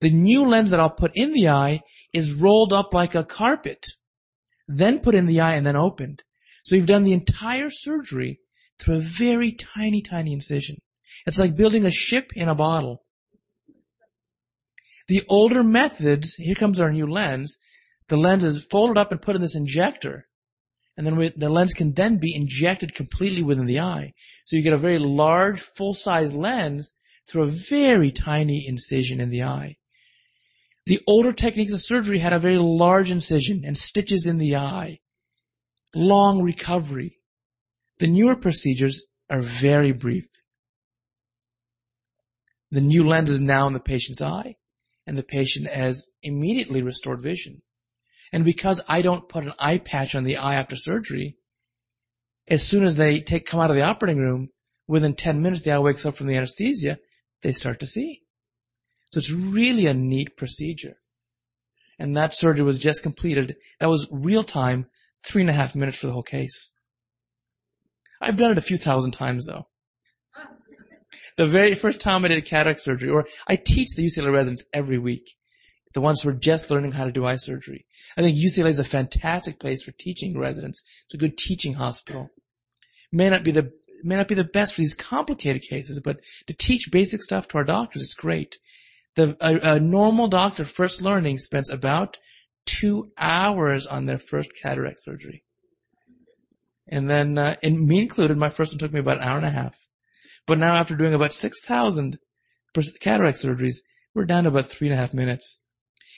The 0.01 0.11
new 0.11 0.47
lens 0.49 0.71
that 0.71 0.79
I'll 0.79 0.91
put 0.91 1.11
in 1.15 1.33
the 1.33 1.49
eye 1.49 1.81
is 2.13 2.35
rolled 2.35 2.73
up 2.73 2.95
like 2.95 3.17
a 3.17 3.25
carpet, 3.25 3.87
then 4.69 5.01
put 5.01 5.17
in 5.17 5.27
the 5.27 5.41
eye 5.41 5.55
and 5.55 5.67
then 5.67 5.77
opened. 5.77 6.23
So 6.65 6.77
you've 6.77 6.87
done 6.87 7.03
the 7.03 7.13
entire 7.13 7.71
surgery 7.71 8.39
through 8.79 8.97
a 8.97 9.01
very 9.01 9.53
tiny, 9.53 10.03
tiny 10.03 10.33
incision. 10.33 10.77
It's 11.27 11.39
like 11.39 11.57
building 11.57 11.85
a 11.85 11.91
ship 11.91 12.33
in 12.37 12.49
a 12.49 12.55
bottle. 12.55 13.02
The 15.09 15.23
older 15.29 15.63
methods, 15.63 16.35
here 16.37 16.55
comes 16.55 16.81
our 16.81 16.93
new 16.93 17.07
lens, 17.07 17.59
the 18.09 18.17
lens 18.17 18.45
is 18.45 18.65
folded 18.65 18.99
up 18.99 19.11
and 19.11 19.23
put 19.23 19.37
in 19.37 19.43
this 19.43 19.57
injector. 19.57 20.29
And 20.97 21.07
then 21.07 21.17
we, 21.17 21.33
the 21.35 21.49
lens 21.49 21.73
can 21.73 21.95
then 21.95 22.19
be 22.19 22.35
injected 22.35 22.95
completely 22.95 23.43
within 23.43 23.67
the 23.67 23.81
eye. 23.81 24.13
So 24.45 24.57
you 24.57 24.63
get 24.63 24.75
a 24.75 24.79
very 24.79 24.99
large, 24.99 25.61
full-size 25.61 26.35
lens 26.35 26.93
through 27.27 27.45
a 27.45 27.47
very 27.47 28.11
tiny 28.11 28.67
incision 28.69 29.21
in 29.21 29.31
the 29.31 29.43
eye. 29.43 29.77
The 30.85 31.01
older 31.07 31.33
techniques 31.33 31.73
of 31.73 31.81
surgery 31.81 32.19
had 32.19 32.33
a 32.33 32.39
very 32.39 32.59
large 32.59 33.11
incision 33.11 33.63
and 33.65 33.77
stitches 33.77 34.27
in 34.27 34.39
the 34.39 34.57
eye. 34.57 34.99
Long 35.95 36.43
recovery. 36.43 37.19
The 37.99 38.09
newer 38.09 38.37
procedures 38.37 39.07
are 39.31 39.43
very 39.43 39.93
brief. 39.93 40.27
The 42.71 42.81
new 42.81 43.07
lens 43.07 43.31
is 43.31 43.41
now 43.41 43.67
in 43.67 43.73
the 43.73 43.81
patient's 43.81 44.21
eye 44.21 44.57
and 45.07 45.19
the 45.19 45.23
patient 45.23 45.69
has 45.69 46.07
immediately 46.23 46.83
restored 46.83 47.23
vision. 47.23 47.63
And 48.33 48.45
because 48.45 48.81
I 48.89 49.03
don't 49.03 49.29
put 49.29 49.45
an 49.45 49.53
eye 49.59 49.79
patch 49.79 50.15
on 50.15 50.25
the 50.25 50.37
eye 50.37 50.55
after 50.55 50.77
surgery, 50.77 51.37
as 52.49 52.67
soon 52.67 52.85
as 52.85 52.97
they 52.97 53.21
take, 53.21 53.47
come 53.47 53.61
out 53.61 53.71
of 53.71 53.77
the 53.77 53.83
operating 53.83 54.21
room, 54.21 54.49
within 54.87 55.15
10 55.15 55.43
minutes 55.43 55.63
the 55.63 55.73
eye 55.73 55.79
wakes 55.79 56.07
up 56.07 56.15
from 56.15 56.27
the 56.27 56.37
anesthesia, 56.37 56.99
they 57.43 57.53
start 57.53 57.81
to 57.81 57.87
see. 57.87 58.23
So 59.13 59.19
it's 59.19 59.31
really 59.31 59.87
a 59.87 59.95
neat 59.95 60.37
procedure. 60.37 60.97
And 61.99 62.17
that 62.17 62.35
surgery 62.35 62.65
was 62.65 62.79
just 62.79 63.03
completed. 63.03 63.57
That 63.79 63.91
was 63.91 64.09
real 64.11 64.43
time, 64.43 64.87
three 65.25 65.43
and 65.43 65.51
a 65.51 65.55
half 65.55 65.75
minutes 65.75 65.99
for 65.99 66.07
the 66.07 66.13
whole 66.13 66.23
case. 66.23 66.73
I've 68.21 68.39
done 68.39 68.53
it 68.53 68.59
a 68.59 68.63
few 68.63 68.79
thousand 68.79 69.13
times 69.13 69.47
though. 69.47 69.67
The 71.37 71.47
very 71.47 71.75
first 71.75 72.01
time 72.01 72.25
I 72.25 72.29
did 72.29 72.45
cataract 72.45 72.81
surgery, 72.81 73.11
or 73.11 73.27
I 73.47 73.57
teach 73.57 73.95
the 73.95 74.05
UCLA 74.05 74.33
residents 74.33 74.65
every 74.73 74.99
week, 74.99 75.37
the 75.95 76.01
ones 76.01 76.23
who 76.23 76.29
are 76.29 76.35
just 76.35 76.71
learning 76.71 76.93
how 76.93 77.05
to 77.05 77.13
do 77.13 77.25
eye 77.25 77.37
surgery. 77.37 77.87
I 78.17 78.23
think 78.23 78.37
UCLA 78.37 78.69
is 78.69 78.79
a 78.79 78.85
fantastic 78.85 79.59
place 79.59 79.83
for 79.83 79.93
teaching 79.93 80.39
residents. 80.39 80.83
It's 81.05 81.15
a 81.15 81.19
good 81.19 81.39
teaching 81.39 81.75
hospital. 81.75 82.31
May 83.11 83.31
not 83.31 83.45
be 83.45 83.51
the 83.51 83.73
may 84.05 84.17
not 84.17 84.27
be 84.27 84.35
the 84.35 84.45
best 84.45 84.75
for 84.75 84.81
these 84.81 84.95
complicated 84.95 85.63
cases, 85.63 86.01
but 86.03 86.19
to 86.49 86.55
teach 86.55 86.91
basic 86.91 87.23
stuff 87.23 87.47
to 87.49 87.59
our 87.59 87.65
doctors, 87.65 88.03
it's 88.03 88.15
great. 88.15 88.57
The 89.15 89.37
a, 89.41 89.77
a 89.77 89.81
normal 89.81 90.29
doctor 90.29 90.65
first 90.65 91.03
learning 91.03 91.39
spends 91.39 91.71
about 91.71 92.19
two 92.65 93.13
hours 93.19 93.87
on 93.87 94.07
their 94.07 94.19
first 94.19 94.51
cataract 94.61 95.03
surgery. 95.03 95.45
And 96.89 97.09
then, 97.09 97.39
uh, 97.39 97.55
and 97.63 97.87
me 97.87 98.01
included, 98.03 98.37
my 98.37 98.51
first 98.51 98.73
one 98.73 98.79
took 98.79 98.93
me 98.93 99.01
about 99.01 99.19
an 99.19 99.25
hour 99.25 99.37
and 99.37 99.47
a 99.47 99.51
half. 99.51 99.79
But 100.47 100.59
now 100.59 100.75
after 100.75 100.97
doing 100.97 101.15
about 101.15 101.33
6,000 101.33 102.19
cataract 103.01 103.39
surgeries, 103.39 103.77
we're 104.15 104.25
down 104.25 104.45
to 104.45 104.51
about 104.51 104.67
three 104.67 104.89
and 104.89 104.95
a 104.95 105.01
half 105.01 105.15
minutes. 105.15 105.63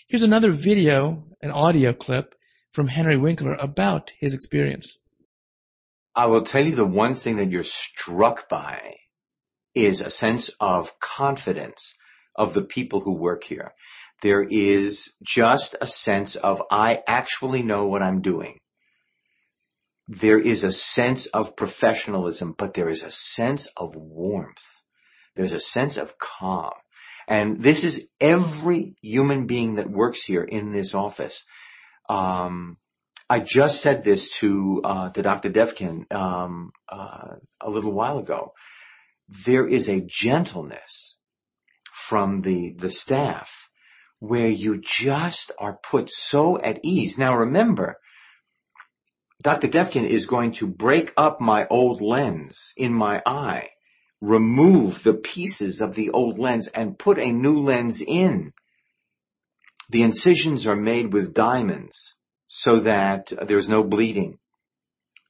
Here's 0.09 0.23
another 0.23 0.53
video, 0.53 1.25
an 1.43 1.51
audio 1.51 1.93
clip 1.93 2.35
from 2.73 2.89
Henry 2.89 3.17
Winkler 3.17 3.55
about 3.55 4.13
his 4.19 4.35
experience. 4.35 4.99
I 6.15 6.27
will 6.27 6.43
tell 6.43 6.67
you 6.67 6.75
the 6.75 6.85
one 6.85 7.15
thing 7.15 7.37
that 7.37 7.51
you're 7.51 7.65
struck 7.65 8.49
by 8.49 8.95
is 9.75 10.01
a 10.01 10.11
sense 10.11 10.51
of 10.61 10.99
confidence 11.01 11.95
of 12.37 12.55
the 12.55 12.63
people 12.63 13.01
who 13.01 13.13
work 13.13 13.45
here. 13.45 13.73
There 14.23 14.43
is 14.43 15.13
just 15.23 15.75
a 15.81 15.87
sense 15.87 16.37
of, 16.37 16.63
I 16.71 17.03
actually 17.07 17.63
know 17.63 17.87
what 17.87 18.03
I'm 18.03 18.23
doing 18.23 18.59
there 20.07 20.39
is 20.39 20.65
a 20.65 20.73
sense 20.73 21.27
of 21.27 21.57
professionalism, 21.57 22.55
but 22.57 22.75
there 22.75 22.89
is 22.89 23.03
a 23.03 23.11
sense 23.11 23.67
of 23.77 23.97
warmth. 23.97 24.83
There's 25.35 25.53
a 25.53 25.61
sense 25.61 25.97
of 25.97 26.19
calm. 26.19 26.73
And 27.27 27.63
this 27.63 27.83
is 27.85 28.07
every 28.21 28.97
human 29.01 29.47
being 29.47 29.77
that 29.77 29.91
works 29.91 30.25
here 30.25 30.45
in 30.45 30.73
this 30.73 30.95
office. 30.95 31.45
Um, 32.09 32.77
I 33.31 33.41
just 33.41 33.81
said 33.81 34.05
this 34.05 34.31
to, 34.39 34.83
uh, 34.85 35.11
to 35.11 35.23
Dr. 35.23 35.49
Devgan, 35.49 36.13
um, 36.13 36.73
uh, 36.89 37.37
a 37.61 37.71
little 37.71 37.93
while 37.93 38.19
ago. 38.19 38.53
There 39.47 39.67
is 39.67 39.89
a 39.89 40.05
gentleness 40.07 41.17
from 41.91 42.43
the, 42.43 42.75
the 42.77 42.91
staff 42.91 43.71
where 44.19 44.49
you 44.49 44.79
just 44.79 45.51
are 45.59 45.79
put 45.83 46.11
so 46.11 46.59
at 46.61 46.79
ease. 46.83 47.17
Now 47.17 47.35
remember, 47.35 47.97
Dr. 49.45 49.69
Devgan 49.69 50.07
is 50.07 50.25
going 50.25 50.53
to 50.53 50.67
break 50.67 51.13
up 51.19 51.39
my 51.39 51.67
old 51.69 52.01
lens 52.01 52.73
in 52.79 52.95
my 52.95 53.23
eye, 53.27 53.69
remove 54.23 55.03
the 55.03 55.13
pieces 55.13 55.83
of 55.83 55.97
the 55.97 56.09
old 56.11 56.39
lens 56.39 56.67
and 56.69 56.99
put 56.99 57.19
a 57.19 57.31
new 57.31 57.61
lens 57.61 58.01
in. 58.01 58.53
The 59.91 60.03
incisions 60.03 60.67
are 60.67 60.75
made 60.75 61.13
with 61.13 61.35
diamonds 61.35 62.17
so 62.47 62.81
that 62.81 63.35
there's 63.43 63.69
no 63.69 63.85
bleeding. 63.85 64.39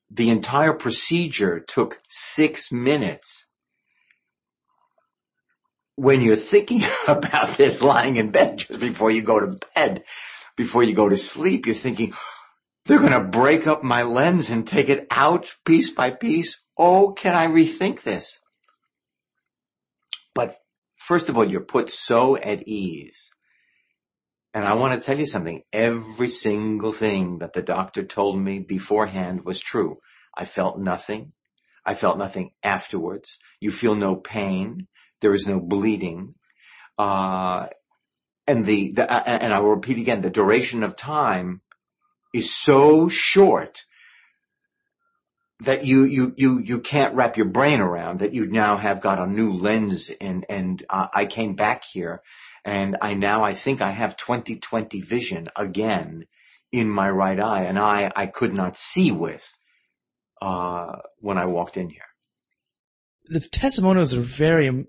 The 0.09 0.31
entire 0.31 0.75
procedure 0.75 1.59
took 1.59 1.99
six 2.09 2.71
minutes. 2.71 3.49
When 5.97 6.21
you're 6.21 6.37
thinking 6.37 6.83
about 7.09 7.57
this 7.57 7.83
lying 7.83 8.15
in 8.15 8.31
bed 8.31 8.59
just 8.59 8.79
before 8.79 9.11
you 9.11 9.23
go 9.23 9.41
to 9.41 9.57
bed, 9.75 10.05
before 10.57 10.85
you 10.85 10.95
go 10.95 11.09
to 11.09 11.17
sleep, 11.17 11.67
you're 11.67 11.75
thinking, 11.75 12.15
they're 12.85 12.99
going 12.99 13.13
to 13.13 13.21
break 13.21 13.67
up 13.67 13.83
my 13.83 14.03
lens 14.03 14.51
and 14.51 14.67
take 14.67 14.89
it 14.89 15.07
out 15.11 15.55
piece 15.65 15.91
by 15.91 16.11
piece. 16.11 16.63
Oh, 16.77 17.13
can 17.13 17.35
I 17.35 17.47
rethink 17.47 18.03
this? 18.03 18.41
But 20.35 20.57
first 20.97 21.29
of 21.29 21.37
all, 21.37 21.49
you're 21.49 21.61
put 21.61 21.91
so 21.91 22.37
at 22.37 22.67
ease. 22.69 23.31
And 24.53 24.65
I 24.65 24.75
want 24.75 24.95
to 24.95 25.05
tell 25.05 25.19
you 25.19 25.27
something. 25.27 25.63
Every 25.73 26.29
single 26.29 26.93
thing 26.93 27.39
that 27.39 27.55
the 27.55 27.63
doctor 27.63 28.05
told 28.05 28.39
me 28.39 28.61
beforehand 28.61 29.45
was 29.45 29.61
true. 29.61 29.99
I 30.37 30.45
felt 30.45 30.79
nothing. 30.79 31.33
I 31.85 31.95
felt 31.95 32.19
nothing 32.19 32.51
afterwards. 32.63 33.39
You 33.61 33.71
feel 33.71 33.95
no 33.95 34.15
pain. 34.15 34.89
There 35.21 35.35
is 35.35 35.47
no 35.47 35.61
bleeding. 35.61 36.35
Uh, 36.99 37.67
and 38.47 38.65
the, 38.65 38.93
the 38.93 39.11
uh, 39.11 39.23
and 39.25 39.53
I 39.53 39.59
will 39.59 39.71
repeat 39.71 39.99
again, 39.99 40.21
the 40.21 40.31
duration 40.31 40.83
of 40.83 40.97
time 40.97 41.63
is 42.35 42.53
so 42.53 43.09
short 43.09 43.85
that 45.61 45.87
you 45.87 46.03
you 46.03 46.35
you 46.37 46.59
you 46.59 46.81
can't 46.81 47.15
wrap 47.15 47.37
your 47.37 47.47
brain 47.47 47.81
around 47.81 48.19
that 48.19 48.35
you 48.35 48.45
now 48.45 48.77
have 48.77 49.01
got 49.01 49.21
a 49.21 49.27
new 49.27 49.53
lens 49.53 50.11
and 50.21 50.45
and 50.49 50.85
uh, 50.91 51.07
I 51.15 51.27
came 51.27 51.55
back 51.55 51.85
here 51.85 52.23
and 52.65 52.97
I 53.01 53.15
now 53.15 53.45
I 53.45 53.55
think 53.55 53.81
I 53.81 53.93
have 53.93 54.17
20/20 54.17 55.03
vision 55.05 55.49
again 55.57 56.27
in 56.73 56.91
my 56.91 57.09
right 57.09 57.39
eye 57.39 57.63
and 57.63 57.79
I 57.79 58.11
I 58.17 58.27
could 58.27 58.53
not 58.53 58.77
see 58.77 59.13
with 59.13 59.49
uh, 60.43 60.97
when 61.21 61.39
I 61.39 61.47
walked 61.47 61.77
in 61.77 61.89
here. 61.89 62.11
The 63.27 63.41
testimonials 63.41 64.13
are 64.13 64.21
very 64.21 64.87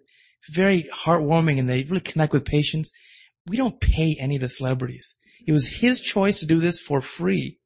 very 0.50 0.90
heartwarming 0.92 1.60
and 1.60 1.70
they 1.70 1.84
really 1.84 2.02
connect 2.02 2.34
with 2.34 2.44
patients. 2.44 2.92
We 3.46 3.56
don't 3.56 3.80
pay 3.80 4.18
any 4.20 4.36
of 4.36 4.42
the 4.42 4.48
celebrities. 4.48 5.16
It 5.46 5.52
was 5.52 5.78
his 5.78 6.02
choice 6.02 6.40
to 6.40 6.46
do 6.46 6.60
this 6.60 6.80
for 6.80 7.02
free. 7.02 7.60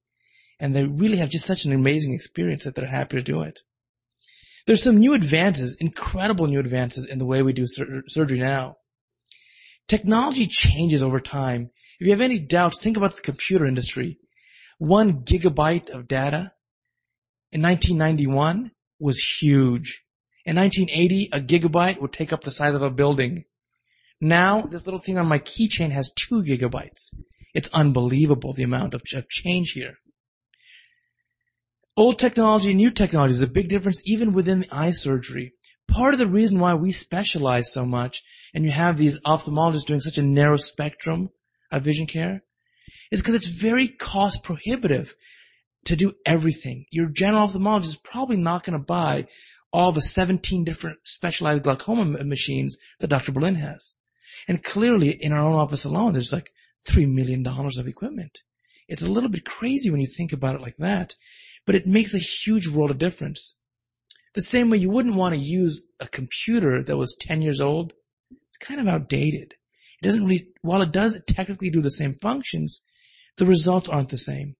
And 0.59 0.75
they 0.75 0.85
really 0.85 1.17
have 1.17 1.29
just 1.29 1.45
such 1.45 1.65
an 1.65 1.71
amazing 1.71 2.13
experience 2.13 2.63
that 2.63 2.75
they're 2.75 2.87
happy 2.87 3.17
to 3.17 3.23
do 3.23 3.41
it. 3.41 3.61
There's 4.67 4.83
some 4.83 4.97
new 4.97 5.13
advances, 5.13 5.77
incredible 5.79 6.47
new 6.47 6.59
advances 6.59 7.05
in 7.05 7.17
the 7.17 7.25
way 7.25 7.41
we 7.41 7.53
do 7.53 7.65
sur- 7.65 8.03
surgery 8.07 8.39
now. 8.39 8.75
Technology 9.87 10.45
changes 10.45 11.01
over 11.01 11.19
time. 11.19 11.71
If 11.99 12.05
you 12.05 12.11
have 12.11 12.21
any 12.21 12.37
doubts, 12.37 12.79
think 12.79 12.97
about 12.97 13.15
the 13.15 13.21
computer 13.21 13.65
industry. 13.65 14.19
One 14.77 15.23
gigabyte 15.23 15.89
of 15.89 16.07
data 16.07 16.53
in 17.51 17.61
1991 17.61 18.71
was 18.99 19.19
huge. 19.19 20.03
In 20.45 20.55
1980, 20.55 21.29
a 21.33 21.39
gigabyte 21.39 21.99
would 21.99 22.13
take 22.13 22.31
up 22.31 22.41
the 22.41 22.51
size 22.51 22.75
of 22.75 22.81
a 22.81 22.91
building. 22.91 23.45
Now, 24.21 24.61
this 24.61 24.85
little 24.85 24.99
thing 24.99 25.17
on 25.17 25.27
my 25.27 25.39
keychain 25.39 25.91
has 25.91 26.13
two 26.13 26.43
gigabytes. 26.43 27.13
It's 27.53 27.69
unbelievable 27.73 28.53
the 28.53 28.63
amount 28.63 28.93
of, 28.93 29.03
change 29.29 29.71
here. 29.71 29.95
Old 31.97 32.19
technology, 32.19 32.73
new 32.73 32.91
technology 32.91 33.31
is 33.31 33.41
a 33.41 33.47
big 33.47 33.67
difference 33.67 34.03
even 34.09 34.33
within 34.33 34.61
the 34.61 34.69
eye 34.71 34.91
surgery. 34.91 35.53
Part 35.87 36.13
of 36.13 36.19
the 36.19 36.27
reason 36.27 36.59
why 36.59 36.75
we 36.75 36.91
specialize 36.91 37.73
so 37.73 37.85
much 37.85 38.23
and 38.53 38.63
you 38.63 38.71
have 38.71 38.97
these 38.97 39.19
ophthalmologists 39.21 39.85
doing 39.85 39.99
such 39.99 40.17
a 40.17 40.23
narrow 40.23 40.57
spectrum 40.57 41.29
of 41.71 41.81
vision 41.81 42.05
care 42.05 42.43
is 43.11 43.21
because 43.21 43.35
it's 43.35 43.47
very 43.47 43.87
cost 43.87 44.43
prohibitive 44.43 45.15
to 45.85 45.95
do 45.95 46.13
everything. 46.25 46.85
Your 46.91 47.07
general 47.07 47.47
ophthalmologist 47.47 47.85
is 47.85 47.97
probably 47.97 48.37
not 48.37 48.63
going 48.63 48.79
to 48.79 48.85
buy 48.85 49.25
all 49.71 49.91
the 49.91 50.01
17 50.01 50.63
different 50.63 50.99
specialized 51.03 51.63
glaucoma 51.63 52.05
machines 52.23 52.77
that 52.99 53.07
Dr. 53.07 53.31
Berlin 53.31 53.55
has. 53.55 53.97
And 54.47 54.63
clearly 54.63 55.17
in 55.19 55.31
our 55.31 55.41
own 55.41 55.55
office 55.55 55.85
alone, 55.85 56.13
there's 56.13 56.33
like 56.33 56.51
$3 56.87 57.11
million 57.11 57.45
of 57.45 57.87
equipment. 57.87 58.39
It's 58.87 59.03
a 59.03 59.11
little 59.11 59.29
bit 59.29 59.45
crazy 59.45 59.91
when 59.91 60.01
you 60.01 60.07
think 60.07 60.33
about 60.33 60.55
it 60.55 60.61
like 60.61 60.77
that, 60.77 61.15
but 61.65 61.75
it 61.75 61.85
makes 61.85 62.13
a 62.13 62.19
huge 62.19 62.67
world 62.67 62.91
of 62.91 62.97
difference. 62.97 63.57
The 64.33 64.41
same 64.41 64.69
way 64.69 64.77
you 64.77 64.89
wouldn't 64.89 65.15
want 65.15 65.35
to 65.35 65.39
use 65.41 65.83
a 65.99 66.07
computer 66.07 66.83
that 66.83 66.97
was 66.97 67.17
10 67.19 67.41
years 67.41 67.59
old. 67.61 67.93
It's 68.47 68.57
kind 68.57 68.79
of 68.79 68.87
outdated. 68.87 69.53
It 70.01 70.05
doesn't 70.05 70.23
really, 70.23 70.47
while 70.61 70.81
it 70.81 70.91
does 70.91 71.21
technically 71.27 71.69
do 71.69 71.81
the 71.81 71.91
same 71.91 72.15
functions, 72.15 72.81
the 73.37 73.45
results 73.45 73.89
aren't 73.89 74.09
the 74.09 74.17
same. 74.17 74.55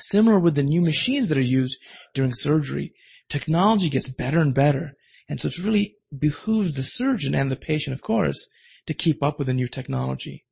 Similar 0.00 0.40
with 0.40 0.54
the 0.54 0.62
new 0.62 0.80
machines 0.80 1.28
that 1.28 1.38
are 1.38 1.40
used 1.40 1.78
during 2.14 2.32
surgery, 2.32 2.94
technology 3.28 3.88
gets 3.88 4.08
better 4.08 4.38
and 4.38 4.54
better. 4.54 4.94
And 5.28 5.40
so 5.40 5.48
it 5.48 5.58
really 5.58 5.96
behooves 6.16 6.74
the 6.74 6.82
surgeon 6.82 7.34
and 7.34 7.50
the 7.50 7.56
patient, 7.56 7.94
of 7.94 8.02
course, 8.02 8.48
to 8.86 8.94
keep 8.94 9.22
up 9.22 9.38
with 9.38 9.46
the 9.46 9.54
new 9.54 9.68
technology. 9.68 10.44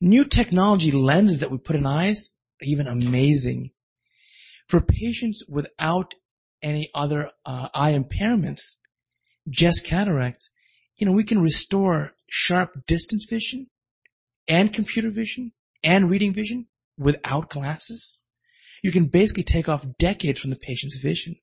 New 0.00 0.24
technology 0.24 0.90
lenses 0.90 1.40
that 1.40 1.50
we 1.50 1.58
put 1.58 1.76
in 1.76 1.86
eyes 1.86 2.30
are 2.62 2.64
even 2.64 2.86
amazing. 2.86 3.70
For 4.66 4.80
patients 4.80 5.44
without 5.48 6.14
any 6.62 6.88
other 6.94 7.30
uh, 7.44 7.68
eye 7.74 7.92
impairments, 7.92 8.76
just 9.48 9.84
cataracts, 9.84 10.50
you 10.96 11.06
know, 11.06 11.12
we 11.12 11.24
can 11.24 11.40
restore 11.40 12.12
sharp 12.28 12.86
distance 12.86 13.26
vision 13.28 13.66
and 14.48 14.72
computer 14.72 15.10
vision 15.10 15.52
and 15.82 16.10
reading 16.10 16.32
vision 16.32 16.66
without 16.96 17.50
glasses. 17.50 18.20
You 18.82 18.92
can 18.92 19.06
basically 19.06 19.42
take 19.42 19.68
off 19.68 19.86
decades 19.98 20.40
from 20.40 20.50
the 20.50 20.56
patient's 20.56 20.98
vision. 20.98 21.36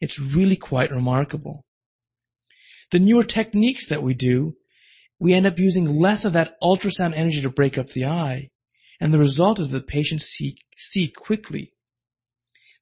It's 0.00 0.18
really 0.18 0.56
quite 0.56 0.90
remarkable. 0.90 1.64
The 2.90 2.98
newer 2.98 3.22
techniques 3.22 3.86
that 3.88 4.02
we 4.02 4.14
do 4.14 4.56
we 5.20 5.34
end 5.34 5.46
up 5.46 5.58
using 5.58 6.00
less 6.00 6.24
of 6.24 6.32
that 6.32 6.56
ultrasound 6.62 7.12
energy 7.14 7.42
to 7.42 7.50
break 7.50 7.76
up 7.78 7.88
the 7.88 8.06
eye. 8.06 8.50
And 9.00 9.14
the 9.14 9.18
result 9.18 9.60
is 9.60 9.68
that 9.68 9.86
patients 9.86 10.24
see, 10.24 10.56
see 10.74 11.12
quickly. 11.14 11.74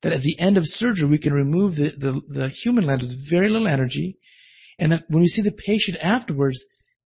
that 0.03 0.12
at 0.12 0.22
the 0.22 0.38
end 0.38 0.57
of 0.57 0.68
surgery, 0.68 1.09
we 1.09 1.18
can 1.18 1.33
remove 1.33 1.77
the, 1.77 1.88
the, 1.90 2.22
the 2.29 2.48
human 2.48 2.87
lens 2.87 3.03
with 3.03 3.29
very 3.29 3.48
little 3.48 3.66
energy. 3.68 4.18
And 4.79 4.92
that 4.92 5.05
when 5.09 5.22
we 5.22 5.29
see 5.29 5.42
the 5.42 5.53
patient 5.53 5.98
afterwards, 6.01 6.64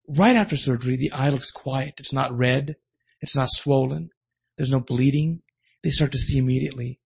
right 0.08 0.34
after 0.34 0.56
surgery, 0.56 0.96
the 0.96 1.12
eye 1.12 1.30
looks 1.30 1.52
quiet. 1.52 1.94
It's 1.98 2.12
not 2.12 2.36
red. 2.36 2.76
It's 3.20 3.36
not 3.36 3.50
swollen. 3.50 4.10
There's 4.56 4.70
no 4.70 4.80
bleeding. 4.80 5.42
They 5.82 5.90
start 5.90 6.12
to 6.12 6.18
see 6.18 6.38
immediately. 6.38 7.00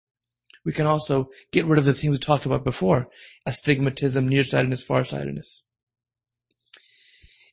We 0.66 0.72
can 0.72 0.88
also 0.88 1.30
get 1.52 1.66
rid 1.66 1.80
of 1.80 1.86
the 1.86 1.94
things 1.94 2.14
we 2.14 2.20
talked 2.20 2.46
about 2.46 2.64
before. 2.64 3.10
Astigmatism, 3.46 4.30
nearsightedness, 4.30 4.84
farsightedness. 4.84 5.64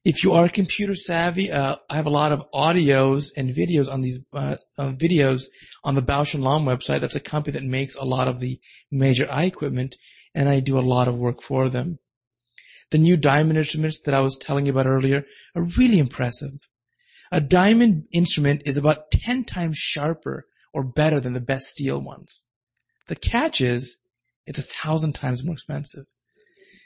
If 0.03 0.25
you 0.25 0.33
are 0.33 0.49
computer 0.49 0.95
savvy, 0.95 1.51
uh, 1.51 1.77
I 1.91 1.97
have 1.97 2.07
a 2.07 2.11
lot 2.11 2.33
of 2.33 2.51
audios 2.55 3.33
and 3.37 3.55
videos 3.55 3.93
on 3.93 4.01
these 4.01 4.25
uh, 4.33 4.57
uh, 4.79 4.93
videos 4.93 5.45
on 5.85 5.95
the 5.95 6.03
Bausch 6.03 6.35
and 6.35 6.43
Lomb 6.43 6.65
website. 6.65 7.01
That's 7.01 7.17
a 7.17 7.21
company 7.21 7.53
that 7.53 7.65
makes 7.65 7.97
a 7.97 8.05
lot 8.05 8.27
of 8.27 8.41
the 8.41 8.59
major 8.91 9.31
eye 9.31 9.45
equipment, 9.45 9.97
and 10.35 10.49
I 10.49 10.61
do 10.61 10.79
a 10.79 10.81
lot 10.81 11.07
of 11.07 11.19
work 11.19 11.43
for 11.43 11.69
them. 11.69 11.99
The 12.91 12.99
new 12.99 13.19
diamond 13.19 13.59
instruments 13.59 14.01
that 14.01 14.15
I 14.15 14.21
was 14.21 14.39
telling 14.39 14.65
you 14.65 14.73
about 14.73 14.87
earlier 14.87 15.27
are 15.55 15.63
really 15.63 15.99
impressive. 15.99 16.59
A 17.31 17.41
diamond 17.41 18.05
instrument 18.13 18.63
is 18.65 18.79
about 18.79 19.11
10 19.11 19.45
times 19.45 19.77
sharper 19.77 20.47
or 20.73 20.83
better 20.83 21.21
than 21.21 21.35
the 21.35 21.41
best 21.41 21.67
steel 21.67 22.01
ones. 22.01 22.45
The 23.09 23.17
catch 23.17 23.61
is 23.61 23.99
it's 24.47 24.59
a 24.59 24.63
thousand 24.63 25.13
times 25.13 25.45
more 25.45 25.55
expensive. 25.55 26.07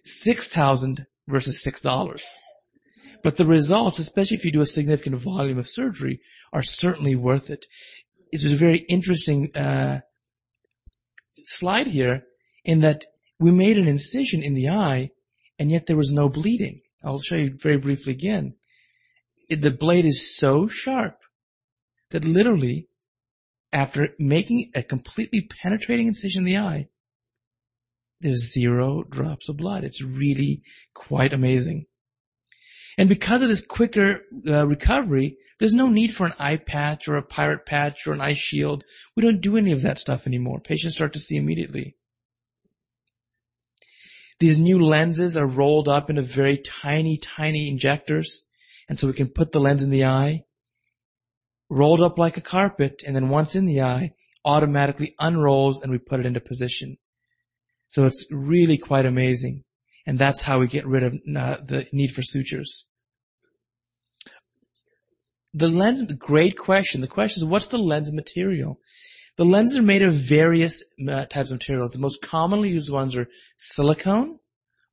Six 0.04 0.48
thousand 0.48 1.06
versus 1.28 1.62
six 1.62 1.80
dollars. 1.80 2.26
But 3.22 3.36
the 3.36 3.46
results, 3.46 3.98
especially 3.98 4.36
if 4.36 4.44
you 4.44 4.52
do 4.52 4.60
a 4.60 4.66
significant 4.66 5.16
volume 5.16 5.58
of 5.58 5.68
surgery, 5.68 6.20
are 6.52 6.62
certainly 6.62 7.14
worth 7.14 7.50
it. 7.50 7.66
It 8.32 8.42
was 8.42 8.52
a 8.52 8.56
very 8.56 8.78
interesting 8.88 9.54
uh, 9.54 10.00
slide 11.44 11.86
here 11.86 12.24
in 12.64 12.80
that 12.80 13.04
we 13.38 13.50
made 13.50 13.78
an 13.78 13.88
incision 13.88 14.42
in 14.42 14.54
the 14.54 14.68
eye, 14.68 15.10
and 15.58 15.70
yet 15.70 15.86
there 15.86 15.96
was 15.96 16.12
no 16.12 16.28
bleeding. 16.28 16.80
I'll 17.02 17.20
show 17.20 17.36
you 17.36 17.56
very 17.56 17.76
briefly 17.76 18.12
again. 18.12 18.54
It, 19.48 19.60
the 19.60 19.70
blade 19.70 20.06
is 20.06 20.36
so 20.36 20.68
sharp 20.68 21.18
that 22.10 22.24
literally, 22.24 22.88
after 23.72 24.14
making 24.18 24.70
a 24.74 24.82
completely 24.82 25.42
penetrating 25.42 26.06
incision 26.06 26.40
in 26.40 26.46
the 26.46 26.58
eye, 26.58 26.88
there's 28.20 28.52
zero 28.52 29.02
drops 29.02 29.48
of 29.48 29.58
blood. 29.58 29.84
It's 29.84 30.02
really 30.02 30.62
quite 30.94 31.32
amazing. 31.32 31.86
And 32.96 33.08
because 33.08 33.42
of 33.42 33.48
this 33.48 33.64
quicker 33.64 34.20
uh, 34.48 34.66
recovery, 34.66 35.36
there's 35.58 35.74
no 35.74 35.88
need 35.88 36.14
for 36.14 36.26
an 36.26 36.32
eye 36.38 36.56
patch 36.56 37.08
or 37.08 37.16
a 37.16 37.22
pirate 37.22 37.66
patch 37.66 38.06
or 38.06 38.12
an 38.12 38.20
eye 38.20 38.34
shield. 38.34 38.84
We 39.16 39.22
don't 39.22 39.40
do 39.40 39.56
any 39.56 39.72
of 39.72 39.82
that 39.82 39.98
stuff 39.98 40.26
anymore. 40.26 40.60
Patients 40.60 40.94
start 40.94 41.12
to 41.14 41.18
see 41.18 41.36
immediately. 41.36 41.96
These 44.40 44.58
new 44.58 44.84
lenses 44.84 45.36
are 45.36 45.46
rolled 45.46 45.88
up 45.88 46.10
into 46.10 46.22
very 46.22 46.58
tiny, 46.58 47.16
tiny 47.18 47.68
injectors. 47.68 48.44
And 48.88 48.98
so 48.98 49.06
we 49.06 49.12
can 49.12 49.28
put 49.28 49.52
the 49.52 49.60
lens 49.60 49.82
in 49.82 49.90
the 49.90 50.04
eye, 50.04 50.44
rolled 51.70 52.02
up 52.02 52.18
like 52.18 52.36
a 52.36 52.42
carpet, 52.42 53.02
and 53.06 53.16
then 53.16 53.28
once 53.28 53.56
in 53.56 53.66
the 53.66 53.80
eye, 53.80 54.10
automatically 54.44 55.14
unrolls 55.18 55.80
and 55.80 55.90
we 55.90 55.98
put 55.98 56.20
it 56.20 56.26
into 56.26 56.40
position. 56.40 56.98
So 57.86 58.06
it's 58.06 58.26
really 58.30 58.76
quite 58.76 59.06
amazing. 59.06 59.64
And 60.06 60.18
that's 60.18 60.42
how 60.42 60.58
we 60.58 60.68
get 60.68 60.86
rid 60.86 61.02
of 61.02 61.14
uh, 61.14 61.56
the 61.64 61.86
need 61.92 62.12
for 62.12 62.22
sutures. 62.22 62.86
The 65.54 65.68
lens, 65.68 66.02
great 66.18 66.58
question. 66.58 67.00
The 67.00 67.06
question 67.06 67.40
is, 67.40 67.44
what's 67.44 67.68
the 67.68 67.78
lens 67.78 68.12
material? 68.12 68.80
The 69.36 69.44
lenses 69.44 69.78
are 69.78 69.82
made 69.82 70.02
of 70.02 70.12
various 70.12 70.84
uh, 71.08 71.24
types 71.26 71.50
of 71.50 71.56
materials. 71.56 71.92
The 71.92 72.00
most 72.00 72.22
commonly 72.22 72.70
used 72.70 72.92
ones 72.92 73.16
are 73.16 73.28
silicone, 73.56 74.40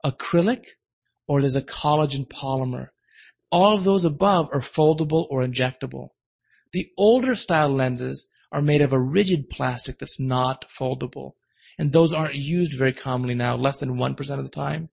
acrylic, 0.06 0.66
or 1.28 1.42
there's 1.42 1.56
a 1.56 1.62
collagen 1.62 2.28
polymer. 2.28 2.90
All 3.52 3.76
of 3.76 3.84
those 3.84 4.06
above 4.06 4.50
are 4.54 4.62
foldable 4.62 5.28
or 5.30 5.44
injectable. 5.44 6.10
The 6.72 6.88
older 6.98 7.36
style 7.36 7.70
lenses 7.70 8.28
are 8.52 8.62
made 8.62 8.82
of 8.82 8.94
a 8.94 9.00
rigid 9.00 9.50
plastic 9.50 10.00
that's 10.00 10.20
not 10.20 10.70
foldable. 10.70 11.34
And 11.78 11.92
those 11.92 12.14
aren't 12.14 12.36
used 12.36 12.78
very 12.78 12.94
commonly 12.94 13.36
now, 13.36 13.56
less 13.56 13.78
than 13.78 13.98
1% 13.98 14.40
of 14.40 14.46
the 14.46 14.52
time 14.52 14.90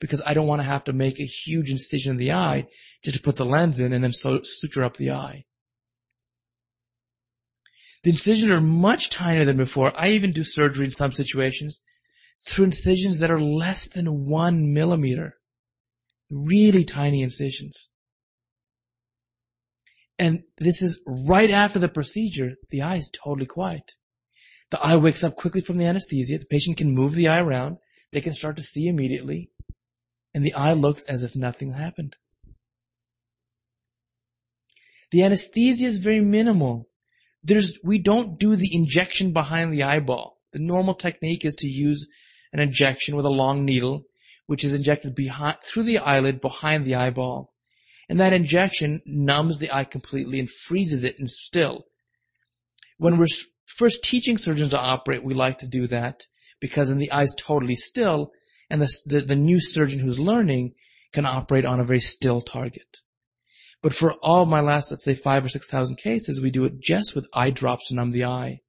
because 0.00 0.22
I 0.26 0.34
don't 0.34 0.46
want 0.46 0.60
to 0.60 0.66
have 0.66 0.84
to 0.84 0.92
make 0.92 1.18
a 1.18 1.24
huge 1.24 1.70
incision 1.70 2.12
in 2.12 2.16
the 2.16 2.32
eye 2.32 2.66
just 3.02 3.16
to 3.16 3.22
put 3.22 3.36
the 3.36 3.44
lens 3.44 3.80
in 3.80 3.92
and 3.92 4.02
then 4.02 4.12
suture 4.12 4.84
up 4.84 4.96
the 4.96 5.10
eye. 5.10 5.44
The 8.02 8.10
incisions 8.10 8.52
are 8.52 8.60
much 8.60 9.08
tinier 9.08 9.46
than 9.46 9.56
before. 9.56 9.92
I 9.96 10.10
even 10.10 10.32
do 10.32 10.44
surgery 10.44 10.84
in 10.84 10.90
some 10.90 11.12
situations 11.12 11.82
through 12.46 12.66
incisions 12.66 13.18
that 13.18 13.30
are 13.30 13.40
less 13.40 13.88
than 13.88 14.26
one 14.26 14.74
millimeter. 14.74 15.36
Really 16.30 16.84
tiny 16.84 17.22
incisions. 17.22 17.90
And 20.18 20.42
this 20.58 20.82
is 20.82 21.02
right 21.06 21.50
after 21.50 21.78
the 21.78 21.88
procedure. 21.88 22.54
The 22.70 22.82
eye 22.82 22.96
is 22.96 23.10
totally 23.10 23.46
quiet. 23.46 23.92
The 24.70 24.80
eye 24.80 24.96
wakes 24.96 25.24
up 25.24 25.36
quickly 25.36 25.60
from 25.60 25.78
the 25.78 25.86
anesthesia. 25.86 26.38
The 26.38 26.46
patient 26.46 26.76
can 26.76 26.94
move 26.94 27.14
the 27.14 27.28
eye 27.28 27.40
around. 27.40 27.78
They 28.12 28.20
can 28.20 28.34
start 28.34 28.56
to 28.56 28.62
see 28.62 28.86
immediately 28.86 29.50
and 30.34 30.44
the 30.44 30.54
eye 30.54 30.72
looks 30.72 31.04
as 31.04 31.22
if 31.22 31.36
nothing 31.36 31.72
happened. 31.72 32.16
The 35.12 35.22
anesthesia 35.22 35.84
is 35.84 35.98
very 35.98 36.20
minimal. 36.20 36.88
There's, 37.42 37.78
we 37.84 37.98
don't 37.98 38.38
do 38.38 38.56
the 38.56 38.70
injection 38.72 39.32
behind 39.32 39.72
the 39.72 39.84
eyeball. 39.84 40.40
The 40.52 40.58
normal 40.58 40.94
technique 40.94 41.44
is 41.44 41.54
to 41.56 41.68
use 41.68 42.08
an 42.52 42.58
injection 42.58 43.14
with 43.14 43.24
a 43.24 43.30
long 43.30 43.64
needle, 43.64 44.06
which 44.46 44.64
is 44.64 44.74
injected 44.74 45.14
behind, 45.14 45.58
through 45.62 45.84
the 45.84 45.98
eyelid 45.98 46.40
behind 46.40 46.84
the 46.84 46.96
eyeball. 46.96 47.52
And 48.08 48.18
that 48.18 48.32
injection 48.32 49.02
numbs 49.06 49.58
the 49.58 49.72
eye 49.74 49.84
completely 49.84 50.40
and 50.40 50.50
freezes 50.50 51.04
it 51.04 51.18
and 51.18 51.30
still. 51.30 51.86
When 52.98 53.16
we're 53.16 53.28
first 53.66 54.02
teaching 54.02 54.36
surgeons 54.36 54.70
to 54.70 54.80
operate, 54.80 55.24
we 55.24 55.34
like 55.34 55.58
to 55.58 55.66
do 55.66 55.86
that 55.88 56.22
because 56.60 56.88
then 56.88 56.98
the 56.98 57.12
eye's 57.12 57.34
totally 57.34 57.76
still 57.76 58.32
and 58.74 58.82
the, 58.82 58.90
the, 59.06 59.20
the 59.20 59.36
new 59.36 59.60
surgeon 59.60 60.00
who's 60.00 60.18
learning 60.18 60.74
can 61.12 61.24
operate 61.24 61.64
on 61.64 61.78
a 61.78 61.84
very 61.84 62.00
still 62.00 62.40
target. 62.40 62.98
But 63.80 63.94
for 63.94 64.14
all 64.14 64.46
my 64.46 64.60
last, 64.60 64.90
let's 64.90 65.04
say 65.04 65.14
five 65.14 65.44
or 65.44 65.48
six 65.48 65.68
thousand 65.68 65.96
cases, 65.96 66.42
we 66.42 66.50
do 66.50 66.64
it 66.64 66.80
just 66.80 67.14
with 67.14 67.28
eye 67.32 67.50
drops 67.50 67.86
to 67.88 67.94
numb 67.94 68.10
the 68.10 68.24
eye. 68.24 68.62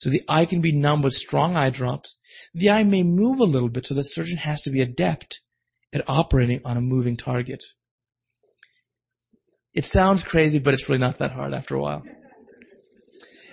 So 0.00 0.10
the 0.10 0.22
eye 0.28 0.44
can 0.44 0.60
be 0.60 0.70
numbed 0.70 1.02
with 1.02 1.14
strong 1.14 1.56
eye 1.56 1.70
drops. 1.70 2.18
The 2.54 2.70
eye 2.70 2.84
may 2.84 3.02
move 3.02 3.40
a 3.40 3.44
little 3.44 3.68
bit, 3.68 3.86
so 3.86 3.94
the 3.94 4.04
surgeon 4.04 4.38
has 4.38 4.60
to 4.62 4.70
be 4.70 4.80
adept 4.80 5.40
at 5.92 6.08
operating 6.08 6.60
on 6.64 6.76
a 6.76 6.80
moving 6.80 7.16
target. 7.16 7.64
It 9.74 9.86
sounds 9.86 10.22
crazy, 10.22 10.60
but 10.60 10.72
it's 10.72 10.88
really 10.88 11.00
not 11.00 11.18
that 11.18 11.32
hard 11.32 11.52
after 11.52 11.74
a 11.74 11.80
while. 11.80 12.04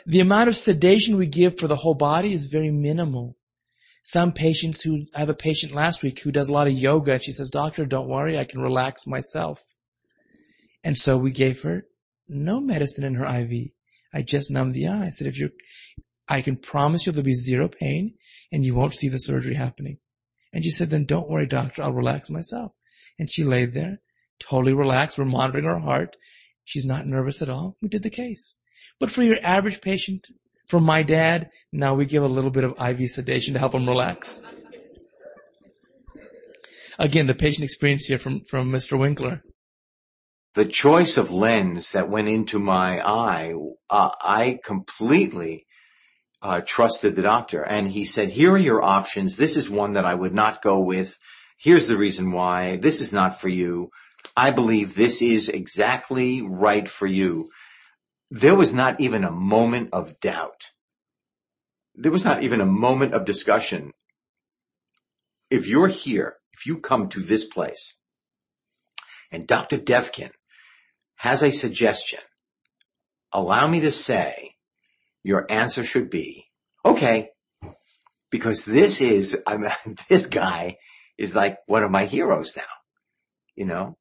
The 0.05 0.19
amount 0.19 0.49
of 0.49 0.55
sedation 0.55 1.17
we 1.17 1.25
give 1.25 1.57
for 1.57 1.67
the 1.67 1.77
whole 1.77 1.95
body 1.95 2.31
is 2.31 2.45
very 2.45 2.69
minimal 2.69 3.37
some 4.03 4.33
patients 4.33 4.81
who 4.81 5.05
I 5.15 5.19
have 5.19 5.29
a 5.29 5.33
patient 5.33 5.73
last 5.73 6.03
week 6.03 6.19
who 6.19 6.31
does 6.31 6.49
a 6.49 6.53
lot 6.53 6.67
of 6.67 6.73
yoga 6.73 7.13
and 7.13 7.23
she 7.23 7.31
says, 7.31 7.49
doctor, 7.49 7.85
don't 7.85 8.09
worry. 8.09 8.37
I 8.37 8.43
can 8.43 8.61
relax 8.61 9.07
myself. 9.07 9.63
And 10.83 10.97
so 10.97 11.17
we 11.17 11.31
gave 11.31 11.61
her 11.61 11.85
no 12.27 12.59
medicine 12.59 13.05
in 13.05 13.15
her 13.15 13.25
IV. 13.25 13.69
I 14.13 14.21
just 14.21 14.51
numbed 14.51 14.73
the 14.73 14.87
eye. 14.87 15.05
I 15.05 15.09
said, 15.09 15.27
if 15.27 15.39
you're, 15.39 15.51
I 16.27 16.41
can 16.41 16.57
promise 16.57 17.05
you 17.05 17.13
there'll 17.13 17.23
be 17.23 17.33
zero 17.33 17.69
pain 17.69 18.15
and 18.51 18.65
you 18.65 18.75
won't 18.75 18.93
see 18.93 19.07
the 19.07 19.19
surgery 19.19 19.55
happening. 19.55 19.99
And 20.51 20.65
she 20.65 20.69
said, 20.69 20.89
then 20.89 21.05
don't 21.05 21.29
worry, 21.29 21.47
doctor. 21.47 21.81
I'll 21.81 21.93
relax 21.93 22.29
myself. 22.29 22.73
And 23.17 23.31
she 23.31 23.45
laid 23.45 23.73
there, 23.73 24.01
totally 24.37 24.73
relaxed. 24.73 25.17
We're 25.17 25.25
monitoring 25.25 25.63
her 25.63 25.79
heart. 25.79 26.17
She's 26.65 26.85
not 26.85 27.07
nervous 27.07 27.41
at 27.41 27.49
all. 27.49 27.77
We 27.81 27.87
did 27.87 28.03
the 28.03 28.09
case. 28.09 28.57
But 28.99 29.11
for 29.11 29.23
your 29.23 29.37
average 29.41 29.79
patient, 29.79 30.27
from 30.73 30.85
my 30.85 31.03
dad, 31.03 31.51
now 31.71 31.93
we 31.93 32.03
give 32.03 32.23
a 32.23 32.27
little 32.27 32.49
bit 32.49 32.63
of 32.63 32.71
IV 32.81 33.07
sedation 33.07 33.53
to 33.53 33.59
help 33.59 33.75
him 33.75 33.87
relax. 33.87 34.41
Again, 36.97 37.27
the 37.27 37.35
patient 37.35 37.63
experience 37.63 38.05
here 38.05 38.17
from, 38.17 38.41
from 38.49 38.71
Mr. 38.71 38.97
Winkler. 38.97 39.43
The 40.55 40.65
choice 40.65 41.15
of 41.15 41.29
lens 41.29 41.91
that 41.91 42.09
went 42.09 42.27
into 42.27 42.57
my 42.57 43.07
eye, 43.07 43.53
uh, 43.91 44.09
I 44.19 44.57
completely 44.65 45.67
uh, 46.41 46.61
trusted 46.65 47.15
the 47.15 47.21
doctor. 47.21 47.61
And 47.61 47.89
he 47.89 48.03
said, 48.03 48.31
here 48.31 48.53
are 48.53 48.57
your 48.57 48.81
options. 48.81 49.35
This 49.35 49.55
is 49.55 49.69
one 49.69 49.93
that 49.93 50.05
I 50.05 50.15
would 50.15 50.33
not 50.33 50.63
go 50.63 50.79
with. 50.79 51.15
Here's 51.59 51.87
the 51.87 51.97
reason 51.97 52.31
why. 52.31 52.77
This 52.77 52.99
is 52.99 53.13
not 53.13 53.39
for 53.39 53.49
you. 53.49 53.91
I 54.35 54.49
believe 54.49 54.95
this 54.95 55.21
is 55.21 55.49
exactly 55.49 56.41
right 56.41 56.89
for 56.89 57.05
you. 57.05 57.47
There 58.35 58.55
was 58.55 58.73
not 58.73 58.99
even 58.99 59.23
a 59.23 59.29
moment 59.29 59.89
of 59.93 60.19
doubt. 60.19 60.71
There 61.93 62.11
was 62.11 62.25
not 62.25 62.41
even 62.41 62.61
a 62.61 62.65
moment 62.65 63.13
of 63.13 63.25
discussion. 63.25 63.91
If 65.51 65.67
you're 65.67 65.87
here, 65.87 66.37
if 66.51 66.65
you 66.65 66.79
come 66.79 67.09
to 67.09 67.21
this 67.21 67.45
place 67.45 67.93
and 69.31 69.45
Dr. 69.45 69.77
Devgan 69.77 70.31
has 71.17 71.43
a 71.43 71.51
suggestion, 71.51 72.21
allow 73.31 73.67
me 73.67 73.81
to 73.81 73.91
say 73.91 74.55
your 75.23 75.45
answer 75.47 75.83
should 75.83 76.09
be, 76.09 76.47
okay, 76.83 77.29
because 78.31 78.65
this 78.65 78.99
is, 78.99 79.39
I 79.45 79.57
mean, 79.57 79.69
this 80.09 80.25
guy 80.25 80.77
is 81.19 81.35
like 81.35 81.59
one 81.67 81.83
of 81.83 81.91
my 81.91 82.05
heroes 82.05 82.57
now, 82.57 82.63
you 83.55 83.65
know, 83.65 83.95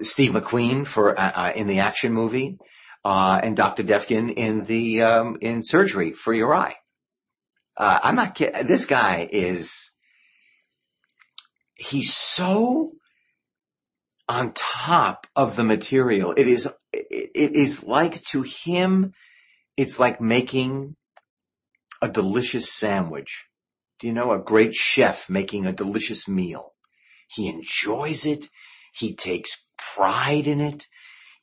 Steve 0.00 0.30
McQueen 0.30 0.86
for, 0.86 1.18
uh, 1.18 1.32
uh, 1.34 1.52
in 1.56 1.66
the 1.66 1.80
action 1.80 2.12
movie, 2.12 2.56
uh, 3.04 3.40
and 3.42 3.56
Dr. 3.56 3.82
Devgan 3.82 4.32
in 4.32 4.64
the, 4.66 5.02
um, 5.02 5.36
in 5.40 5.62
surgery 5.62 6.12
for 6.12 6.32
your 6.32 6.54
eye. 6.54 6.76
Uh, 7.76 7.98
I'm 8.02 8.16
not 8.16 8.34
kidding. 8.34 8.66
This 8.66 8.86
guy 8.86 9.28
is, 9.30 9.90
he's 11.74 12.14
so 12.14 12.92
on 14.28 14.52
top 14.54 15.26
of 15.36 15.56
the 15.56 15.64
material. 15.64 16.32
It 16.36 16.48
is, 16.48 16.68
it 16.92 17.30
is 17.34 17.82
like 17.82 18.22
to 18.26 18.42
him, 18.42 19.12
it's 19.76 19.98
like 19.98 20.20
making 20.20 20.96
a 22.00 22.08
delicious 22.08 22.70
sandwich. 22.70 23.44
Do 23.98 24.06
you 24.06 24.12
know 24.12 24.32
a 24.32 24.38
great 24.38 24.74
chef 24.74 25.28
making 25.28 25.66
a 25.66 25.72
delicious 25.72 26.28
meal? 26.28 26.74
He 27.28 27.48
enjoys 27.48 28.26
it. 28.26 28.48
He 28.92 29.14
takes 29.14 29.64
pride 29.76 30.46
in 30.46 30.60
it. 30.60 30.86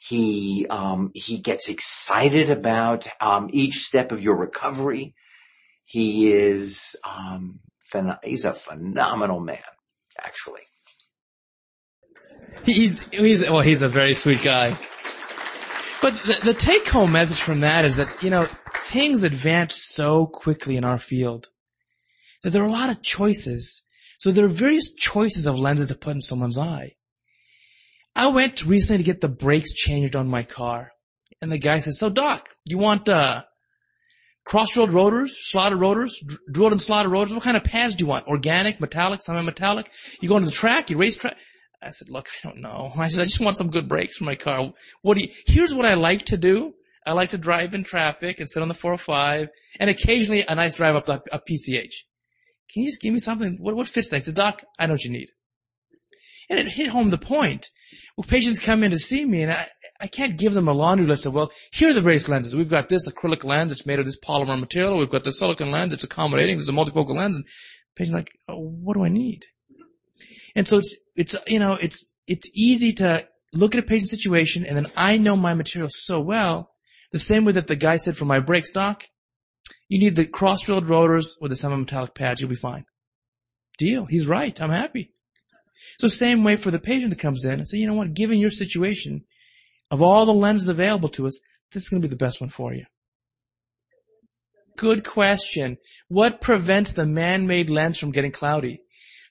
He, 0.04 0.66
um, 0.68 1.12
he 1.14 1.38
gets 1.38 1.70
excited 1.70 2.50
about, 2.50 3.08
um, 3.22 3.50
each 3.54 3.84
step 3.84 4.12
of 4.12 4.20
your 4.20 4.36
recovery. 4.36 5.14
He 5.86 6.34
is, 6.34 6.96
um, 7.04 7.60
phen- 7.94 8.18
he's 8.24 8.44
a 8.44 8.52
phenomenal 8.52 9.40
man, 9.40 9.60
actually. 10.18 10.64
He's, 12.66 13.02
he's, 13.12 13.48
well, 13.48 13.62
he's 13.62 13.84
a 13.84 13.90
very 13.90 14.16
sweet 14.16 14.42
guy. 14.42 14.76
But 16.02 16.14
the, 16.24 16.40
the 16.46 16.54
take 16.56 16.88
home 16.88 17.12
message 17.12 17.40
from 17.40 17.60
that 17.60 17.86
is 17.86 17.98
that, 17.98 18.24
you 18.24 18.32
know, 18.32 18.48
things 18.74 19.22
advance 19.22 19.76
so 19.76 20.26
quickly 20.26 20.78
in 20.78 20.84
our 20.84 20.98
field 20.98 21.50
that 22.42 22.50
there 22.50 22.64
are 22.64 22.68
a 22.68 22.72
lot 22.72 22.90
of 22.90 23.04
choices. 23.04 23.84
So 24.18 24.32
there 24.32 24.46
are 24.46 24.50
various 24.50 24.92
choices 24.92 25.46
of 25.46 25.60
lenses 25.60 25.90
to 25.90 25.96
put 25.96 26.16
in 26.16 26.22
someone's 26.22 26.58
eye. 26.58 26.96
I 28.16 28.28
went 28.28 28.66
recently 28.66 29.04
to 29.04 29.08
get 29.08 29.22
the 29.22 29.30
brakes 29.30 29.74
changed 29.74 30.16
on 30.16 30.28
my 30.28 30.44
car. 30.44 30.92
And 31.42 31.52
the 31.52 31.58
guy 31.58 31.80
says, 31.80 32.00
so 32.00 32.10
doc, 32.10 32.50
you 32.66 32.78
want, 32.78 33.10
uh, 33.10 33.44
cross-drilled 34.46 34.92
rotors, 34.92 35.38
slotted 35.42 35.80
rotors, 35.80 36.22
drilled 36.52 36.72
and 36.72 36.82
slotted 36.82 37.12
rotors? 37.12 37.34
What 37.34 37.44
kind 37.44 37.58
of 37.58 37.64
pads 37.64 37.96
do 37.96 38.04
you 38.04 38.10
want? 38.10 38.28
Organic, 38.28 38.80
metallic, 38.80 39.22
semi-metallic? 39.22 39.90
You 40.22 40.30
go 40.30 40.38
into 40.38 40.50
the 40.50 40.56
track, 40.56 40.90
you 40.90 40.98
race 40.98 41.16
track? 41.16 41.38
I 41.84 41.90
said, 41.90 42.10
look, 42.10 42.30
I 42.44 42.48
don't 42.48 42.62
know. 42.62 42.92
I 42.98 43.08
said, 43.08 43.22
I 43.22 43.26
just 43.26 43.40
want 43.40 43.58
some 43.58 43.70
good 43.70 43.88
brakes 43.88 44.18
for 44.18 44.26
my 44.26 44.36
car. 44.36 44.74
What 45.02 45.18
do 45.18 45.22
you, 45.22 45.30
here's 45.46 45.74
what 45.74 45.86
I 45.86 45.96
like 45.96 46.26
to 46.26 46.38
do. 46.38 46.74
I 47.06 47.14
like 47.14 47.32
to 47.32 47.38
drive 47.38 47.74
in 47.74 47.84
traffic 47.84 48.40
and 48.40 48.48
sit 48.48 48.62
on 48.62 48.68
the 48.68 48.76
405 48.76 49.50
and 49.80 49.90
occasionally 49.90 50.44
a 50.48 50.54
nice 50.54 50.76
drive 50.76 50.96
up 50.96 51.06
the, 51.06 51.24
a 51.32 51.40
PCH. 51.40 51.94
Can 52.72 52.84
you 52.84 52.90
just 52.90 53.02
give 53.02 53.14
me 53.14 53.20
something? 53.20 53.58
What, 53.60 53.76
what 53.76 53.88
fits 53.88 54.10
that? 54.10 54.18
I 54.18 54.20
said, 54.20 54.36
doc, 54.36 54.64
I 54.78 54.86
know 54.86 54.94
what 54.94 55.04
you 55.04 55.12
need. 55.12 55.30
And 56.52 56.60
it 56.60 56.74
hit 56.74 56.90
home 56.90 57.12
the 57.12 57.18
point. 57.18 57.72
Well, 58.18 58.26
patients 58.28 58.60
come 58.60 58.84
in 58.84 58.92
to 58.92 59.00
see 59.00 59.24
me 59.24 59.44
and 59.44 59.54
I, 59.54 59.66
I 60.02 60.08
can't 60.08 60.38
give 60.38 60.54
them 60.54 60.68
a 60.68 60.74
laundry 60.74 61.08
list 61.08 61.26
of, 61.26 61.34
well, 61.34 61.50
here 61.72 61.92
are 61.92 61.94
the 61.94 62.02
various 62.02 62.28
lenses. 62.28 62.58
We've 62.58 62.70
got 62.70 62.90
this 62.90 63.10
acrylic 63.10 63.46
lens. 63.46 63.72
It's 63.72 63.86
made 63.86 64.00
of 64.00 64.06
this 64.06 64.20
polymer 64.20 64.60
material. 64.60 64.98
We've 64.98 65.10
got 65.10 65.24
the 65.24 65.32
silicone 65.32 65.72
lens. 65.72 65.94
It's 65.94 66.04
accommodating. 66.04 66.58
There's 66.58 66.68
a 66.68 66.74
multifocal 66.74 67.16
lens. 67.16 67.38
And 67.38 67.46
patient 67.96 68.16
like, 68.16 68.38
oh, 68.50 68.60
what 68.60 68.96
do 68.96 69.06
I 69.06 69.10
need? 69.10 69.46
And 70.54 70.68
so 70.68 70.80
it's, 70.80 70.98
it's, 71.16 71.38
you 71.48 71.60
know, 71.60 71.78
it's, 71.82 72.12
it's 72.28 72.52
easy 72.54 72.92
to 72.94 73.26
look 73.54 73.74
at 73.74 73.84
a 73.84 73.88
patient 73.88 74.10
situation 74.10 74.66
and 74.66 74.76
then 74.76 74.88
I 74.98 75.18
know 75.18 75.38
my 75.38 75.54
material 75.54 75.90
so 75.90 76.20
well, 76.20 76.72
the 77.14 77.20
same 77.20 77.46
way 77.46 77.54
that 77.54 77.68
the 77.68 77.78
guy 77.78 77.96
said 77.96 78.18
for 78.18 78.26
my 78.26 78.42
brakes, 78.42 78.72
doc, 78.72 79.06
you 79.88 80.00
need 80.00 80.18
the 80.18 80.26
cross-drilled 80.26 80.90
rotors 80.90 81.38
with 81.40 81.52
the 81.52 81.56
semi-metallic 81.56 82.14
pads, 82.14 82.42
you'll 82.42 82.50
be 82.50 82.56
fine. 82.56 82.86
Deal. 83.78 84.06
He's 84.06 84.28
right. 84.28 84.62
I'm 84.62 84.70
happy. 84.70 85.14
So 86.00 86.08
same 86.08 86.44
way 86.44 86.56
for 86.56 86.72
the 86.72 86.80
patient 86.80 87.10
that 87.10 87.20
comes 87.20 87.46
in 87.46 87.54
and 87.54 87.68
say, 87.68 87.78
you 87.78 87.88
know 87.88 87.96
what, 87.96 88.14
given 88.14 88.40
your 88.40 88.50
situation, 88.50 89.26
of 89.90 90.02
all 90.02 90.26
the 90.26 90.34
lenses 90.34 90.68
available 90.68 91.10
to 91.10 91.28
us, 91.28 91.42
this 91.72 91.84
is 91.84 91.90
going 91.90 92.02
to 92.02 92.08
be 92.08 92.12
the 92.12 92.18
best 92.18 92.42
one 92.42 92.50
for 92.50 92.74
you. 92.74 92.86
Good 94.78 95.06
question. 95.06 95.78
What 96.08 96.42
prevents 96.42 96.94
the 96.94 97.06
man-made 97.06 97.70
lens 97.70 98.00
from 98.00 98.12
getting 98.12 98.32
cloudy? 98.32 98.82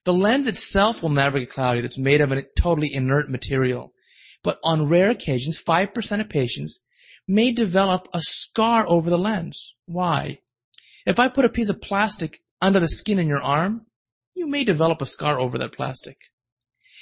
The 0.05 0.13
lens 0.13 0.47
itself 0.47 1.03
will 1.03 1.11
never 1.11 1.41
get 1.41 1.51
cloudy. 1.51 1.81
It's 1.81 1.99
made 1.99 2.21
of 2.21 2.33
a 2.33 2.43
totally 2.57 2.93
inert 2.93 3.29
material. 3.29 3.93
But 4.43 4.59
on 4.65 4.89
rare 4.89 5.11
occasions, 5.11 5.63
5% 5.63 6.21
of 6.21 6.29
patients 6.29 6.87
may 7.27 7.53
develop 7.53 8.09
a 8.15 8.23
scar 8.23 8.89
over 8.89 9.11
the 9.11 9.19
lens. 9.19 9.75
Why? 9.87 10.39
If 11.05 11.19
I 11.19 11.29
put 11.29 11.45
a 11.45 11.51
piece 11.51 11.69
of 11.69 11.83
plastic 11.83 12.39
under 12.63 12.81
the 12.81 12.89
skin 12.89 13.19
in 13.19 13.29
your 13.29 13.43
arm, 13.43 13.87
you 14.35 14.47
may 14.47 14.65
develop 14.65 15.03
a 15.03 15.07
scar 15.07 15.39
over 15.39 15.59
that 15.59 15.73
plastic. 15.73 16.17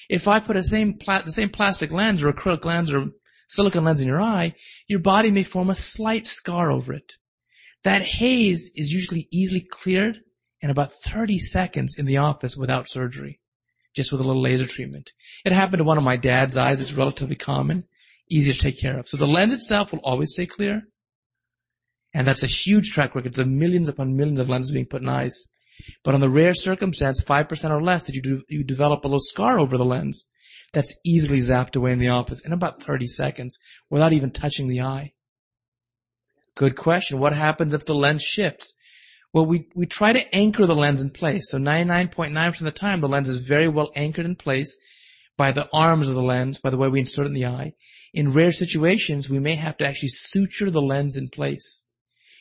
If 0.09 0.27
I 0.27 0.41
put 0.41 0.57
a 0.57 0.63
same 0.63 0.95
pla- 0.95 1.23
the 1.23 1.33
same 1.33 1.51
plastic 1.51 1.93
lens 1.93 2.23
or 2.23 2.33
acrylic 2.33 2.65
lens 2.65 2.93
or 2.93 3.11
silicone 3.47 3.85
lens 3.85 4.01
in 4.01 4.09
your 4.09 4.21
eye, 4.21 4.55
your 4.87 5.01
body 5.01 5.31
may 5.31 5.43
form 5.43 5.71
a 5.71 5.75
slight 5.75 6.27
scar 6.27 6.71
over 6.71 6.93
it. 6.93 7.15
That 7.85 8.03
haze 8.03 8.71
is 8.75 8.93
usually 8.93 9.29
easily 9.33 9.61
cleared 9.61 10.21
in 10.61 10.71
about 10.71 10.93
30 10.93 11.39
seconds 11.39 11.97
in 11.99 12.07
the 12.07 12.17
office 12.17 12.57
without 12.57 12.89
surgery, 12.89 13.41
just 13.95 14.11
with 14.11 14.21
a 14.21 14.25
little 14.25 14.43
laser 14.43 14.67
treatment. 14.67 15.13
It 15.45 15.53
happened 15.53 15.79
to 15.79 15.85
one 15.85 15.99
of 15.99 16.05
my 16.05 16.17
dad's 16.17 16.57
eyes. 16.57 16.81
It's 16.81 16.93
relatively 16.93 17.37
common, 17.37 17.85
easy 18.31 18.53
to 18.53 18.59
take 18.59 18.81
care 18.81 18.99
of. 18.99 19.09
So 19.09 19.17
the 19.17 19.27
lens 19.27 19.53
itself 19.53 19.93
will 19.93 20.01
always 20.01 20.33
stay 20.33 20.47
clear. 20.47 20.83
And 22.15 22.27
that's 22.27 22.43
a 22.43 22.49
huge 22.49 22.91
track 22.91 23.15
record. 23.15 23.39
It's 23.39 23.39
millions 23.39 23.89
upon 23.89 24.17
millions 24.17 24.41
of 24.41 24.49
lenses 24.49 24.73
being 24.73 24.87
put 24.87 25.03
in 25.03 25.09
eyes. 25.09 25.47
But 26.05 26.15
on 26.15 26.21
the 26.21 26.31
rare 26.31 26.55
circumstance, 26.55 27.23
5% 27.23 27.71
or 27.71 27.83
less, 27.83 28.03
that 28.05 28.15
you, 28.15 28.23
do, 28.23 28.43
you 28.49 28.65
develop 28.65 29.05
a 29.05 29.09
little 29.09 29.21
scar 29.21 29.59
over 29.59 29.77
the 29.77 29.85
lens, 29.85 30.27
that's 30.73 30.99
easily 31.05 31.39
zapped 31.39 31.77
away 31.77 31.93
in 31.93 31.99
the 31.99 32.09
office 32.09 32.45
in 32.45 32.53
about 32.53 32.83
30 32.83 33.07
seconds 33.07 33.59
without 33.89 34.13
even 34.13 34.31
touching 34.31 34.69
the 34.69 34.83
eye. 34.83 35.13
Good 36.55 36.77
question. 36.77 37.19
What 37.19 37.35
happens 37.35 37.73
if 37.73 37.87
the 37.87 37.95
lens 37.95 38.23
shifts? 38.23 38.75
Well, 39.33 39.47
we, 39.47 39.69
we 39.75 39.87
try 39.87 40.13
to 40.13 40.35
anchor 40.35 40.67
the 40.67 40.75
lens 40.75 41.03
in 41.03 41.11
place. 41.11 41.51
So 41.51 41.59
99.9% 41.59 42.49
of 42.49 42.59
the 42.65 42.71
time, 42.71 43.01
the 43.01 43.09
lens 43.09 43.29
is 43.29 43.47
very 43.47 43.69
well 43.69 43.91
anchored 43.95 44.27
in 44.27 44.37
place 44.37 44.77
by 45.37 45.53
the 45.53 45.69
arms 45.73 46.09
of 46.09 46.15
the 46.15 46.23
lens, 46.23 46.59
by 46.59 46.71
the 46.71 46.77
way 46.77 46.89
we 46.89 47.01
insert 47.01 47.27
it 47.27 47.29
in 47.29 47.35
the 47.35 47.47
eye. 47.47 47.73
In 48.13 48.33
rare 48.33 48.53
situations, 48.53 49.31
we 49.31 49.39
may 49.39 49.55
have 49.55 49.77
to 49.79 49.87
actually 49.87 50.09
suture 50.09 50.71
the 50.71 50.83
lens 50.83 51.17
in 51.17 51.29
place. 51.29 51.85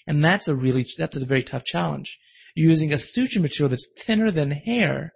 And 0.07 0.23
that's 0.23 0.47
a 0.47 0.55
really, 0.55 0.85
that's 0.97 1.17
a 1.17 1.25
very 1.25 1.43
tough 1.43 1.65
challenge. 1.65 2.17
You're 2.57 2.71
using 2.71 2.91
a 2.91 2.97
suture 2.97 3.39
material 3.39 3.69
that's 3.69 3.93
thinner 3.95 4.31
than 4.31 4.49
hair, 4.49 5.13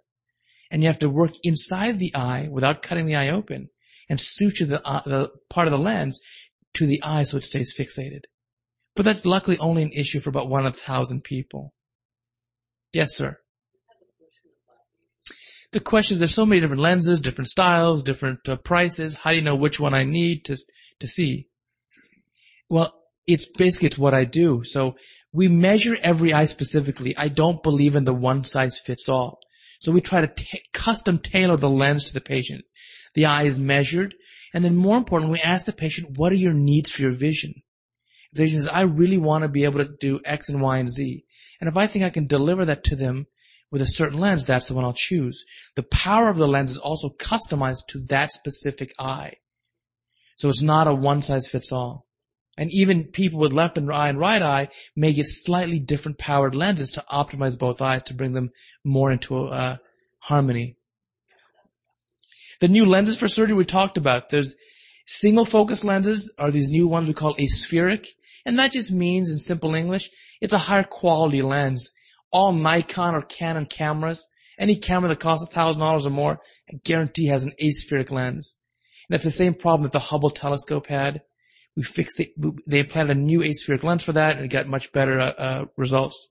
and 0.70 0.80
you 0.80 0.86
have 0.86 1.00
to 1.00 1.10
work 1.10 1.32
inside 1.42 1.98
the 1.98 2.14
eye 2.14 2.48
without 2.48 2.82
cutting 2.82 3.04
the 3.04 3.16
eye 3.16 3.30
open 3.30 3.68
and 4.08 4.20
suture 4.20 4.64
the, 4.64 4.86
uh, 4.86 5.02
the 5.04 5.30
part 5.50 5.66
of 5.66 5.72
the 5.72 5.78
lens 5.78 6.20
to 6.74 6.86
the 6.86 7.02
eye 7.02 7.24
so 7.24 7.38
it 7.38 7.42
stays 7.42 7.74
fixated. 7.76 8.20
But 8.94 9.04
that's 9.04 9.26
luckily 9.26 9.58
only 9.58 9.82
an 9.82 9.90
issue 9.90 10.20
for 10.20 10.30
about 10.30 10.48
one 10.48 10.66
in 10.66 10.70
a 10.70 10.72
thousand 10.72 11.24
people. 11.24 11.74
Yes, 12.92 13.16
sir. 13.16 13.38
The 15.72 15.80
question 15.80 16.14
is, 16.14 16.18
there's 16.20 16.32
so 16.32 16.46
many 16.46 16.60
different 16.60 16.82
lenses, 16.82 17.20
different 17.20 17.48
styles, 17.48 18.04
different 18.04 18.48
uh, 18.48 18.54
prices. 18.54 19.14
How 19.14 19.30
do 19.30 19.36
you 19.36 19.42
know 19.42 19.56
which 19.56 19.80
one 19.80 19.94
I 19.94 20.04
need 20.04 20.44
to 20.44 20.56
to 21.00 21.08
see? 21.08 21.48
Well, 22.70 22.94
it's 23.26 23.50
basically 23.50 23.88
it's 23.88 23.98
what 23.98 24.14
I 24.14 24.26
do. 24.26 24.62
So 24.62 24.94
we 25.32 25.48
measure 25.48 25.96
every 26.02 26.32
eye 26.32 26.44
specifically. 26.44 27.16
I 27.16 27.28
don't 27.28 27.62
believe 27.62 27.96
in 27.96 28.04
the 28.04 28.14
one 28.14 28.44
size 28.44 28.78
fits 28.78 29.08
all. 29.08 29.40
So 29.80 29.90
we 29.90 30.00
try 30.00 30.20
to 30.20 30.26
t- 30.28 30.62
custom 30.72 31.18
tailor 31.18 31.56
the 31.56 31.70
lens 31.70 32.04
to 32.04 32.14
the 32.14 32.20
patient. 32.20 32.64
The 33.14 33.26
eye 33.26 33.44
is 33.44 33.58
measured, 33.58 34.14
and 34.54 34.64
then 34.64 34.76
more 34.76 34.96
importantly, 34.96 35.38
we 35.38 35.42
ask 35.42 35.66
the 35.66 35.72
patient, 35.72 36.18
"What 36.18 36.32
are 36.32 36.36
your 36.36 36.52
needs 36.52 36.90
for 36.90 37.02
your 37.02 37.12
vision?" 37.12 37.62
If 38.30 38.36
The 38.36 38.44
patient 38.44 38.64
says, 38.64 38.72
"I 38.72 38.82
really 38.82 39.18
want 39.18 39.42
to 39.42 39.48
be 39.48 39.64
able 39.64 39.84
to 39.84 39.96
do 40.00 40.20
X 40.24 40.48
and 40.48 40.60
Y 40.60 40.78
and 40.78 40.88
Z," 40.88 41.24
and 41.60 41.68
if 41.68 41.76
I 41.76 41.86
think 41.86 42.04
I 42.04 42.10
can 42.10 42.26
deliver 42.26 42.64
that 42.66 42.84
to 42.84 42.96
them 42.96 43.26
with 43.70 43.82
a 43.82 43.86
certain 43.86 44.20
lens, 44.20 44.44
that's 44.44 44.66
the 44.66 44.74
one 44.74 44.84
I'll 44.84 44.92
choose. 44.92 45.44
The 45.76 45.82
power 45.82 46.28
of 46.28 46.36
the 46.36 46.46
lens 46.46 46.70
is 46.70 46.78
also 46.78 47.08
customized 47.08 47.86
to 47.88 48.00
that 48.08 48.30
specific 48.30 48.92
eye. 48.98 49.36
So 50.36 50.48
it's 50.48 50.62
not 50.62 50.86
a 50.86 50.94
one 50.94 51.22
size 51.22 51.48
fits 51.48 51.72
all. 51.72 52.06
And 52.58 52.70
even 52.72 53.10
people 53.12 53.38
with 53.38 53.52
left 53.52 53.78
eye 53.78 54.08
and 54.08 54.18
right 54.18 54.42
eye 54.42 54.68
may 54.94 55.12
get 55.12 55.26
slightly 55.26 55.78
different 55.78 56.18
powered 56.18 56.54
lenses 56.54 56.90
to 56.92 57.04
optimize 57.10 57.58
both 57.58 57.80
eyes 57.80 58.02
to 58.04 58.14
bring 58.14 58.32
them 58.32 58.50
more 58.84 59.10
into 59.10 59.46
uh, 59.46 59.76
harmony. 60.18 60.76
The 62.60 62.68
new 62.68 62.84
lenses 62.84 63.18
for 63.18 63.26
surgery 63.26 63.56
we 63.56 63.64
talked 63.64 63.96
about, 63.96 64.28
there's 64.28 64.54
single 65.06 65.46
focus 65.46 65.82
lenses 65.82 66.32
are 66.38 66.50
these 66.50 66.70
new 66.70 66.86
ones 66.86 67.08
we 67.08 67.14
call 67.14 67.34
aspheric. 67.36 68.06
And 68.44 68.58
that 68.58 68.72
just 68.72 68.92
means 68.92 69.30
in 69.30 69.38
simple 69.38 69.74
English, 69.74 70.10
it's 70.40 70.52
a 70.52 70.58
higher 70.58 70.84
quality 70.84 71.42
lens 71.42 71.92
all 72.32 72.52
Nikon 72.52 73.14
or 73.14 73.22
Canon 73.22 73.66
cameras, 73.66 74.28
any 74.58 74.76
camera 74.76 75.08
that 75.10 75.20
costs 75.20 75.48
a 75.48 75.54
thousand 75.54 75.80
dollars 75.80 76.06
or 76.06 76.10
more, 76.10 76.40
I 76.68 76.78
guarantee 76.82 77.26
has 77.26 77.44
an 77.44 77.52
aspheric 77.62 78.10
lens. 78.10 78.58
And 79.08 79.14
that's 79.14 79.24
the 79.24 79.30
same 79.30 79.54
problem 79.54 79.84
that 79.84 79.92
the 79.92 79.98
Hubble 79.98 80.30
telescope 80.30 80.86
had. 80.86 81.22
We 81.76 81.82
fixed 81.82 82.20
it, 82.20 82.32
they 82.66 82.80
implanted 82.80 83.16
a 83.16 83.20
new 83.20 83.40
aspheric 83.40 83.82
lens 83.82 84.02
for 84.02 84.12
that 84.12 84.36
and 84.36 84.50
got 84.50 84.66
much 84.66 84.92
better 84.92 85.18
uh, 85.20 85.32
uh, 85.32 85.64
results. 85.76 86.30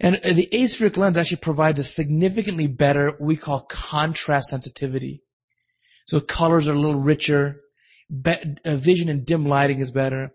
And 0.00 0.16
uh, 0.16 0.32
the 0.32 0.48
aspheric 0.52 0.96
lens 0.96 1.18
actually 1.18 1.38
provides 1.38 1.78
a 1.78 1.84
significantly 1.84 2.68
better, 2.68 3.16
we 3.20 3.36
call 3.36 3.60
contrast 3.60 4.48
sensitivity. 4.48 5.22
So 6.06 6.20
colors 6.20 6.68
are 6.68 6.74
a 6.74 6.78
little 6.78 7.00
richer, 7.00 7.60
uh, 8.24 8.36
vision 8.64 9.08
in 9.08 9.24
dim 9.24 9.44
lighting 9.46 9.78
is 9.78 9.92
better. 9.92 10.32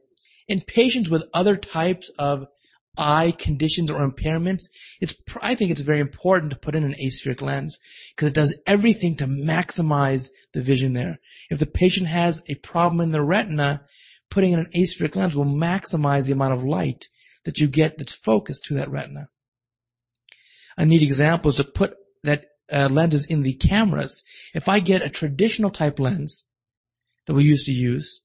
In 0.48 0.62
patients 0.62 1.10
with 1.10 1.26
other 1.34 1.58
types 1.58 2.12
of 2.20 2.46
eye 2.98 3.32
conditions 3.38 3.92
or 3.92 4.08
impairments, 4.08 4.64
it's, 5.02 5.16
I 5.42 5.56
think 5.56 5.72
it's 5.72 5.82
very 5.82 6.00
important 6.00 6.52
to 6.52 6.60
put 6.60 6.76
in 6.76 6.84
an 6.84 6.96
aspheric 7.02 7.42
lens 7.42 7.80
because 8.16 8.30
it 8.30 8.36
does 8.36 8.62
everything 8.66 9.16
to 9.18 9.26
maximize 9.26 10.30
the 10.54 10.62
vision 10.62 10.94
there. 10.94 11.20
If 11.50 11.60
the 11.60 11.66
patient 11.66 12.08
has 12.08 12.44
a 12.48 12.56
problem 12.56 13.02
in 13.02 13.12
the 13.12 13.24
retina, 13.24 13.84
putting 14.30 14.52
in 14.52 14.60
an 14.60 14.70
aspheric 14.76 15.16
lens 15.16 15.36
will 15.36 15.46
maximize 15.46 16.26
the 16.26 16.34
amount 16.34 16.54
of 16.54 16.64
light 16.64 17.06
that 17.46 17.60
you 17.60 17.68
get 17.68 17.98
that's 17.98 18.14
focused 18.14 18.66
to 18.66 18.74
that 18.76 18.90
retina. 18.90 19.30
A 20.78 20.86
neat 20.86 21.04
example 21.04 21.50
is 21.50 21.56
to 21.56 21.64
put 21.64 21.94
that 22.24 22.46
uh, 22.72 22.90
lenses 22.92 23.26
in 23.26 23.44
the 23.44 23.54
cameras. 23.54 24.24
If 24.54 24.68
I 24.68 24.80
get 24.80 25.02
a 25.02 25.10
traditional 25.10 25.70
type 25.70 26.00
lens 26.00 26.46
that 27.28 27.34
we 27.34 27.44
used 27.44 27.68
to 27.68 27.72
use, 27.72 28.22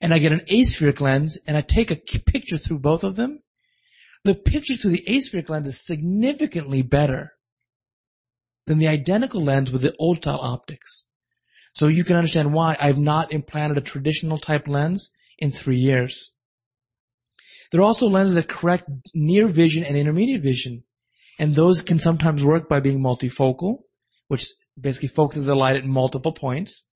and 0.00 0.12
I 0.12 0.18
get 0.18 0.32
an 0.32 0.42
aspheric 0.50 1.00
lens, 1.00 1.38
and 1.46 1.56
I 1.56 1.60
take 1.60 1.90
a 1.90 1.96
picture 1.96 2.58
through 2.58 2.80
both 2.80 3.04
of 3.04 3.16
them, 3.16 3.40
the 4.24 4.34
picture 4.34 4.74
through 4.74 4.92
the 4.92 5.04
aspheric 5.08 5.48
lens 5.48 5.68
is 5.68 5.84
significantly 5.84 6.82
better 6.82 7.32
than 8.66 8.78
the 8.78 8.88
identical 8.88 9.42
lens 9.42 9.72
with 9.72 9.82
the 9.82 9.94
old 9.98 10.18
style 10.18 10.38
optics. 10.40 11.04
So 11.74 11.88
you 11.88 12.04
can 12.04 12.16
understand 12.16 12.52
why 12.52 12.76
I've 12.80 12.98
not 12.98 13.32
implanted 13.32 13.78
a 13.78 13.80
traditional 13.80 14.38
type 14.38 14.68
lens 14.68 15.10
in 15.38 15.50
three 15.50 15.78
years. 15.78 16.32
There 17.70 17.80
are 17.80 17.84
also 17.84 18.08
lenses 18.08 18.34
that 18.34 18.48
correct 18.48 18.88
near 19.14 19.48
vision 19.48 19.82
and 19.82 19.96
intermediate 19.96 20.42
vision. 20.42 20.84
And 21.38 21.54
those 21.54 21.82
can 21.82 21.98
sometimes 21.98 22.44
work 22.44 22.68
by 22.68 22.80
being 22.80 23.00
multifocal, 23.00 23.78
which 24.28 24.44
basically 24.78 25.08
focuses 25.08 25.46
the 25.46 25.54
light 25.54 25.76
at 25.76 25.84
multiple 25.84 26.32
points, 26.32 26.86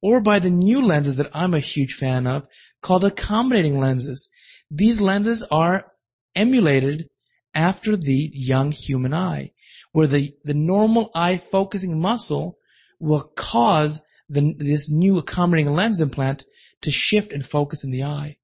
or 0.00 0.20
by 0.20 0.38
the 0.38 0.50
new 0.50 0.84
lenses 0.84 1.16
that 1.16 1.30
I'm 1.34 1.52
a 1.52 1.60
huge 1.60 1.94
fan 1.94 2.26
of 2.26 2.46
called 2.80 3.04
accommodating 3.04 3.78
lenses. 3.78 4.28
These 4.70 5.00
lenses 5.00 5.42
are 5.50 5.91
emulated 6.34 7.08
after 7.54 7.96
the 7.96 8.30
young 8.32 8.70
human 8.70 9.12
eye, 9.12 9.52
where 9.92 10.06
the, 10.06 10.34
the 10.44 10.54
normal 10.54 11.10
eye 11.14 11.36
focusing 11.36 12.00
muscle 12.00 12.58
will 12.98 13.22
cause 13.36 14.02
the, 14.28 14.54
this 14.58 14.90
new 14.90 15.18
accommodating 15.18 15.72
lens 15.72 16.00
implant 16.00 16.44
to 16.80 16.90
shift 16.90 17.32
and 17.32 17.44
focus 17.44 17.84
in 17.84 17.90
the 17.90 18.02
eye. 18.02 18.38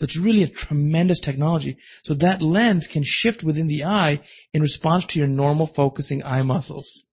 It's 0.00 0.18
really 0.18 0.42
a 0.42 0.48
tremendous 0.48 1.20
technology. 1.20 1.78
So 2.02 2.14
that 2.14 2.42
lens 2.42 2.86
can 2.86 3.04
shift 3.04 3.42
within 3.42 3.68
the 3.68 3.84
eye 3.84 4.20
in 4.52 4.62
response 4.62 5.06
to 5.06 5.18
your 5.18 5.28
normal 5.28 5.66
focusing 5.66 6.24
eye 6.24 6.42
muscles. 6.42 7.04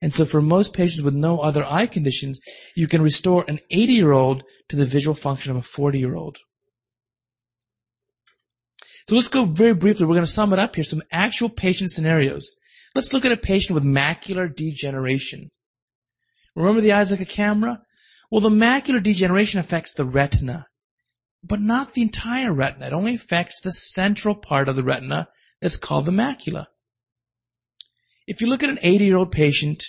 And 0.00 0.14
so 0.14 0.24
for 0.24 0.40
most 0.40 0.74
patients 0.74 1.02
with 1.02 1.14
no 1.14 1.40
other 1.40 1.64
eye 1.64 1.86
conditions, 1.86 2.40
you 2.76 2.86
can 2.86 3.02
restore 3.02 3.44
an 3.48 3.60
80 3.70 3.92
year 3.92 4.12
old 4.12 4.44
to 4.68 4.76
the 4.76 4.86
visual 4.86 5.14
function 5.14 5.50
of 5.50 5.56
a 5.56 5.62
40 5.62 5.98
year 5.98 6.14
old. 6.14 6.38
So 9.08 9.16
let's 9.16 9.28
go 9.28 9.44
very 9.44 9.74
briefly. 9.74 10.06
We're 10.06 10.14
going 10.14 10.26
to 10.26 10.30
sum 10.30 10.52
it 10.52 10.58
up 10.58 10.74
here. 10.74 10.84
Some 10.84 11.02
actual 11.10 11.48
patient 11.48 11.90
scenarios. 11.90 12.54
Let's 12.94 13.12
look 13.12 13.24
at 13.24 13.32
a 13.32 13.36
patient 13.36 13.74
with 13.74 13.84
macular 13.84 14.54
degeneration. 14.54 15.50
Remember 16.54 16.80
the 16.80 16.92
eyes 16.92 17.10
like 17.10 17.20
a 17.20 17.24
camera? 17.24 17.80
Well, 18.30 18.40
the 18.40 18.50
macular 18.50 19.02
degeneration 19.02 19.60
affects 19.60 19.94
the 19.94 20.04
retina 20.04 20.66
but 21.42 21.60
not 21.60 21.94
the 21.94 22.02
entire 22.02 22.52
retina. 22.52 22.86
It 22.86 22.92
only 22.92 23.14
affects 23.14 23.60
the 23.60 23.72
central 23.72 24.34
part 24.34 24.68
of 24.68 24.76
the 24.76 24.82
retina 24.82 25.28
that's 25.60 25.76
called 25.76 26.04
the 26.04 26.12
macula. 26.12 26.66
If 28.26 28.40
you 28.40 28.48
look 28.48 28.62
at 28.62 28.70
an 28.70 28.78
80 28.82 29.04
year 29.04 29.16
old 29.16 29.32
patient, 29.32 29.84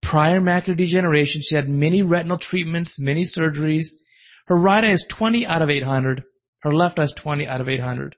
prior 0.00 0.40
macular 0.40 0.76
degeneration, 0.76 1.42
she 1.42 1.54
had 1.54 1.68
many 1.68 2.02
retinal 2.02 2.38
treatments, 2.38 2.98
many 2.98 3.22
surgeries. 3.22 3.88
Her 4.46 4.58
right 4.58 4.84
eye 4.84 4.88
is 4.88 5.04
20 5.08 5.46
out 5.46 5.62
of 5.62 5.70
800. 5.70 6.24
Her 6.62 6.72
left 6.72 6.98
eye 6.98 7.04
is 7.04 7.12
20 7.12 7.46
out 7.46 7.60
of 7.60 7.68
800. 7.68 8.16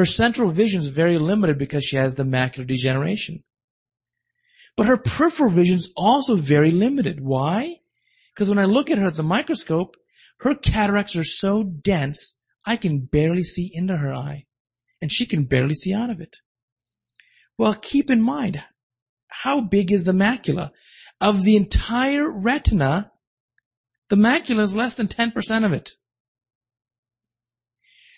Her 0.00 0.06
central 0.06 0.50
vision 0.50 0.80
is 0.80 0.86
very 0.86 1.18
limited 1.18 1.58
because 1.58 1.84
she 1.84 1.96
has 1.96 2.14
the 2.14 2.22
macular 2.22 2.66
degeneration. 2.66 3.44
But 4.74 4.86
her 4.86 4.96
peripheral 4.96 5.50
vision 5.50 5.76
is 5.76 5.92
also 5.94 6.36
very 6.36 6.70
limited. 6.70 7.20
Why? 7.20 7.80
Because 8.34 8.48
when 8.48 8.58
I 8.58 8.64
look 8.64 8.88
at 8.88 8.96
her 8.96 9.08
at 9.08 9.16
the 9.16 9.22
microscope, 9.22 9.98
her 10.38 10.54
cataracts 10.54 11.16
are 11.16 11.24
so 11.24 11.64
dense, 11.64 12.38
I 12.64 12.76
can 12.76 13.00
barely 13.00 13.42
see 13.42 13.70
into 13.74 13.98
her 13.98 14.14
eye, 14.14 14.46
and 15.02 15.12
she 15.12 15.26
can 15.26 15.44
barely 15.44 15.74
see 15.74 15.92
out 15.92 16.08
of 16.08 16.18
it. 16.18 16.38
Well, 17.58 17.74
keep 17.74 18.08
in 18.08 18.22
mind, 18.22 18.64
how 19.28 19.60
big 19.60 19.92
is 19.92 20.04
the 20.04 20.12
macula? 20.12 20.70
Of 21.20 21.42
the 21.42 21.56
entire 21.56 22.32
retina, 22.32 23.12
the 24.08 24.16
macula 24.16 24.60
is 24.60 24.74
less 24.74 24.94
than 24.94 25.08
10% 25.08 25.66
of 25.66 25.74
it. 25.74 25.90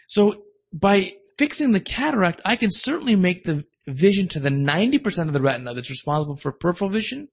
So 0.07 0.45
by 0.73 1.13
fixing 1.39 1.73
the 1.73 1.81
cataract, 1.81 2.41
I 2.45 2.57
can 2.57 2.71
certainly 2.71 3.17
make 3.17 3.45
the 3.45 3.65
vision 3.87 4.29
to 4.29 4.41
the 4.41 4.49
90% 4.49 5.27
of 5.27 5.33
the 5.33 5.43
retina 5.43 5.75
that's 5.75 5.91
responsible 5.91 6.37
for 6.37 6.53
peripheral 6.53 6.91
vision 6.91 7.29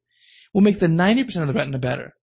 will 0.53 0.61
make 0.61 0.79
the 0.79 0.87
90% 0.87 1.41
of 1.41 1.47
the 1.47 1.53
retina 1.53 1.77
better. 1.77 2.15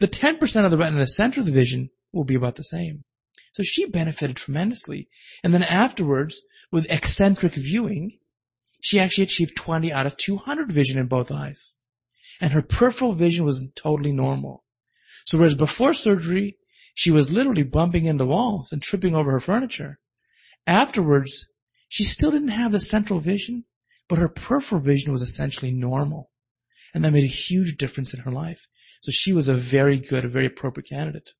The 0.00 0.08
10% 0.08 0.64
of 0.64 0.70
the 0.70 0.76
retina 0.76 0.96
in 0.96 1.00
the 1.00 1.06
center 1.06 1.40
of 1.40 1.46
the 1.46 1.52
vision 1.52 1.90
will 2.12 2.24
be 2.24 2.34
about 2.34 2.56
the 2.56 2.64
same. 2.64 3.04
So 3.52 3.62
she 3.62 3.86
benefited 3.86 4.36
tremendously. 4.36 5.08
And 5.44 5.54
then 5.54 5.62
afterwards, 5.62 6.40
with 6.70 6.90
eccentric 6.90 7.54
viewing, 7.54 8.18
she 8.80 8.98
actually 8.98 9.24
achieved 9.24 9.56
20 9.56 9.92
out 9.92 10.06
of 10.06 10.16
200 10.16 10.72
vision 10.72 10.98
in 10.98 11.06
both 11.06 11.30
eyes. 11.30 11.78
And 12.40 12.52
her 12.52 12.62
peripheral 12.62 13.12
vision 13.12 13.44
was 13.44 13.68
totally 13.76 14.10
normal. 14.10 14.64
So 15.26 15.38
whereas 15.38 15.54
before 15.54 15.94
surgery, 15.94 16.56
she 16.94 17.10
was 17.10 17.30
literally 17.30 17.62
bumping 17.62 18.06
into 18.06 18.26
walls 18.26 18.72
and 18.72 18.82
tripping 18.82 19.14
over 19.14 19.30
her 19.30 19.40
furniture. 19.40 20.00
Afterwards, 20.66 21.48
she 21.88 22.04
still 22.04 22.30
didn't 22.30 22.48
have 22.48 22.72
the 22.72 22.80
central 22.80 23.20
vision, 23.20 23.64
but 24.08 24.18
her 24.18 24.28
peripheral 24.28 24.80
vision 24.80 25.12
was 25.12 25.22
essentially 25.22 25.70
normal. 25.70 26.30
And 26.94 27.04
that 27.04 27.12
made 27.12 27.24
a 27.24 27.28
huge 27.28 27.76
difference 27.76 28.12
in 28.14 28.20
her 28.20 28.30
life. 28.30 28.66
So 29.02 29.10
she 29.10 29.32
was 29.32 29.48
a 29.48 29.54
very 29.54 29.98
good, 29.98 30.24
a 30.24 30.28
very 30.28 30.46
appropriate 30.46 30.88
candidate. 30.88 31.30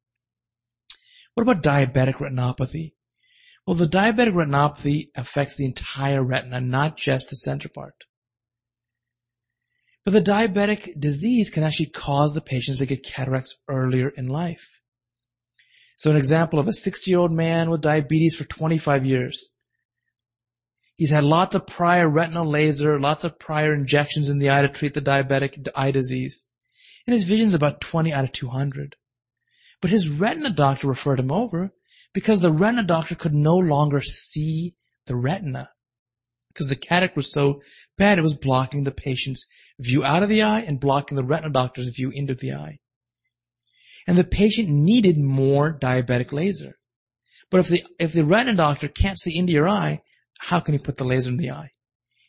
What 1.35 1.45
about 1.45 1.63
diabetic 1.63 2.15
retinopathy? 2.15 2.95
Well, 3.67 3.77
the 3.77 3.87
diabetic 3.87 4.33
retinopathy 4.33 5.07
affects 5.15 5.57
the 5.57 5.65
entire 5.65 6.25
retina, 6.25 6.61
not 6.61 6.97
just 6.97 7.31
the 7.31 7.37
center 7.37 7.69
part. 7.69 8.05
But 10.05 10.15
the 10.15 10.21
diabetic 10.21 10.99
disease 10.99 11.49
can 11.49 11.63
actually 11.63 11.91
cause 11.91 12.35
the 12.35 12.41
patients 12.41 12.79
to 12.79 12.87
get 12.87 13.05
cataracts 13.05 13.57
earlier 13.69 14.09
in 14.09 14.27
life. 14.27 14.69
So 15.97 16.11
an 16.11 16.17
example 16.17 16.59
of 16.59 16.69
a 16.69 16.73
60 16.73 17.11
year 17.11 17.21
old 17.21 17.33
man 17.33 17.71
with 17.71 17.81
diabetes 17.81 18.35
for 18.35 18.45
25 18.45 19.07
years. 19.07 19.51
He's 20.97 21.11
had 21.11 21.25
lots 21.25 21.55
of 21.55 21.67
prior 21.67 22.09
retinal 22.09 22.45
laser, 22.45 23.01
lots 23.01 23.25
of 23.25 23.39
prior 23.39 23.75
injections 23.75 24.29
in 24.29 24.39
the 24.39 24.51
eye 24.51 24.63
to 24.63 24.69
treat 24.69 24.95
the 24.95 25.01
diabetic 25.01 25.69
eye 25.75 25.91
disease. 25.91 26.47
And 27.07 27.15
his 27.15 27.25
vision's 27.25 27.55
about 27.55 27.81
20 27.81 28.13
out 28.13 28.25
of 28.25 28.33
200. 28.33 28.97
But 29.81 29.91
his 29.91 30.11
retina 30.11 30.51
doctor 30.51 30.87
referred 30.87 31.19
him 31.19 31.33
over 31.33 31.73
because 32.13 32.41
the 32.41 32.53
retina 32.53 32.85
doctor 32.85 33.15
could 33.15 33.35
no 33.35 33.57
longer 33.57 34.01
see 34.01 34.77
the 35.07 35.17
retina 35.17 35.71
because 36.53 36.69
the 36.69 36.77
cataract 36.77 37.17
was 37.17 37.33
so 37.33 37.63
bad 37.97 38.19
it 38.19 38.23
was 38.23 38.37
blocking 38.37 38.85
the 38.85 38.93
patient's 38.93 39.49
view 39.79 40.05
out 40.05 40.23
of 40.23 40.29
the 40.29 40.43
eye 40.43 40.61
and 40.61 40.81
blocking 40.81 41.17
the 41.17 41.25
retina 41.25 41.51
doctor's 41.51 41.89
view 41.89 42.11
into 42.15 42.35
the 42.35 42.53
eye. 42.53 42.79
And 44.07 44.19
the 44.19 44.25
patient 44.25 44.69
needed 44.69 45.19
more 45.19 45.79
diabetic 45.79 46.33
laser. 46.33 46.79
But 47.51 47.61
if 47.61 47.69
the, 47.69 47.85
if 47.99 48.13
the 48.13 48.25
retina 48.25 48.57
doctor 48.57 48.89
can't 48.89 49.19
see 49.19 49.37
into 49.37 49.53
your 49.53 49.69
eye, 49.69 50.01
how 50.39 50.61
can 50.61 50.75
he 50.75 50.79
put 50.79 50.97
the 50.97 51.05
laser 51.05 51.31
in 51.31 51.37
the 51.37 51.51
eye? 51.51 51.71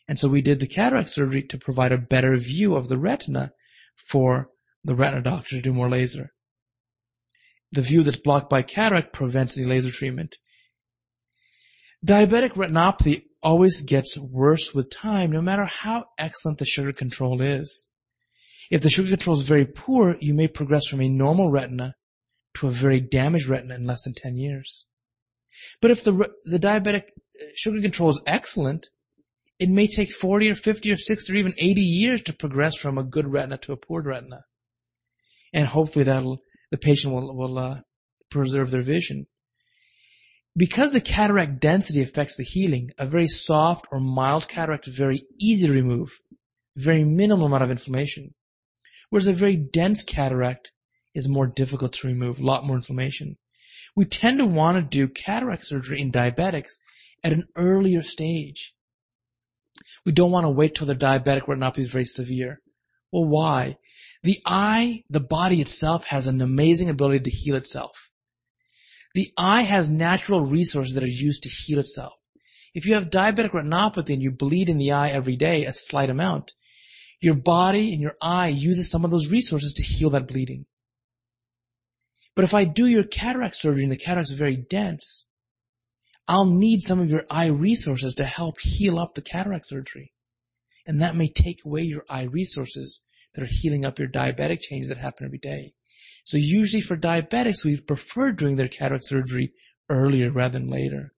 And 0.06 0.18
so 0.18 0.28
we 0.28 0.42
did 0.42 0.60
the 0.60 0.68
cataract 0.68 1.08
surgery 1.08 1.42
to 1.42 1.58
provide 1.58 1.92
a 1.92 1.98
better 1.98 2.36
view 2.36 2.74
of 2.74 2.88
the 2.88 2.98
retina 2.98 3.52
for 4.10 4.50
the 4.84 4.94
retina 4.94 5.22
doctor 5.22 5.56
to 5.56 5.62
do 5.62 5.72
more 5.72 5.88
laser 5.88 6.34
the 7.74 7.82
view 7.82 8.02
that's 8.02 8.16
blocked 8.16 8.48
by 8.48 8.62
cataract 8.62 9.12
prevents 9.12 9.58
any 9.58 9.66
laser 9.66 9.90
treatment. 9.90 10.36
Diabetic 12.04 12.52
retinopathy 12.52 13.22
always 13.42 13.82
gets 13.82 14.18
worse 14.18 14.74
with 14.74 14.90
time, 14.90 15.32
no 15.32 15.42
matter 15.42 15.66
how 15.66 16.06
excellent 16.18 16.58
the 16.58 16.64
sugar 16.64 16.92
control 16.92 17.42
is. 17.42 17.88
If 18.70 18.82
the 18.82 18.90
sugar 18.90 19.10
control 19.10 19.36
is 19.36 19.42
very 19.42 19.66
poor, 19.66 20.16
you 20.20 20.34
may 20.34 20.48
progress 20.48 20.86
from 20.86 21.00
a 21.00 21.08
normal 21.08 21.50
retina 21.50 21.94
to 22.54 22.68
a 22.68 22.70
very 22.70 23.00
damaged 23.00 23.48
retina 23.48 23.74
in 23.74 23.84
less 23.84 24.02
than 24.02 24.14
10 24.14 24.36
years. 24.36 24.86
But 25.80 25.90
if 25.90 26.04
the, 26.04 26.12
the 26.44 26.58
diabetic 26.58 27.04
uh, 27.40 27.44
sugar 27.54 27.80
control 27.80 28.10
is 28.10 28.22
excellent, 28.26 28.88
it 29.58 29.68
may 29.68 29.86
take 29.86 30.10
40 30.10 30.50
or 30.50 30.54
50 30.54 30.92
or 30.92 30.96
60 30.96 31.32
or 31.32 31.36
even 31.36 31.54
80 31.58 31.80
years 31.80 32.22
to 32.22 32.32
progress 32.32 32.76
from 32.76 32.98
a 32.98 33.04
good 33.04 33.28
retina 33.28 33.58
to 33.58 33.72
a 33.72 33.76
poor 33.76 34.02
retina. 34.02 34.44
And 35.52 35.68
hopefully 35.68 36.04
that'll 36.04 36.40
the 36.70 36.78
patient 36.78 37.14
will, 37.14 37.36
will 37.36 37.58
uh, 37.58 37.80
preserve 38.30 38.72
their 38.72 38.82
vision. 38.82 39.26
Because 40.56 40.92
the 40.92 41.00
cataract 41.00 41.60
density 41.60 42.02
affects 42.02 42.36
the 42.36 42.44
healing, 42.44 42.90
a 42.98 43.06
very 43.06 43.26
soft 43.26 43.86
or 43.90 44.00
mild 44.00 44.48
cataract 44.48 44.88
is 44.88 44.96
very 44.96 45.24
easy 45.40 45.66
to 45.66 45.72
remove, 45.72 46.20
very 46.76 47.04
minimal 47.04 47.46
amount 47.46 47.64
of 47.64 47.70
inflammation. 47.70 48.34
Whereas 49.14 49.28
a 49.28 49.32
very 49.32 49.54
dense 49.54 50.02
cataract 50.02 50.72
is 51.14 51.28
more 51.28 51.46
difficult 51.46 51.92
to 51.92 52.08
remove, 52.08 52.40
a 52.40 52.44
lot 52.44 52.66
more 52.66 52.74
inflammation. 52.74 53.36
We 53.94 54.06
tend 54.06 54.38
to 54.38 54.44
want 54.44 54.76
to 54.76 54.82
do 54.82 55.06
cataract 55.06 55.64
surgery 55.64 56.00
in 56.00 56.10
diabetics 56.10 56.80
at 57.22 57.32
an 57.32 57.46
earlier 57.54 58.02
stage. 58.02 58.74
We 60.04 60.10
don't 60.10 60.32
want 60.32 60.46
to 60.46 60.50
wait 60.50 60.74
till 60.74 60.88
their 60.88 60.96
diabetic 60.96 61.42
retinopathy 61.42 61.78
is 61.78 61.92
very 61.92 62.06
severe. 62.06 62.60
Well, 63.12 63.24
why? 63.24 63.78
The 64.24 64.40
eye, 64.44 65.04
the 65.08 65.20
body 65.20 65.60
itself 65.60 66.06
has 66.06 66.26
an 66.26 66.40
amazing 66.40 66.90
ability 66.90 67.20
to 67.20 67.30
heal 67.30 67.54
itself. 67.54 68.10
The 69.14 69.30
eye 69.38 69.62
has 69.62 69.88
natural 69.88 70.40
resources 70.40 70.92
that 70.94 71.04
are 71.04 71.06
used 71.06 71.44
to 71.44 71.48
heal 71.48 71.78
itself. 71.78 72.14
If 72.74 72.84
you 72.84 72.94
have 72.94 73.10
diabetic 73.10 73.50
retinopathy 73.50 74.14
and 74.14 74.22
you 74.22 74.32
bleed 74.32 74.68
in 74.68 74.78
the 74.78 74.90
eye 74.90 75.10
every 75.10 75.36
day, 75.36 75.66
a 75.66 75.72
slight 75.72 76.10
amount, 76.10 76.54
your 77.24 77.34
body 77.34 77.92
and 77.92 78.00
your 78.00 78.16
eye 78.20 78.48
uses 78.48 78.90
some 78.90 79.04
of 79.04 79.10
those 79.10 79.30
resources 79.30 79.72
to 79.74 79.82
heal 79.82 80.10
that 80.10 80.28
bleeding. 80.28 80.66
But 82.36 82.44
if 82.44 82.54
I 82.54 82.64
do 82.64 82.86
your 82.86 83.04
cataract 83.04 83.56
surgery 83.56 83.84
and 83.84 83.92
the 83.92 83.96
cataract 83.96 84.30
is 84.30 84.36
very 84.36 84.56
dense, 84.56 85.26
I'll 86.26 86.46
need 86.46 86.80
some 86.80 87.00
of 87.00 87.10
your 87.10 87.24
eye 87.30 87.46
resources 87.46 88.14
to 88.14 88.24
help 88.24 88.60
heal 88.60 88.98
up 88.98 89.14
the 89.14 89.22
cataract 89.22 89.66
surgery. 89.66 90.12
And 90.86 91.00
that 91.00 91.16
may 91.16 91.28
take 91.28 91.64
away 91.64 91.82
your 91.82 92.04
eye 92.08 92.24
resources 92.24 93.02
that 93.34 93.42
are 93.42 93.48
healing 93.50 93.84
up 93.84 93.98
your 93.98 94.08
diabetic 94.08 94.60
changes 94.60 94.88
that 94.88 94.98
happen 94.98 95.26
every 95.26 95.38
day. 95.38 95.74
So 96.24 96.36
usually 96.36 96.82
for 96.82 96.96
diabetics, 96.96 97.64
we 97.64 97.76
prefer 97.76 98.32
doing 98.32 98.56
their 98.56 98.68
cataract 98.68 99.04
surgery 99.04 99.52
earlier 99.88 100.30
rather 100.30 100.58
than 100.58 100.68
later. 100.68 101.12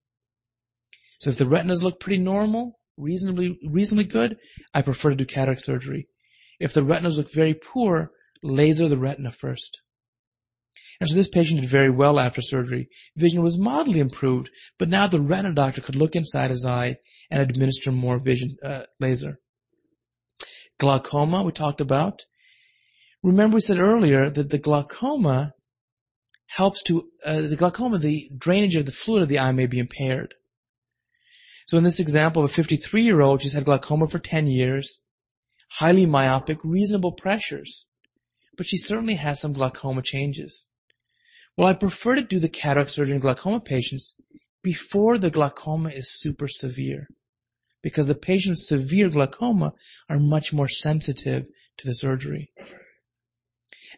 So 1.18 1.30
if 1.30 1.38
the 1.38 1.46
retinas 1.46 1.82
look 1.82 2.00
pretty 2.00 2.22
normal, 2.22 2.78
reasonably, 2.96 3.58
reasonably 3.66 4.04
good, 4.04 4.38
I 4.74 4.82
prefer 4.82 5.10
to 5.10 5.16
do 5.16 5.24
cataract 5.24 5.62
surgery. 5.62 6.08
If 6.58 6.72
the 6.72 6.82
retinas 6.82 7.18
look 7.18 7.32
very 7.32 7.54
poor, 7.54 8.12
laser 8.42 8.88
the 8.88 8.96
retina 8.96 9.32
first. 9.32 9.82
And 11.00 11.08
so 11.08 11.14
this 11.14 11.28
patient 11.28 11.60
did 11.60 11.68
very 11.68 11.90
well 11.90 12.18
after 12.18 12.40
surgery. 12.40 12.88
Vision 13.16 13.42
was 13.42 13.58
mildly 13.58 14.00
improved, 14.00 14.50
but 14.78 14.88
now 14.88 15.06
the 15.06 15.20
retina 15.20 15.52
doctor 15.52 15.80
could 15.80 15.96
look 15.96 16.16
inside 16.16 16.50
his 16.50 16.64
eye 16.64 16.96
and 17.30 17.42
administer 17.42 17.92
more 17.92 18.18
vision 18.18 18.56
uh, 18.64 18.84
laser. 18.98 19.38
Glaucoma 20.78 21.42
we 21.42 21.52
talked 21.52 21.80
about. 21.80 22.22
Remember 23.22 23.56
we 23.56 23.60
said 23.60 23.78
earlier 23.78 24.30
that 24.30 24.50
the 24.50 24.58
glaucoma 24.58 25.52
helps 26.48 26.82
to, 26.84 27.02
uh, 27.24 27.42
the 27.42 27.56
glaucoma, 27.56 27.98
the 27.98 28.30
drainage 28.36 28.76
of 28.76 28.86
the 28.86 28.92
fluid 28.92 29.22
of 29.22 29.28
the 29.28 29.38
eye 29.38 29.52
may 29.52 29.66
be 29.66 29.78
impaired. 29.78 30.34
So 31.66 31.76
in 31.76 31.84
this 31.84 32.00
example 32.00 32.44
of 32.44 32.50
a 32.50 32.54
53 32.54 33.02
year 33.02 33.20
old, 33.20 33.42
she's 33.42 33.54
had 33.54 33.64
glaucoma 33.64 34.08
for 34.08 34.20
10 34.20 34.46
years, 34.46 35.02
highly 35.72 36.06
myopic, 36.06 36.58
reasonable 36.62 37.12
pressures, 37.12 37.86
but 38.56 38.66
she 38.66 38.76
certainly 38.76 39.14
has 39.14 39.40
some 39.40 39.52
glaucoma 39.52 40.02
changes. 40.02 40.68
Well, 41.56 41.66
I 41.66 41.74
prefer 41.74 42.14
to 42.14 42.22
do 42.22 42.38
the 42.38 42.48
cataract 42.48 42.92
surgery 42.92 43.16
in 43.16 43.20
glaucoma 43.20 43.60
patients 43.60 44.14
before 44.62 45.18
the 45.18 45.30
glaucoma 45.30 45.90
is 45.90 46.10
super 46.10 46.48
severe 46.48 47.08
because 47.82 48.06
the 48.06 48.14
patients 48.14 48.60
with 48.70 48.82
severe 48.82 49.10
glaucoma 49.10 49.72
are 50.08 50.18
much 50.18 50.52
more 50.52 50.68
sensitive 50.68 51.46
to 51.78 51.86
the 51.86 51.94
surgery. 51.94 52.52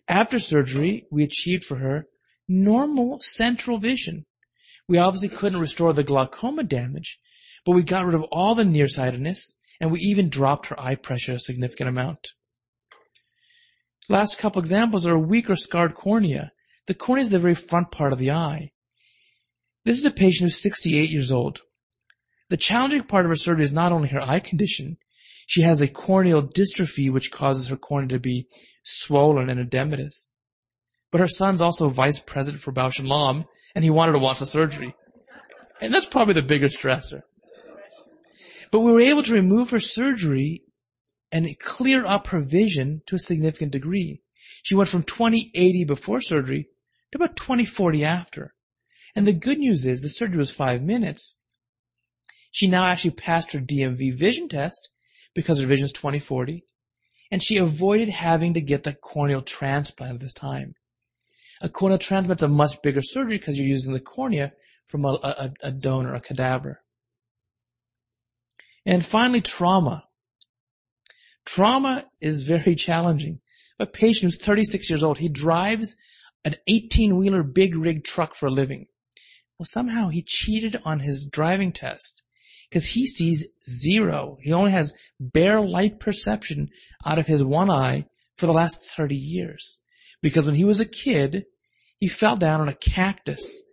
After 0.07 0.39
surgery, 0.39 1.07
we 1.11 1.23
achieved 1.23 1.65
for 1.65 1.77
her 1.77 2.07
normal 2.49 3.21
central 3.21 3.79
vision. 3.79 4.25
We 4.89 4.99
obviously 4.99 5.29
couldn't 5.29 5.61
restore 5.61 5.93
the 5.93 6.05
glaucoma 6.05 6.65
damage, 6.65 7.19
but 7.69 7.75
we 7.75 7.83
got 7.83 8.07
rid 8.07 8.15
of 8.15 8.23
all 8.33 8.55
the 8.55 8.65
nearsightedness 8.65 9.59
and 9.79 9.93
we 9.93 10.01
even 10.01 10.31
dropped 10.31 10.69
her 10.69 10.81
eye 10.81 10.95
pressure 10.95 11.35
a 11.35 11.39
significant 11.39 11.87
amount. 11.87 12.29
Last 14.09 14.39
couple 14.39 14.59
examples 14.59 15.07
are 15.07 15.17
a 15.17 15.21
weak 15.21 15.51
or 15.51 15.55
scarred 15.55 15.95
cornea. 15.95 16.53
The 16.87 16.95
cornea 16.95 17.25
is 17.25 17.29
the 17.29 17.39
very 17.39 17.55
front 17.55 17.91
part 17.91 18.15
of 18.15 18.19
the 18.19 18.31
eye. 18.31 18.73
This 19.85 19.99
is 19.99 20.07
a 20.07 20.11
patient 20.11 20.47
who's 20.47 20.63
68 20.63 21.11
years 21.11 21.31
old. 21.31 21.61
The 22.49 22.57
challenging 22.57 23.03
part 23.03 23.27
of 23.27 23.29
her 23.29 23.37
surgery 23.37 23.65
is 23.65 23.71
not 23.71 23.93
only 23.93 24.09
her 24.09 24.23
eye 24.23 24.41
condition, 24.41 24.97
she 25.47 25.61
has 25.61 25.83
a 25.83 25.89
corneal 25.89 26.43
dystrophy 26.43 27.13
which 27.13 27.31
causes 27.31 27.69
her 27.69 27.77
cornea 27.77 28.09
to 28.09 28.19
be 28.19 28.47
swollen 28.83 29.51
and 29.51 29.71
edematous. 29.71 30.31
But 31.13 31.21
her 31.21 31.29
son's 31.29 31.61
also 31.61 31.91
vice 31.91 32.19
president 32.19 32.63
for 32.63 32.73
Bausch 32.73 32.99
and 32.99 33.11
Lomb, 33.11 33.45
and 33.75 33.85
he 33.85 33.91
wanted 33.91 34.13
to 34.13 34.21
watch 34.21 34.39
the 34.39 34.47
surgery. 34.47 34.95
And 35.83 35.93
that's 35.93 36.07
probably 36.07 36.33
the 36.33 36.41
bigger 36.41 36.69
stressor. 36.69 37.25
But 38.71 38.81
we 38.81 38.93
were 38.93 39.01
able 39.01 39.23
to 39.23 39.33
remove 39.33 39.71
her 39.71 39.81
surgery 39.81 40.63
and 41.33 41.59
clear 41.59 42.05
up 42.05 42.29
her 42.29 42.41
vision 42.41 43.03
to 43.07 43.17
a 43.17 43.19
significant 43.19 43.73
degree. 43.73 44.23
She 44.63 44.75
went 44.75 44.89
from 44.89 45.03
2080 45.03 45.85
before 45.85 46.21
surgery 46.21 46.69
to 47.13 47.19
about 47.19 47.37
2040 47.37 48.05
after. 48.05 48.55
And 49.15 49.27
the 49.27 49.33
good 49.33 49.59
news 49.59 49.87
is 49.87 50.01
the 50.01 50.09
surgery 50.09 50.39
was 50.39 50.51
five 50.51 50.83
minutes. 50.83 51.39
She 52.51 52.67
now 52.67 52.85
actually 52.85 53.13
passed 53.13 53.53
her 53.53 53.61
DMV 53.61 54.15
vision 54.19 54.49
test 54.49 54.91
because 55.35 55.61
her 55.61 55.67
vision 55.67 55.85
is 55.85 55.93
2040 55.93 56.65
and 57.31 57.43
she 57.43 57.59
avoided 57.59 58.09
having 58.09 58.55
to 58.55 58.61
get 58.61 58.85
the 58.85 58.95
corneal 58.95 59.43
transplant 59.43 60.15
at 60.15 60.21
this 60.21 60.33
time. 60.33 60.75
A 61.61 61.69
corneal 61.69 61.99
transplant 61.99 62.41
is 62.41 62.45
a 62.45 62.49
much 62.49 62.81
bigger 62.83 63.03
surgery 63.03 63.39
because 63.39 63.59
you're 63.59 63.67
using 63.67 63.93
the 63.93 64.01
cornea 64.01 64.53
from 64.87 65.05
a, 65.05 65.19
a, 65.23 65.53
a 65.63 65.71
donor, 65.71 66.15
a 66.15 66.21
cadaver. 66.21 66.83
And 68.89 69.05
finally, 69.05 69.43
trauma. 69.43 70.05
Trauma 71.45 72.05
is 72.23 72.45
very 72.45 72.75
challenging. 72.75 73.41
A 73.79 73.85
patient 73.85 74.23
who's 74.23 74.43
36 74.43 74.89
years 74.89 75.03
old, 75.03 75.19
he 75.19 75.29
drives 75.29 75.95
an 76.43 76.55
18 76.67 77.19
wheeler 77.19 77.43
big 77.43 77.77
rig 77.77 78.03
truck 78.03 78.35
for 78.35 78.47
a 78.47 78.51
living. 78.51 78.87
Well, 79.59 79.67
somehow 79.67 80.09
he 80.09 80.23
cheated 80.23 80.81
on 80.87 81.01
his 81.01 81.29
driving 81.31 81.71
test 81.71 82.23
because 82.71 82.87
he 82.87 83.07
sees 83.07 83.47
zero. 83.69 84.39
He 84.41 84.55
only 84.55 84.71
has 84.71 84.95
bare 85.21 85.61
light 85.61 86.01
perception 86.01 86.71
out 87.05 87.19
of 87.19 87.27
his 87.27 87.45
one 87.45 87.69
eye 87.69 88.07
for 88.39 88.47
the 88.47 88.55
last 88.55 88.81
30 88.97 89.15
years. 89.15 89.81
Because 90.23 90.47
when 90.47 90.55
he 90.55 90.65
was 90.65 90.81
a 90.81 90.87
kid, 90.87 91.45
he 91.99 92.09
fell 92.09 92.37
down 92.37 92.63
on 92.63 92.69
a 92.69 92.75
cactus 92.75 93.65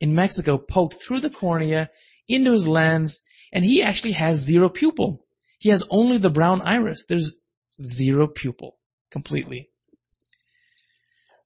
in 0.00 0.14
Mexico, 0.14 0.56
poked 0.56 0.94
through 0.94 1.20
the 1.20 1.28
cornea 1.28 1.90
into 2.30 2.52
his 2.52 2.66
lens, 2.66 3.22
and 3.54 3.64
he 3.64 3.82
actually 3.82 4.12
has 4.12 4.38
zero 4.38 4.68
pupil. 4.68 5.24
He 5.58 5.70
has 5.70 5.86
only 5.88 6.18
the 6.18 6.28
brown 6.28 6.60
iris. 6.62 7.06
There's 7.08 7.36
zero 7.82 8.26
pupil 8.26 8.76
completely. 9.10 9.70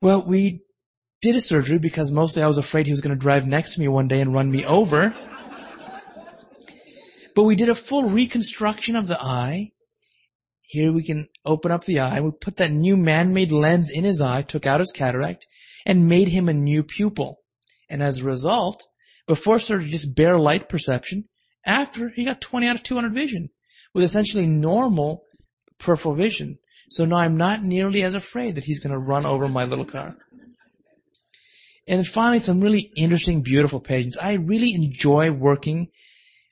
Well, 0.00 0.24
we 0.26 0.62
did 1.20 1.36
a 1.36 1.40
surgery 1.40 1.78
because 1.78 2.10
mostly 2.10 2.42
I 2.42 2.46
was 2.46 2.58
afraid 2.58 2.86
he 2.86 2.92
was 2.92 3.02
going 3.02 3.14
to 3.14 3.20
drive 3.20 3.46
next 3.46 3.74
to 3.74 3.80
me 3.80 3.88
one 3.88 4.08
day 4.08 4.20
and 4.20 4.32
run 4.32 4.50
me 4.50 4.64
over. 4.64 5.14
But 7.34 7.44
we 7.44 7.54
did 7.54 7.68
a 7.68 7.74
full 7.74 8.08
reconstruction 8.08 8.96
of 8.96 9.06
the 9.06 9.20
eye. 9.22 9.72
Here 10.62 10.92
we 10.92 11.04
can 11.04 11.28
open 11.44 11.70
up 11.70 11.84
the 11.84 12.00
eye. 12.00 12.20
We 12.20 12.32
put 12.32 12.56
that 12.56 12.72
new 12.72 12.96
man-made 12.96 13.52
lens 13.52 13.90
in 13.92 14.04
his 14.04 14.20
eye, 14.20 14.42
took 14.42 14.66
out 14.66 14.80
his 14.80 14.92
cataract, 14.92 15.46
and 15.86 16.08
made 16.08 16.28
him 16.28 16.48
a 16.48 16.52
new 16.52 16.82
pupil. 16.82 17.40
And 17.88 18.02
as 18.02 18.20
a 18.20 18.24
result, 18.24 18.86
before 19.26 19.58
surgery, 19.60 19.90
just 19.90 20.16
bare 20.16 20.38
light 20.38 20.68
perception. 20.68 21.27
After, 21.68 22.08
he 22.08 22.24
got 22.24 22.40
20 22.40 22.66
out 22.66 22.76
of 22.76 22.82
200 22.82 23.12
vision 23.12 23.50
with 23.92 24.02
essentially 24.02 24.46
normal 24.46 25.22
peripheral 25.78 26.14
vision. 26.14 26.58
So 26.88 27.04
now 27.04 27.16
I'm 27.16 27.36
not 27.36 27.62
nearly 27.62 28.02
as 28.02 28.14
afraid 28.14 28.54
that 28.54 28.64
he's 28.64 28.80
going 28.80 28.92
to 28.92 28.98
run 28.98 29.26
over 29.26 29.48
my 29.48 29.64
little 29.64 29.84
car. 29.84 30.16
And 31.86 32.06
finally, 32.06 32.38
some 32.38 32.60
really 32.60 32.90
interesting, 32.96 33.42
beautiful 33.42 33.80
patients. 33.80 34.16
I 34.18 34.32
really 34.32 34.72
enjoy 34.74 35.30
working 35.30 35.88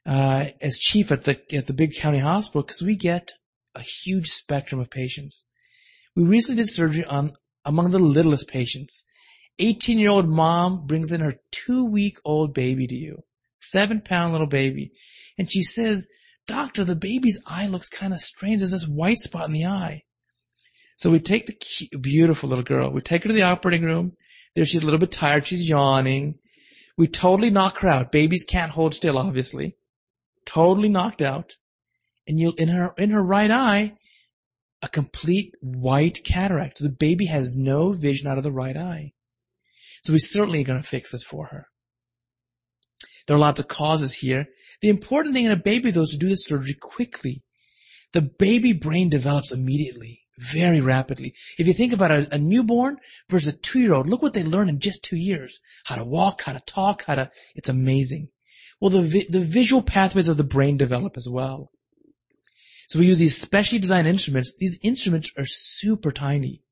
uh, 0.04 0.46
as 0.60 0.78
chief 0.78 1.10
at 1.10 1.24
the 1.24 1.40
at 1.54 1.66
the 1.66 1.72
big 1.72 1.94
county 1.94 2.18
hospital 2.18 2.62
because 2.62 2.82
we 2.82 2.96
get 2.96 3.32
a 3.74 3.82
huge 3.82 4.28
spectrum 4.28 4.80
of 4.80 4.90
patients. 4.90 5.48
We 6.14 6.24
recently 6.24 6.62
did 6.62 6.70
surgery 6.70 7.04
on 7.04 7.32
among 7.64 7.90
the 7.90 7.98
littlest 7.98 8.48
patients. 8.48 9.04
18 9.58 9.98
year 9.98 10.10
old 10.10 10.28
mom 10.28 10.86
brings 10.86 11.10
in 11.10 11.20
her 11.20 11.36
two 11.50 11.90
week 11.90 12.18
old 12.24 12.54
baby 12.54 12.86
to 12.86 12.94
you, 12.94 13.22
seven 13.58 14.00
pound 14.00 14.32
little 14.32 14.46
baby, 14.46 14.92
and 15.38 15.50
she 15.50 15.62
says, 15.62 16.08
"Doctor, 16.46 16.84
the 16.84 16.96
baby's 16.96 17.40
eye 17.46 17.66
looks 17.66 17.88
kind 17.88 18.12
of 18.12 18.20
strange. 18.20 18.60
There's 18.60 18.72
this 18.72 18.88
white 18.88 19.18
spot 19.18 19.46
in 19.46 19.52
the 19.52 19.66
eye." 19.66 20.02
So 20.96 21.10
we 21.10 21.20
take 21.20 21.46
the 21.46 21.52
cute, 21.52 22.00
beautiful 22.00 22.48
little 22.48 22.64
girl. 22.64 22.90
We 22.90 23.00
take 23.00 23.22
her 23.22 23.28
to 23.28 23.34
the 23.34 23.42
operating 23.42 23.82
room. 23.82 24.16
There 24.54 24.64
she's 24.64 24.82
a 24.82 24.86
little 24.86 25.00
bit 25.00 25.12
tired. 25.12 25.46
She's 25.46 25.68
yawning. 25.68 26.38
We 26.96 27.08
totally 27.08 27.50
knock 27.50 27.80
her 27.80 27.88
out. 27.88 28.12
Babies 28.12 28.44
can't 28.48 28.72
hold 28.72 28.94
still, 28.94 29.18
obviously 29.18 29.76
totally 30.46 30.88
knocked 30.88 31.20
out, 31.20 31.52
and 32.26 32.38
you 32.38 32.54
in 32.56 32.68
her 32.68 32.94
in 32.96 33.10
her 33.10 33.22
right 33.22 33.50
eye, 33.50 33.92
a 34.80 34.88
complete 34.88 35.54
white 35.60 36.24
cataract. 36.24 36.78
So 36.78 36.84
the 36.84 36.90
baby 36.90 37.26
has 37.26 37.58
no 37.58 37.92
vision 37.92 38.28
out 38.28 38.38
of 38.38 38.44
the 38.44 38.52
right 38.52 38.76
eye. 38.76 39.12
So 40.02 40.12
we're 40.12 40.20
certainly 40.20 40.62
going 40.64 40.80
to 40.80 40.88
fix 40.88 41.12
this 41.12 41.24
for 41.24 41.46
her. 41.46 41.66
There 43.26 43.36
are 43.36 43.40
lots 43.40 43.60
of 43.60 43.68
causes 43.68 44.14
here. 44.14 44.46
The 44.82 44.88
important 44.88 45.34
thing 45.34 45.44
in 45.44 45.52
a 45.52 45.56
baby 45.56 45.90
though 45.90 46.02
is 46.02 46.10
to 46.10 46.18
do 46.18 46.28
the 46.28 46.36
surgery 46.36 46.76
quickly. 46.80 47.42
The 48.12 48.22
baby 48.22 48.72
brain 48.72 49.10
develops 49.10 49.52
immediately, 49.52 50.22
very 50.38 50.80
rapidly. 50.80 51.34
If 51.58 51.66
you 51.66 51.72
think 51.72 51.92
about 51.92 52.10
a, 52.12 52.34
a 52.34 52.38
newborn 52.38 52.98
versus 53.28 53.54
a 53.54 53.56
two-year-old, 53.56 54.08
look 54.08 54.22
what 54.22 54.32
they 54.32 54.44
learn 54.44 54.68
in 54.68 54.78
just 54.78 55.04
two 55.04 55.16
years. 55.16 55.60
How 55.84 55.96
to 55.96 56.04
walk, 56.04 56.42
how 56.42 56.52
to 56.52 56.60
talk, 56.60 57.04
how 57.06 57.16
to, 57.16 57.30
it's 57.54 57.68
amazing. 57.68 58.28
Well, 58.80 58.90
the, 58.90 59.02
vi- 59.02 59.26
the 59.28 59.40
visual 59.40 59.82
pathways 59.82 60.28
of 60.28 60.36
the 60.36 60.44
brain 60.44 60.76
develop 60.76 61.16
as 61.16 61.28
well. 61.30 61.72
So 62.88 63.00
we 63.00 63.06
use 63.06 63.18
these 63.18 63.36
specially 63.36 63.80
designed 63.80 64.06
instruments. 64.06 64.56
These 64.58 64.78
instruments 64.84 65.32
are 65.36 65.46
super 65.46 66.12
tiny. 66.12 66.62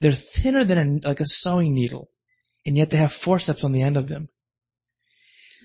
They're 0.00 0.12
thinner 0.12 0.64
than 0.64 0.78
a, 1.04 1.08
like 1.08 1.20
a 1.20 1.26
sewing 1.26 1.74
needle, 1.74 2.10
and 2.66 2.76
yet 2.76 2.90
they 2.90 2.96
have 2.96 3.12
forceps 3.12 3.62
on 3.62 3.72
the 3.72 3.82
end 3.82 3.96
of 3.96 4.08
them. 4.08 4.28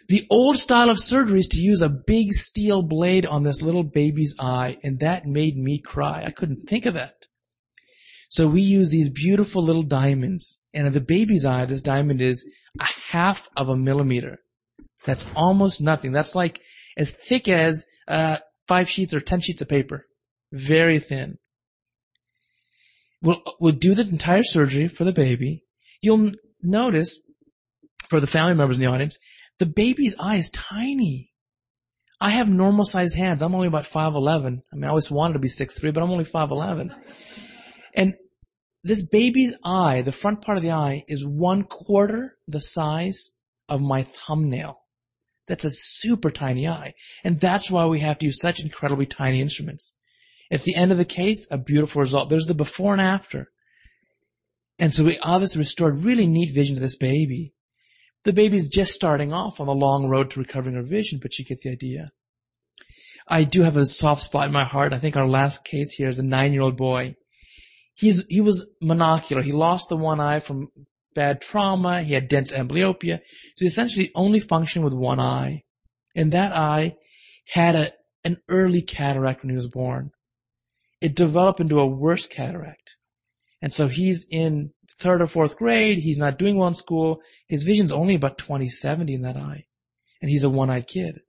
The 0.10 0.26
old 0.32 0.58
style 0.58 0.90
of 0.90 1.00
surgery 1.00 1.40
is 1.40 1.48
to 1.48 1.62
use 1.62 1.84
a 1.84 1.90
big 1.90 2.32
steel 2.32 2.82
blade 2.82 3.28
on 3.28 3.44
this 3.44 3.62
little 3.62 3.84
baby's 3.84 4.36
eye, 4.40 4.78
and 4.84 5.00
that 5.00 5.28
made 5.28 5.56
me 5.56 5.80
cry. 5.80 6.24
I 6.26 6.32
couldn't 6.32 6.68
think 6.68 6.88
of 6.88 6.96
that. 6.96 7.28
So 8.28 8.48
we 8.48 8.62
use 8.62 8.90
these 8.90 9.12
beautiful 9.12 9.62
little 9.62 9.84
diamonds, 9.84 10.66
and 10.74 10.88
in 10.88 10.94
the 10.94 11.00
baby's 11.00 11.46
eye, 11.46 11.66
this 11.66 11.82
diamond 11.82 12.22
is 12.22 12.44
a 12.80 12.88
half 13.12 13.50
of 13.56 13.70
a 13.70 13.78
millimeter. 13.78 14.40
That's 15.06 15.30
almost 15.36 15.80
nothing. 15.80 16.12
That's 16.12 16.34
like 16.34 16.60
as 16.98 17.12
thick 17.12 17.48
as 17.48 17.86
uh, 18.08 18.38
five 18.68 18.90
sheets 18.90 19.14
or 19.14 19.20
ten 19.20 19.42
sheets 19.42 19.62
of 19.62 19.70
paper. 19.70 20.08
Very 20.52 21.00
thin. 21.00 21.38
We'll, 23.22 23.44
we'll 23.60 23.74
do 23.74 23.94
the 23.94 24.10
entire 24.10 24.44
surgery 24.44 24.88
for 24.88 25.04
the 25.04 25.14
baby. 25.14 25.66
You'll 26.02 26.32
notice, 26.64 27.20
for 28.10 28.20
the 28.20 28.28
family 28.28 28.56
members 28.56 28.78
in 28.78 28.82
the 28.82 28.88
audience, 28.88 29.20
the 29.60 29.66
baby's 29.66 30.16
eye 30.20 30.38
is 30.38 30.50
tiny. 30.50 31.32
I 32.20 32.32
have 32.32 32.50
normal 32.50 32.86
sized 32.86 33.16
hands. 33.16 33.42
I'm 33.42 33.56
only 33.56 33.68
about 33.68 33.86
5'11. 33.86 34.62
I 34.72 34.76
mean, 34.76 34.86
I 34.86 34.90
always 34.90 35.12
wanted 35.12 35.34
to 35.34 35.40
be 35.40 35.48
6'3, 35.48 35.94
but 35.94 36.04
I'm 36.04 36.12
only 36.12 36.26
5'11. 36.26 36.96
And 37.94 38.14
this 38.84 39.06
baby's 39.06 39.56
eye, 39.64 40.02
the 40.02 40.12
front 40.12 40.42
part 40.42 40.58
of 40.58 40.64
the 40.64 40.72
eye, 40.72 41.04
is 41.08 41.26
one 41.26 41.64
quarter 41.64 42.38
the 42.48 42.62
size 42.62 43.32
of 43.68 43.82
my 43.82 44.04
thumbnail. 44.04 44.82
That's 45.48 45.66
a 45.66 45.72
super 45.72 46.32
tiny 46.32 46.68
eye. 46.68 46.94
And 47.24 47.40
that's 47.40 47.72
why 47.72 47.86
we 47.86 48.00
have 48.00 48.20
to 48.20 48.26
use 48.26 48.40
such 48.40 48.62
incredibly 48.62 49.06
tiny 49.06 49.42
instruments. 49.42 49.96
At 50.52 50.64
the 50.64 50.76
end 50.76 50.92
of 50.92 50.98
the 50.98 51.06
case, 51.06 51.48
a 51.52 51.58
beautiful 51.58 52.02
result. 52.02 52.30
There's 52.30 52.46
the 52.46 52.54
before 52.54 52.94
and 52.94 53.02
after. 53.02 53.52
And 54.78 54.94
so 54.94 55.04
we 55.04 55.20
obviously 55.20 55.60
restored 55.60 56.04
really 56.04 56.28
neat 56.28 56.54
vision 56.54 56.76
to 56.76 56.82
this 56.82 56.98
baby. 56.98 57.54
The 58.26 58.34
baby's 58.34 58.70
just 58.70 58.94
starting 58.94 59.32
off 59.32 59.60
on 59.60 59.68
the 59.68 59.76
long 59.76 60.08
road 60.08 60.32
to 60.32 60.40
recovering 60.40 60.76
her 60.76 60.84
vision, 60.84 61.20
but 61.22 61.38
you 61.40 61.46
get 61.46 61.60
the 61.60 61.72
idea. 61.72 62.12
I 63.28 63.44
do 63.44 63.62
have 63.62 63.78
a 63.78 63.86
soft 63.86 64.22
spot 64.22 64.48
in 64.48 64.54
my 64.54 64.64
heart. 64.64 64.94
I 64.94 65.00
think 65.00 65.16
our 65.16 65.28
last 65.28 65.64
case 65.64 65.94
here 65.94 66.10
is 66.10 66.20
a 66.20 66.24
nine-year-old 66.24 66.76
boy. 66.76 67.16
He's, 67.94 68.26
he 68.28 68.42
was 68.42 68.68
monocular. 68.84 69.44
He 69.44 69.52
lost 69.52 69.90
the 69.90 69.98
one 69.98 70.20
eye 70.20 70.40
from 70.40 70.70
bad 71.14 71.42
trauma. 71.42 72.02
He 72.02 72.14
had 72.14 72.28
dense 72.28 72.54
amblyopia. 72.54 73.20
So 73.56 73.66
he 73.66 73.68
essentially 73.68 74.12
only 74.16 74.40
functioned 74.40 74.84
with 74.84 74.94
one 74.94 75.20
eye. 75.20 75.64
And 76.16 76.32
that 76.32 76.56
eye 76.56 76.96
had 77.48 77.76
a, 77.76 77.92
an 78.24 78.38
early 78.48 78.82
cataract 78.82 79.44
when 79.44 79.50
he 79.50 79.56
was 79.56 79.70
born. 79.70 80.12
It 81.02 81.16
developed 81.16 81.60
into 81.60 81.80
a 81.80 81.88
worse 81.88 82.28
cataract. 82.28 82.96
And 83.62 83.74
so 83.74 83.88
he's 83.88 84.26
in 84.30 84.72
third 85.00 85.22
or 85.22 85.28
fourth 85.28 85.58
grade. 85.58 86.00
He's 86.00 86.18
not 86.18 86.38
doing 86.38 86.58
well 86.58 86.68
in 86.68 86.76
school. 86.76 87.22
His 87.48 87.64
vision's 87.64 87.92
only 87.92 88.16
about 88.16 88.38
20/70 88.38 89.14
in 89.14 89.22
that 89.22 89.38
eye. 89.38 89.66
And 90.22 90.30
he's 90.30 90.44
a 90.44 90.50
one-eyed 90.50 90.88
kid. 90.88 91.22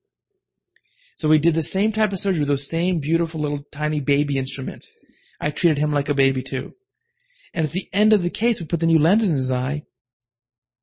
So 1.16 1.29
we 1.29 1.39
did 1.39 1.55
the 1.55 1.62
same 1.62 1.93
type 1.93 2.12
of 2.12 2.18
surgery 2.18 2.41
with 2.41 2.49
those 2.49 2.68
same 2.68 2.99
beautiful 2.99 3.41
little 3.41 3.62
tiny 3.71 4.01
baby 4.01 4.39
instruments. 4.39 4.97
I 5.41 5.51
treated 5.51 5.79
him 5.79 5.93
like 5.93 6.09
a 6.09 6.14
baby 6.14 6.43
too. 6.43 6.75
And 7.53 7.66
at 7.66 7.73
the 7.73 7.89
end 7.93 8.12
of 8.12 8.23
the 8.23 8.31
case, 8.31 8.61
we 8.61 8.66
put 8.66 8.81
the 8.81 8.87
new 8.87 8.99
lenses 8.99 9.31
in 9.31 9.37
his 9.37 9.53
eye. 9.53 9.83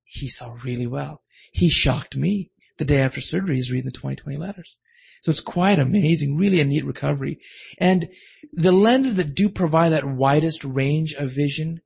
He 0.03 0.29
saw 0.29 0.55
really 0.63 0.87
well. 0.87 1.23
He 1.51 1.69
shocked 1.69 2.15
me. 2.15 2.51
The 2.77 2.85
day 2.85 2.99
after 2.99 3.21
surgery, 3.21 3.55
he's 3.55 3.71
reading 3.71 3.85
the 3.85 3.91
2020 3.91 4.37
letters. 4.37 4.77
So 5.21 5.31
it's 5.31 5.39
quite 5.39 5.79
amazing, 5.79 6.37
really 6.37 6.61
a 6.61 6.65
neat 6.65 6.85
recovery. 6.85 7.39
And 7.79 8.09
the 8.53 8.71
lenses 8.71 9.15
that 9.15 9.33
do 9.33 9.49
provide 9.49 9.89
that 9.89 10.05
widest 10.05 10.63
range 10.63 11.13
of 11.13 11.31
vision, 11.31 11.81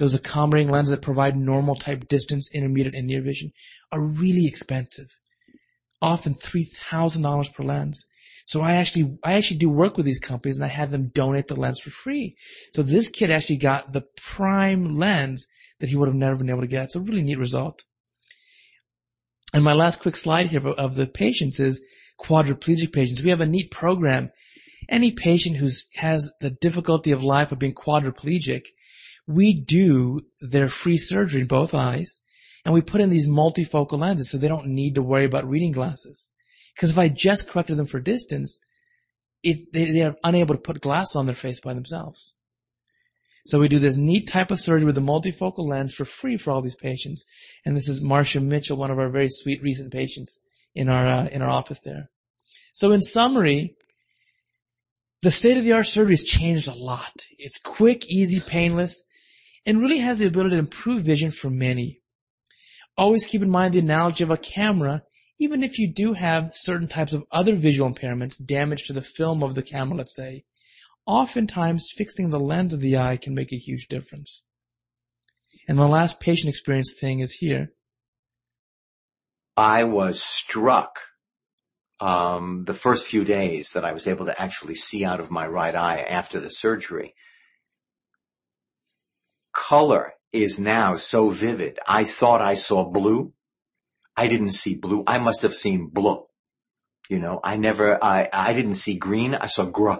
those 0.00 0.14
accommodating 0.14 0.70
lenses 0.70 0.92
that 0.92 1.02
provide 1.02 1.36
normal 1.36 1.74
type 1.74 2.08
distance, 2.08 2.50
intermediate, 2.54 2.94
and 2.94 3.06
near 3.06 3.20
vision, 3.20 3.52
are 3.92 4.02
really 4.02 4.46
expensive. 4.46 5.08
Often 6.00 6.34
$3,000 6.34 7.54
per 7.54 7.62
lens. 7.62 8.06
So 8.46 8.62
I 8.62 8.76
actually, 8.76 9.18
I 9.22 9.34
actually 9.34 9.58
do 9.58 9.68
work 9.68 9.98
with 9.98 10.06
these 10.06 10.18
companies 10.18 10.56
and 10.56 10.64
I 10.64 10.68
had 10.68 10.90
them 10.90 11.10
donate 11.14 11.48
the 11.48 11.54
lens 11.54 11.80
for 11.80 11.90
free. 11.90 12.34
So 12.72 12.82
this 12.82 13.10
kid 13.10 13.30
actually 13.30 13.58
got 13.58 13.92
the 13.92 14.06
prime 14.16 14.96
lens 14.96 15.46
that 15.80 15.90
he 15.90 15.96
would 15.96 16.08
have 16.08 16.16
never 16.16 16.36
been 16.36 16.48
able 16.48 16.62
to 16.62 16.66
get. 16.66 16.84
It's 16.84 16.96
a 16.96 17.00
really 17.00 17.22
neat 17.22 17.38
result. 17.38 17.84
And 19.52 19.62
my 19.62 19.74
last 19.74 20.00
quick 20.00 20.16
slide 20.16 20.46
here 20.46 20.66
of 20.66 20.94
the 20.94 21.06
patients 21.06 21.60
is 21.60 21.84
quadriplegic 22.18 22.94
patients. 22.94 23.22
We 23.22 23.30
have 23.30 23.42
a 23.42 23.46
neat 23.46 23.70
program. 23.70 24.30
Any 24.88 25.12
patient 25.12 25.58
who 25.58 25.68
has 25.96 26.32
the 26.40 26.50
difficulty 26.50 27.12
of 27.12 27.22
life 27.22 27.52
of 27.52 27.58
being 27.58 27.74
quadriplegic, 27.74 28.62
we 29.30 29.54
do 29.54 30.20
their 30.40 30.68
free 30.68 30.98
surgery 30.98 31.42
in 31.42 31.46
both 31.46 31.72
eyes 31.72 32.20
and 32.64 32.74
we 32.74 32.82
put 32.82 33.00
in 33.00 33.10
these 33.10 33.28
multifocal 33.28 33.98
lenses 33.98 34.30
so 34.30 34.38
they 34.38 34.48
don't 34.48 34.66
need 34.66 34.96
to 34.96 35.02
worry 35.02 35.24
about 35.24 35.48
reading 35.48 35.72
glasses. 35.72 36.28
Because 36.74 36.90
if 36.90 36.98
I 36.98 37.08
just 37.08 37.48
corrected 37.48 37.76
them 37.76 37.86
for 37.86 38.00
distance, 38.00 38.60
it, 39.42 39.72
they, 39.72 39.90
they 39.92 40.02
are 40.02 40.16
unable 40.24 40.54
to 40.54 40.60
put 40.60 40.80
glasses 40.80 41.16
on 41.16 41.26
their 41.26 41.34
face 41.34 41.60
by 41.60 41.74
themselves. 41.74 42.34
So 43.46 43.60
we 43.60 43.68
do 43.68 43.78
this 43.78 43.96
neat 43.96 44.26
type 44.26 44.50
of 44.50 44.60
surgery 44.60 44.84
with 44.84 44.98
a 44.98 45.00
multifocal 45.00 45.66
lens 45.66 45.94
for 45.94 46.04
free 46.04 46.36
for 46.36 46.50
all 46.50 46.60
these 46.60 46.74
patients. 46.74 47.24
And 47.64 47.76
this 47.76 47.88
is 47.88 48.02
Marcia 48.02 48.40
Mitchell, 48.40 48.76
one 48.76 48.90
of 48.90 48.98
our 48.98 49.08
very 49.08 49.30
sweet 49.30 49.62
recent 49.62 49.92
patients 49.92 50.40
in 50.74 50.88
our 50.88 51.06
uh, 51.06 51.26
in 51.26 51.40
our 51.40 51.48
office 51.48 51.80
there. 51.80 52.10
So 52.72 52.92
in 52.92 53.00
summary, 53.00 53.76
the 55.22 55.30
state 55.30 55.56
of 55.56 55.64
the 55.64 55.72
art 55.72 55.86
surgery 55.86 56.12
has 56.12 56.22
changed 56.22 56.68
a 56.68 56.74
lot. 56.74 57.26
It's 57.38 57.58
quick, 57.58 58.06
easy, 58.10 58.40
painless, 58.40 59.04
and 59.66 59.80
really 59.80 59.98
has 59.98 60.18
the 60.18 60.26
ability 60.26 60.50
to 60.50 60.58
improve 60.58 61.02
vision 61.02 61.30
for 61.30 61.50
many. 61.50 62.00
Always 62.96 63.26
keep 63.26 63.42
in 63.42 63.50
mind 63.50 63.74
the 63.74 63.78
analogy 63.78 64.24
of 64.24 64.30
a 64.30 64.36
camera. 64.36 65.02
Even 65.38 65.62
if 65.62 65.78
you 65.78 65.90
do 65.92 66.12
have 66.14 66.50
certain 66.52 66.86
types 66.86 67.14
of 67.14 67.24
other 67.32 67.54
visual 67.54 67.90
impairments, 67.90 68.44
damage 68.44 68.84
to 68.84 68.92
the 68.92 69.02
film 69.02 69.42
of 69.42 69.54
the 69.54 69.62
camera, 69.62 69.96
let's 69.96 70.14
say, 70.14 70.44
oftentimes 71.06 71.92
fixing 71.96 72.30
the 72.30 72.40
lens 72.40 72.74
of 72.74 72.80
the 72.80 72.98
eye 72.98 73.16
can 73.16 73.34
make 73.34 73.52
a 73.52 73.56
huge 73.56 73.86
difference. 73.88 74.44
And 75.66 75.78
the 75.78 75.86
last 75.86 76.20
patient 76.20 76.48
experience 76.48 76.96
thing 76.98 77.20
is 77.20 77.34
here. 77.34 77.72
I 79.56 79.84
was 79.84 80.22
struck 80.22 80.98
um, 82.00 82.60
the 82.60 82.74
first 82.74 83.06
few 83.06 83.24
days 83.24 83.70
that 83.74 83.84
I 83.84 83.92
was 83.92 84.06
able 84.06 84.26
to 84.26 84.40
actually 84.40 84.74
see 84.74 85.04
out 85.04 85.20
of 85.20 85.30
my 85.30 85.46
right 85.46 85.74
eye 85.74 85.98
after 86.00 86.40
the 86.40 86.48
surgery. 86.48 87.14
Color 89.60 90.14
is 90.32 90.58
now 90.58 90.96
so 90.96 91.28
vivid. 91.28 91.78
I 91.86 92.04
thought 92.04 92.40
I 92.40 92.54
saw 92.54 92.82
blue. 92.82 93.34
I 94.16 94.26
didn't 94.26 94.52
see 94.52 94.74
blue. 94.74 95.04
I 95.06 95.18
must 95.18 95.42
have 95.42 95.52
seen 95.52 95.90
blue. 95.92 96.24
You 97.10 97.18
know, 97.18 97.40
I 97.44 97.56
never, 97.56 98.02
I, 98.02 98.28
I 98.32 98.54
didn't 98.54 98.74
see 98.74 98.96
green. 98.96 99.34
I 99.34 99.48
saw 99.48 99.66
gray. 99.66 99.98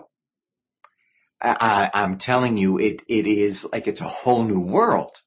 I, 1.42 1.90
I, 1.92 2.02
am 2.04 2.16
telling 2.16 2.56
you, 2.56 2.78
it, 2.78 3.02
it 3.06 3.26
is 3.26 3.66
like 3.70 3.86
it's 3.86 4.00
a 4.00 4.08
whole 4.08 4.44
new 4.44 4.60
world. 4.60 5.20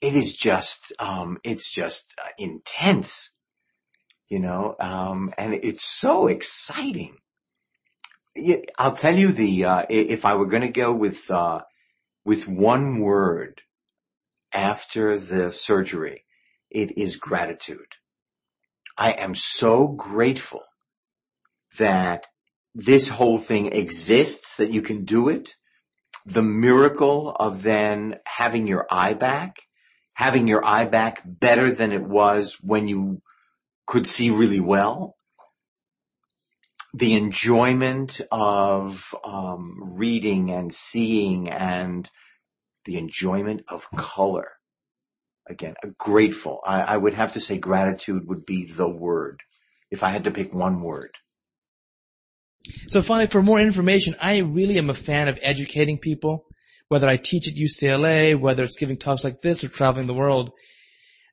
It 0.00 0.16
is 0.16 0.32
just, 0.32 0.92
um, 0.98 1.38
it's 1.44 1.70
just 1.70 2.14
uh, 2.18 2.30
intense, 2.38 3.32
you 4.30 4.38
know, 4.38 4.76
um, 4.80 5.30
and 5.36 5.52
it's 5.52 5.84
so 5.84 6.26
exciting. 6.26 7.18
I'll 8.78 8.96
tell 8.96 9.16
you 9.16 9.30
the, 9.30 9.66
uh, 9.66 9.82
if 9.90 10.24
I 10.24 10.34
were 10.34 10.46
going 10.46 10.62
to 10.62 10.68
go 10.68 10.92
with, 10.94 11.30
uh, 11.30 11.60
with 12.24 12.48
one 12.48 13.00
word 13.00 13.62
after 14.52 15.18
the 15.18 15.50
surgery, 15.50 16.24
it 16.70 16.96
is 16.98 17.16
gratitude. 17.16 17.96
I 18.96 19.12
am 19.12 19.34
so 19.34 19.88
grateful 19.88 20.62
that 21.78 22.26
this 22.74 23.08
whole 23.08 23.38
thing 23.38 23.66
exists, 23.72 24.56
that 24.56 24.70
you 24.70 24.82
can 24.82 25.04
do 25.04 25.28
it. 25.28 25.54
The 26.26 26.42
miracle 26.42 27.30
of 27.30 27.62
then 27.62 28.18
having 28.26 28.66
your 28.66 28.86
eye 28.90 29.14
back, 29.14 29.62
having 30.14 30.46
your 30.46 30.64
eye 30.64 30.84
back 30.84 31.22
better 31.24 31.70
than 31.70 31.92
it 31.92 32.02
was 32.02 32.58
when 32.60 32.88
you 32.88 33.22
could 33.86 34.06
see 34.06 34.30
really 34.30 34.60
well. 34.60 35.16
The 36.92 37.14
enjoyment 37.14 38.20
of 38.32 39.14
um, 39.24 39.94
reading 39.94 40.50
and 40.50 40.72
seeing 40.72 41.48
and 41.48 42.10
the 42.84 42.96
enjoyment 42.98 43.62
of 43.68 43.90
color. 43.92 44.52
again, 45.48 45.74
grateful. 45.98 46.60
I, 46.66 46.80
I 46.82 46.96
would 46.96 47.14
have 47.14 47.32
to 47.34 47.40
say 47.40 47.58
gratitude 47.58 48.26
would 48.28 48.46
be 48.46 48.64
the 48.64 48.88
word 48.88 49.40
if 49.90 50.02
I 50.02 50.10
had 50.10 50.24
to 50.24 50.30
pick 50.30 50.54
one 50.54 50.80
word. 50.80 51.10
So 52.86 53.02
finally, 53.02 53.26
for 53.26 53.42
more 53.42 53.60
information, 53.60 54.14
I 54.22 54.38
really 54.38 54.78
am 54.78 54.90
a 54.90 54.94
fan 54.94 55.28
of 55.28 55.38
educating 55.42 55.98
people, 55.98 56.46
whether 56.88 57.08
I 57.08 57.16
teach 57.16 57.48
at 57.48 57.54
UCLA, 57.54 58.38
whether 58.38 58.62
it's 58.64 58.78
giving 58.78 58.96
talks 58.96 59.24
like 59.24 59.42
this 59.42 59.64
or 59.64 59.68
traveling 59.68 60.06
the 60.06 60.14
world. 60.14 60.52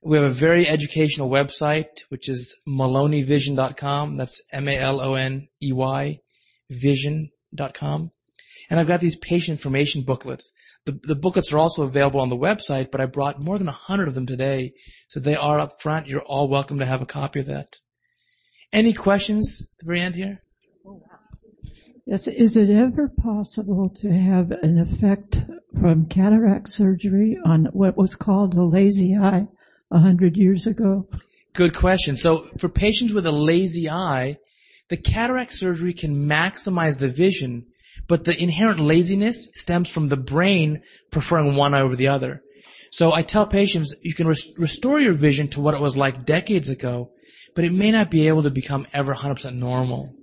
We 0.08 0.16
have 0.16 0.26
a 0.26 0.32
very 0.32 0.66
educational 0.66 1.30
website, 1.30 2.04
which 2.08 2.30
is 2.30 2.58
maloneyvision.com. 2.66 4.16
That's 4.16 4.42
M-A-L-O-N-E-Y 4.54 6.20
vision.com. 6.70 8.12
And 8.70 8.80
I've 8.80 8.88
got 8.88 9.02
these 9.02 9.18
patient 9.18 9.58
information 9.58 10.04
booklets. 10.04 10.54
The, 10.86 10.98
the 11.04 11.16
booklets 11.16 11.52
are 11.52 11.58
also 11.58 11.84
available 11.84 12.22
on 12.22 12.30
the 12.30 12.38
website, 12.38 12.90
but 12.90 13.02
I 13.02 13.06
brought 13.06 13.44
more 13.44 13.58
than 13.58 13.68
a 13.68 13.74
hundred 13.74 14.08
of 14.08 14.16
them 14.16 14.26
today. 14.26 14.72
So 15.10 15.20
they 15.20 15.36
are 15.36 15.60
up 15.60 15.82
front. 15.82 16.08
You're 16.08 16.22
all 16.22 16.48
welcome 16.48 16.80
to 16.80 16.86
have 16.86 17.02
a 17.02 17.06
copy 17.06 17.42
of 17.42 17.48
that. 17.48 17.76
Any 18.72 18.94
questions 18.94 19.62
at 19.62 19.78
the 19.80 19.88
very 19.88 20.00
end 20.00 20.16
here? 20.16 20.42
Yes, 22.06 22.30
is 22.30 22.56
it 22.56 22.70
ever 22.70 23.10
possible 23.10 23.92
to 24.00 24.10
have 24.10 24.52
an 24.52 24.80
effect 24.80 25.42
from 25.78 26.06
cataract 26.06 26.70
surgery 26.70 27.38
on 27.46 27.66
what 27.74 27.98
was 27.98 28.16
called 28.16 28.54
a 28.54 28.64
lazy 28.64 29.14
eye 29.14 29.50
a 29.92 30.00
hundred 30.00 30.38
years 30.38 30.68
ago? 30.68 31.08
Good 31.54 31.76
question. 31.76 32.18
So 32.18 32.50
for 32.58 32.70
patients 32.70 33.14
with 33.14 33.26
a 33.26 33.32
lazy 33.32 33.90
eye, 33.90 34.38
the 34.90 34.98
cataract 34.98 35.54
surgery 35.54 35.94
can 35.94 36.28
maximize 36.28 37.00
the 37.00 37.10
vision, 37.10 37.66
but 38.08 38.24
the 38.24 38.42
inherent 38.42 38.80
laziness 38.80 39.50
stems 39.54 39.90
from 39.90 40.10
the 40.10 40.18
brain 40.18 40.82
preferring 41.12 41.56
one 41.56 41.74
eye 41.74 41.82
over 41.82 41.96
the 41.96 42.08
other. 42.08 42.42
So 42.92 43.12
I 43.12 43.22
tell 43.22 43.46
patients 43.46 43.96
you 44.04 44.14
can 44.14 44.28
res- 44.28 44.54
restore 44.58 45.00
your 45.00 45.14
vision 45.14 45.48
to 45.50 45.62
what 45.62 45.74
it 45.74 45.82
was 45.82 45.98
like 45.98 46.26
decades 46.26 46.70
ago, 46.70 47.12
but 47.56 47.66
it 47.66 47.74
may 47.74 47.92
not 47.92 48.10
be 48.10 48.28
able 48.28 48.44
to 48.44 48.50
become 48.50 48.88
ever 48.94 49.14
100% 49.14 49.56
normal. 49.56 50.14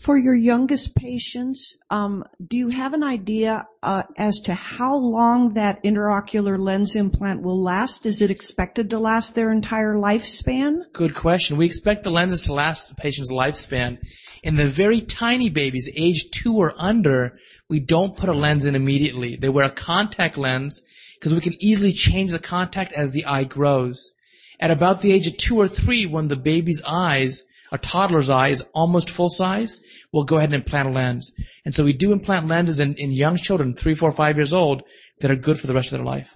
For 0.00 0.18
your 0.18 0.34
youngest 0.34 0.94
patients, 0.94 1.78
um, 1.90 2.24
do 2.46 2.58
you 2.58 2.68
have 2.68 2.92
an 2.92 3.02
idea 3.02 3.66
uh, 3.82 4.02
as 4.18 4.40
to 4.40 4.52
how 4.52 4.94
long 4.96 5.54
that 5.54 5.82
intraocular 5.82 6.58
lens 6.58 6.94
implant 6.94 7.42
will 7.42 7.62
last? 7.62 8.04
Is 8.04 8.20
it 8.20 8.30
expected 8.30 8.90
to 8.90 8.98
last 8.98 9.34
their 9.34 9.50
entire 9.50 9.94
lifespan? 9.94 10.82
Good 10.92 11.14
question. 11.14 11.56
We 11.56 11.64
expect 11.64 12.04
the 12.04 12.10
lenses 12.10 12.42
to 12.42 12.52
last 12.52 12.90
the 12.90 12.94
patient's 12.94 13.32
lifespan. 13.32 13.98
In 14.42 14.56
the 14.56 14.66
very 14.66 15.00
tiny 15.00 15.48
babies, 15.48 15.90
age 15.96 16.30
two 16.30 16.54
or 16.56 16.74
under, 16.76 17.38
we 17.70 17.80
don't 17.80 18.18
put 18.18 18.28
a 18.28 18.34
lens 18.34 18.66
in 18.66 18.74
immediately. 18.74 19.36
They 19.36 19.48
wear 19.48 19.64
a 19.64 19.70
contact 19.70 20.36
lens 20.36 20.84
because 21.18 21.34
we 21.34 21.40
can 21.40 21.54
easily 21.58 21.92
change 21.92 22.32
the 22.32 22.38
contact 22.38 22.92
as 22.92 23.12
the 23.12 23.24
eye 23.24 23.44
grows. 23.44 24.12
At 24.60 24.70
about 24.70 25.00
the 25.00 25.12
age 25.12 25.26
of 25.26 25.38
two 25.38 25.56
or 25.58 25.68
three, 25.68 26.06
when 26.06 26.28
the 26.28 26.36
baby's 26.36 26.82
eyes 26.86 27.44
a 27.72 27.78
toddler's 27.78 28.30
eye 28.30 28.48
is 28.48 28.64
almost 28.74 29.10
full 29.10 29.30
size, 29.30 29.82
we'll 30.12 30.24
go 30.24 30.36
ahead 30.36 30.50
and 30.50 30.62
implant 30.62 30.88
a 30.88 30.92
lens. 30.92 31.32
And 31.64 31.74
so 31.74 31.84
we 31.84 31.92
do 31.92 32.12
implant 32.12 32.46
lenses 32.46 32.80
in, 32.80 32.94
in 32.94 33.12
young 33.12 33.36
children, 33.36 33.74
three, 33.74 33.94
four, 33.94 34.12
five 34.12 34.36
years 34.36 34.52
old, 34.52 34.82
that 35.20 35.30
are 35.30 35.36
good 35.36 35.58
for 35.58 35.66
the 35.66 35.74
rest 35.74 35.92
of 35.92 35.98
their 35.98 36.06
life. 36.06 36.34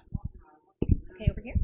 Okay, 0.83 1.29
over 1.29 1.41
here. 1.41 1.55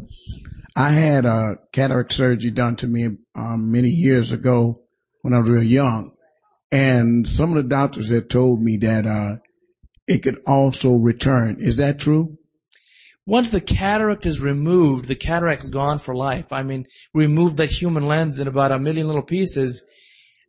I 0.75 0.91
had 0.91 1.25
a 1.25 1.57
cataract 1.71 2.13
surgery 2.13 2.51
done 2.51 2.75
to 2.77 2.87
me 2.87 3.09
um, 3.35 3.71
many 3.71 3.89
years 3.89 4.31
ago 4.31 4.81
when 5.21 5.33
I 5.33 5.39
was 5.39 5.49
real 5.49 5.63
young, 5.63 6.11
and 6.71 7.27
some 7.27 7.49
of 7.49 7.57
the 7.57 7.67
doctors 7.67 8.09
had 8.09 8.29
told 8.29 8.61
me 8.61 8.77
that 8.77 9.05
uh, 9.05 9.37
it 10.07 10.19
could 10.19 10.41
also 10.45 10.93
return. 10.93 11.57
Is 11.59 11.77
that 11.77 11.99
true? 11.99 12.37
Once 13.27 13.51
the 13.51 13.59
cataract 13.59 14.25
is 14.25 14.39
removed, 14.39 15.05
the 15.05 15.15
cataract's 15.15 15.67
gone 15.67 15.99
for 15.99 16.15
life. 16.15 16.45
I 16.49 16.63
mean, 16.63 16.85
remove 17.13 17.57
that 17.57 17.69
human 17.69 18.07
lens 18.07 18.39
in 18.39 18.47
about 18.47 18.71
a 18.71 18.79
million 18.79 19.05
little 19.05 19.21
pieces. 19.21 19.85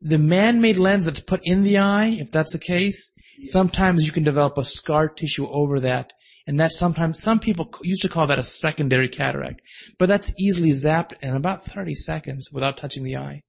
The 0.00 0.16
man-made 0.16 0.78
lens 0.78 1.04
that's 1.04 1.18
put 1.18 1.40
in 1.42 1.64
the 1.64 1.78
eye, 1.78 2.16
if 2.20 2.30
that's 2.30 2.52
the 2.52 2.60
case, 2.60 3.12
sometimes 3.42 4.06
you 4.06 4.12
can 4.12 4.22
develop 4.22 4.56
a 4.56 4.64
scar 4.64 5.08
tissue 5.08 5.48
over 5.48 5.80
that. 5.80 6.12
And 6.46 6.60
that 6.60 6.70
sometimes, 6.70 7.20
some 7.20 7.40
people 7.40 7.68
used 7.82 8.02
to 8.02 8.08
call 8.08 8.28
that 8.28 8.38
a 8.38 8.44
secondary 8.44 9.08
cataract. 9.08 9.60
But 9.98 10.06
that's 10.06 10.32
easily 10.40 10.70
zapped 10.70 11.14
in 11.20 11.34
about 11.34 11.64
30 11.64 11.96
seconds 11.96 12.50
without 12.54 12.76
touching 12.76 13.02
the 13.02 13.16
eye. 13.16 13.42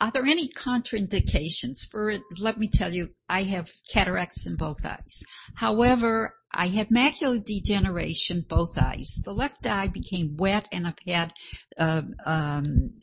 Are 0.00 0.10
there 0.10 0.26
any 0.26 0.48
contraindications 0.48 1.88
for 1.88 2.10
it? 2.10 2.20
Let 2.36 2.58
me 2.58 2.68
tell 2.68 2.92
you, 2.92 3.10
I 3.28 3.44
have 3.44 3.70
cataracts 3.90 4.44
in 4.44 4.56
both 4.56 4.84
eyes. 4.84 5.22
However, 5.54 6.34
I 6.54 6.68
have 6.68 6.88
macular 6.88 7.44
degeneration, 7.44 8.44
both 8.48 8.78
eyes. 8.78 9.20
The 9.24 9.32
left 9.32 9.66
eye 9.66 9.88
became 9.88 10.36
wet 10.36 10.68
and 10.72 10.86
I've 10.86 10.98
had, 11.06 11.32
uh, 11.76 12.02
um, 12.24 13.00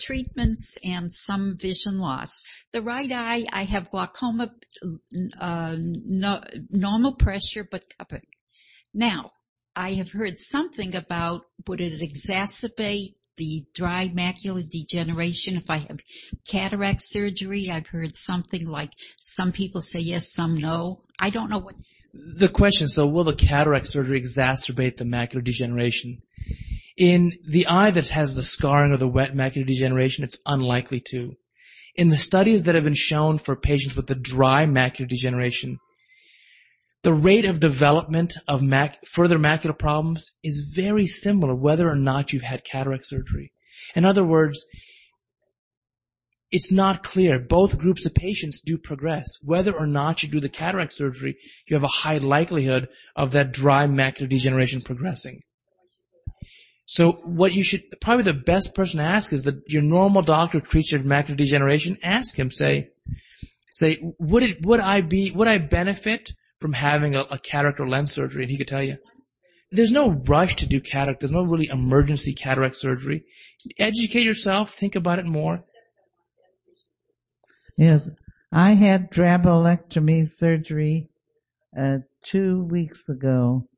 treatments 0.00 0.78
and 0.84 1.12
some 1.12 1.56
vision 1.58 1.98
loss. 1.98 2.42
The 2.72 2.82
right 2.82 3.10
eye, 3.12 3.44
I 3.52 3.64
have 3.64 3.90
glaucoma, 3.90 4.54
uh, 5.38 5.76
no, 5.78 6.42
normal 6.70 7.14
pressure, 7.16 7.66
but 7.70 7.82
cupping. 7.98 8.26
Now, 8.94 9.32
I 9.76 9.94
have 9.94 10.12
heard 10.12 10.38
something 10.38 10.94
about 10.94 11.42
would 11.66 11.80
it 11.80 12.00
exacerbate 12.00 13.16
the 13.36 13.66
dry 13.74 14.08
macular 14.08 14.68
degeneration 14.68 15.56
if 15.56 15.68
I 15.68 15.78
have 15.78 16.00
cataract 16.46 17.02
surgery? 17.02 17.68
I've 17.70 17.88
heard 17.88 18.16
something 18.16 18.68
like 18.68 18.92
some 19.18 19.50
people 19.50 19.80
say 19.80 20.00
yes, 20.00 20.32
some 20.32 20.56
no. 20.56 21.02
I 21.18 21.30
don't 21.30 21.50
know 21.50 21.58
what 21.58 21.74
the 22.14 22.48
question, 22.48 22.88
so 22.88 23.06
will 23.06 23.24
the 23.24 23.34
cataract 23.34 23.88
surgery 23.88 24.20
exacerbate 24.20 24.96
the 24.96 25.04
macular 25.04 25.42
degeneration? 25.42 26.22
In 26.96 27.32
the 27.46 27.66
eye 27.66 27.90
that 27.90 28.08
has 28.08 28.36
the 28.36 28.42
scarring 28.42 28.92
or 28.92 28.96
the 28.96 29.08
wet 29.08 29.34
macular 29.34 29.66
degeneration, 29.66 30.22
it's 30.22 30.38
unlikely 30.46 31.02
to. 31.10 31.34
In 31.96 32.08
the 32.08 32.16
studies 32.16 32.64
that 32.64 32.74
have 32.74 32.84
been 32.84 32.94
shown 32.94 33.38
for 33.38 33.56
patients 33.56 33.96
with 33.96 34.06
the 34.06 34.14
dry 34.14 34.64
macular 34.64 35.08
degeneration, 35.08 35.78
the 37.02 37.12
rate 37.12 37.44
of 37.44 37.60
development 37.60 38.34
of 38.48 38.62
mac- 38.62 39.04
further 39.06 39.38
macular 39.38 39.78
problems 39.78 40.32
is 40.42 40.70
very 40.74 41.06
similar 41.06 41.54
whether 41.54 41.88
or 41.88 41.96
not 41.96 42.32
you've 42.32 42.42
had 42.42 42.64
cataract 42.64 43.06
surgery. 43.06 43.52
In 43.94 44.04
other 44.04 44.24
words, 44.24 44.64
it's 46.54 46.70
not 46.70 47.02
clear. 47.02 47.40
Both 47.40 47.78
groups 47.78 48.06
of 48.06 48.14
patients 48.14 48.60
do 48.60 48.78
progress. 48.78 49.26
Whether 49.42 49.76
or 49.76 49.88
not 49.88 50.22
you 50.22 50.28
do 50.28 50.38
the 50.38 50.48
cataract 50.48 50.92
surgery, 50.92 51.36
you 51.66 51.74
have 51.74 51.82
a 51.82 51.88
high 51.88 52.18
likelihood 52.18 52.88
of 53.16 53.32
that 53.32 53.52
dry 53.52 53.88
macular 53.88 54.28
degeneration 54.28 54.80
progressing. 54.80 55.42
So 56.86 57.12
what 57.24 57.54
you 57.54 57.64
should, 57.64 57.82
probably 58.00 58.22
the 58.22 58.34
best 58.34 58.72
person 58.72 58.98
to 58.98 59.04
ask 59.04 59.32
is 59.32 59.42
that 59.42 59.68
your 59.68 59.82
normal 59.82 60.22
doctor 60.22 60.60
treats 60.60 60.92
your 60.92 61.00
macular 61.00 61.36
degeneration. 61.36 61.98
Ask 62.04 62.38
him, 62.38 62.52
say, 62.52 62.90
say, 63.74 63.98
would 64.20 64.44
it, 64.44 64.64
would 64.64 64.78
I 64.78 65.00
be, 65.00 65.32
would 65.32 65.48
I 65.48 65.58
benefit 65.58 66.34
from 66.60 66.74
having 66.74 67.16
a, 67.16 67.22
a 67.32 67.38
cataract 67.38 67.80
or 67.80 67.88
lens 67.88 68.12
surgery? 68.12 68.44
And 68.44 68.50
he 68.52 68.58
could 68.58 68.68
tell 68.68 68.82
you. 68.82 68.98
There's 69.72 69.90
no 69.90 70.12
rush 70.28 70.54
to 70.56 70.66
do 70.66 70.80
cataract. 70.80 71.18
There's 71.18 71.32
no 71.32 71.42
really 71.42 71.66
emergency 71.66 72.32
cataract 72.32 72.76
surgery. 72.76 73.24
Educate 73.80 74.22
yourself. 74.22 74.70
Think 74.70 74.94
about 74.94 75.18
it 75.18 75.26
more. 75.26 75.58
Yes, 77.76 78.10
I 78.52 78.72
had 78.72 79.10
trabeculectomy 79.10 80.26
surgery 80.26 81.08
uh, 81.78 81.98
two 82.24 82.64
weeks 82.64 83.08
ago. 83.08 83.68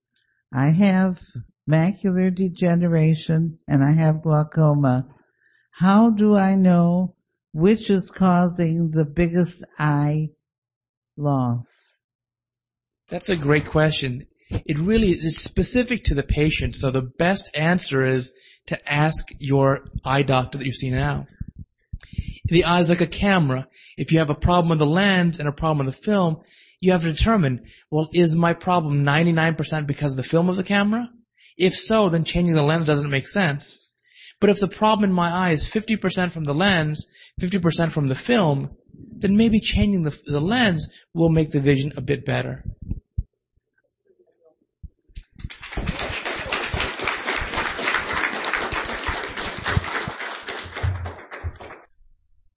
I 0.53 0.69
have 0.69 1.21
macular 1.69 2.35
degeneration 2.35 3.59
and 3.67 3.83
I 3.83 3.93
have 3.93 4.23
glaucoma. 4.23 5.07
How 5.73 6.11
do 6.11 6.37
I 6.37 6.55
know 6.55 7.15
which 7.53 7.91
is 7.91 8.11
causing 8.11 8.91
the 8.91 9.05
biggest 9.05 9.65
eye 9.79 10.29
loss? 11.17 11.67
That's 13.09 13.31
a 13.31 13.37
great 13.37 13.67
question. 13.67 14.27
It 14.51 14.79
really 14.79 15.09
is 15.09 15.39
specific 15.39 16.05
to 16.05 16.15
the 16.15 16.23
patient. 16.23 16.77
So 16.77 16.91
the 16.91 17.03
best 17.03 17.51
answer 17.55 18.07
is 18.07 18.33
to 18.67 18.93
ask 18.93 19.27
your 19.39 19.87
eye 20.05 20.23
doctor 20.23 20.59
that 20.59 20.67
you 20.67 20.73
see 20.73 20.91
now 20.91 21.27
the 22.49 22.65
eye 22.65 22.81
is 22.81 22.89
like 22.89 23.01
a 23.01 23.07
camera. 23.07 23.69
If 23.97 24.13
you 24.13 24.19
have 24.19 24.31
a 24.31 24.35
problem 24.35 24.71
with 24.71 24.79
the 24.79 24.87
lens 24.87 25.39
and 25.39 25.49
a 25.49 25.53
problem 25.53 25.87
with 25.87 25.95
the 25.95 26.03
film, 26.03 26.41
you 26.81 26.93
have 26.93 27.03
to 27.03 27.13
determine, 27.13 27.65
well, 27.91 28.09
is 28.13 28.37
my 28.37 28.53
problem 28.53 29.05
99% 29.05 29.87
because 29.87 30.13
of 30.13 30.17
the 30.17 30.29
film 30.29 30.49
of 30.49 30.57
the 30.57 30.63
camera? 30.63 31.09
If 31.57 31.75
so, 31.75 32.09
then 32.09 32.25
changing 32.25 32.55
the 32.55 32.63
lens 32.63 32.87
doesn't 32.87 33.11
make 33.11 33.29
sense. 33.29 33.91
But 34.41 34.51
if 34.51 34.61
the 34.61 34.69
problem 34.69 35.09
in 35.11 35.15
my 35.15 35.31
eye 35.31 35.51
is 35.51 35.69
50% 35.69 36.31
from 36.31 36.45
the 36.45 36.55
lens, 36.55 37.07
50% 37.41 37.91
from 37.91 38.09
the 38.09 38.15
film, 38.15 38.77
then 38.95 39.37
maybe 39.37 39.61
changing 39.61 40.03
the, 40.03 40.19
the 40.27 40.41
lens 40.41 40.89
will 41.15 41.31
make 41.31 41.51
the 41.51 41.61
vision 41.61 41.93
a 41.97 42.03
bit 42.03 42.25
better. 42.25 42.65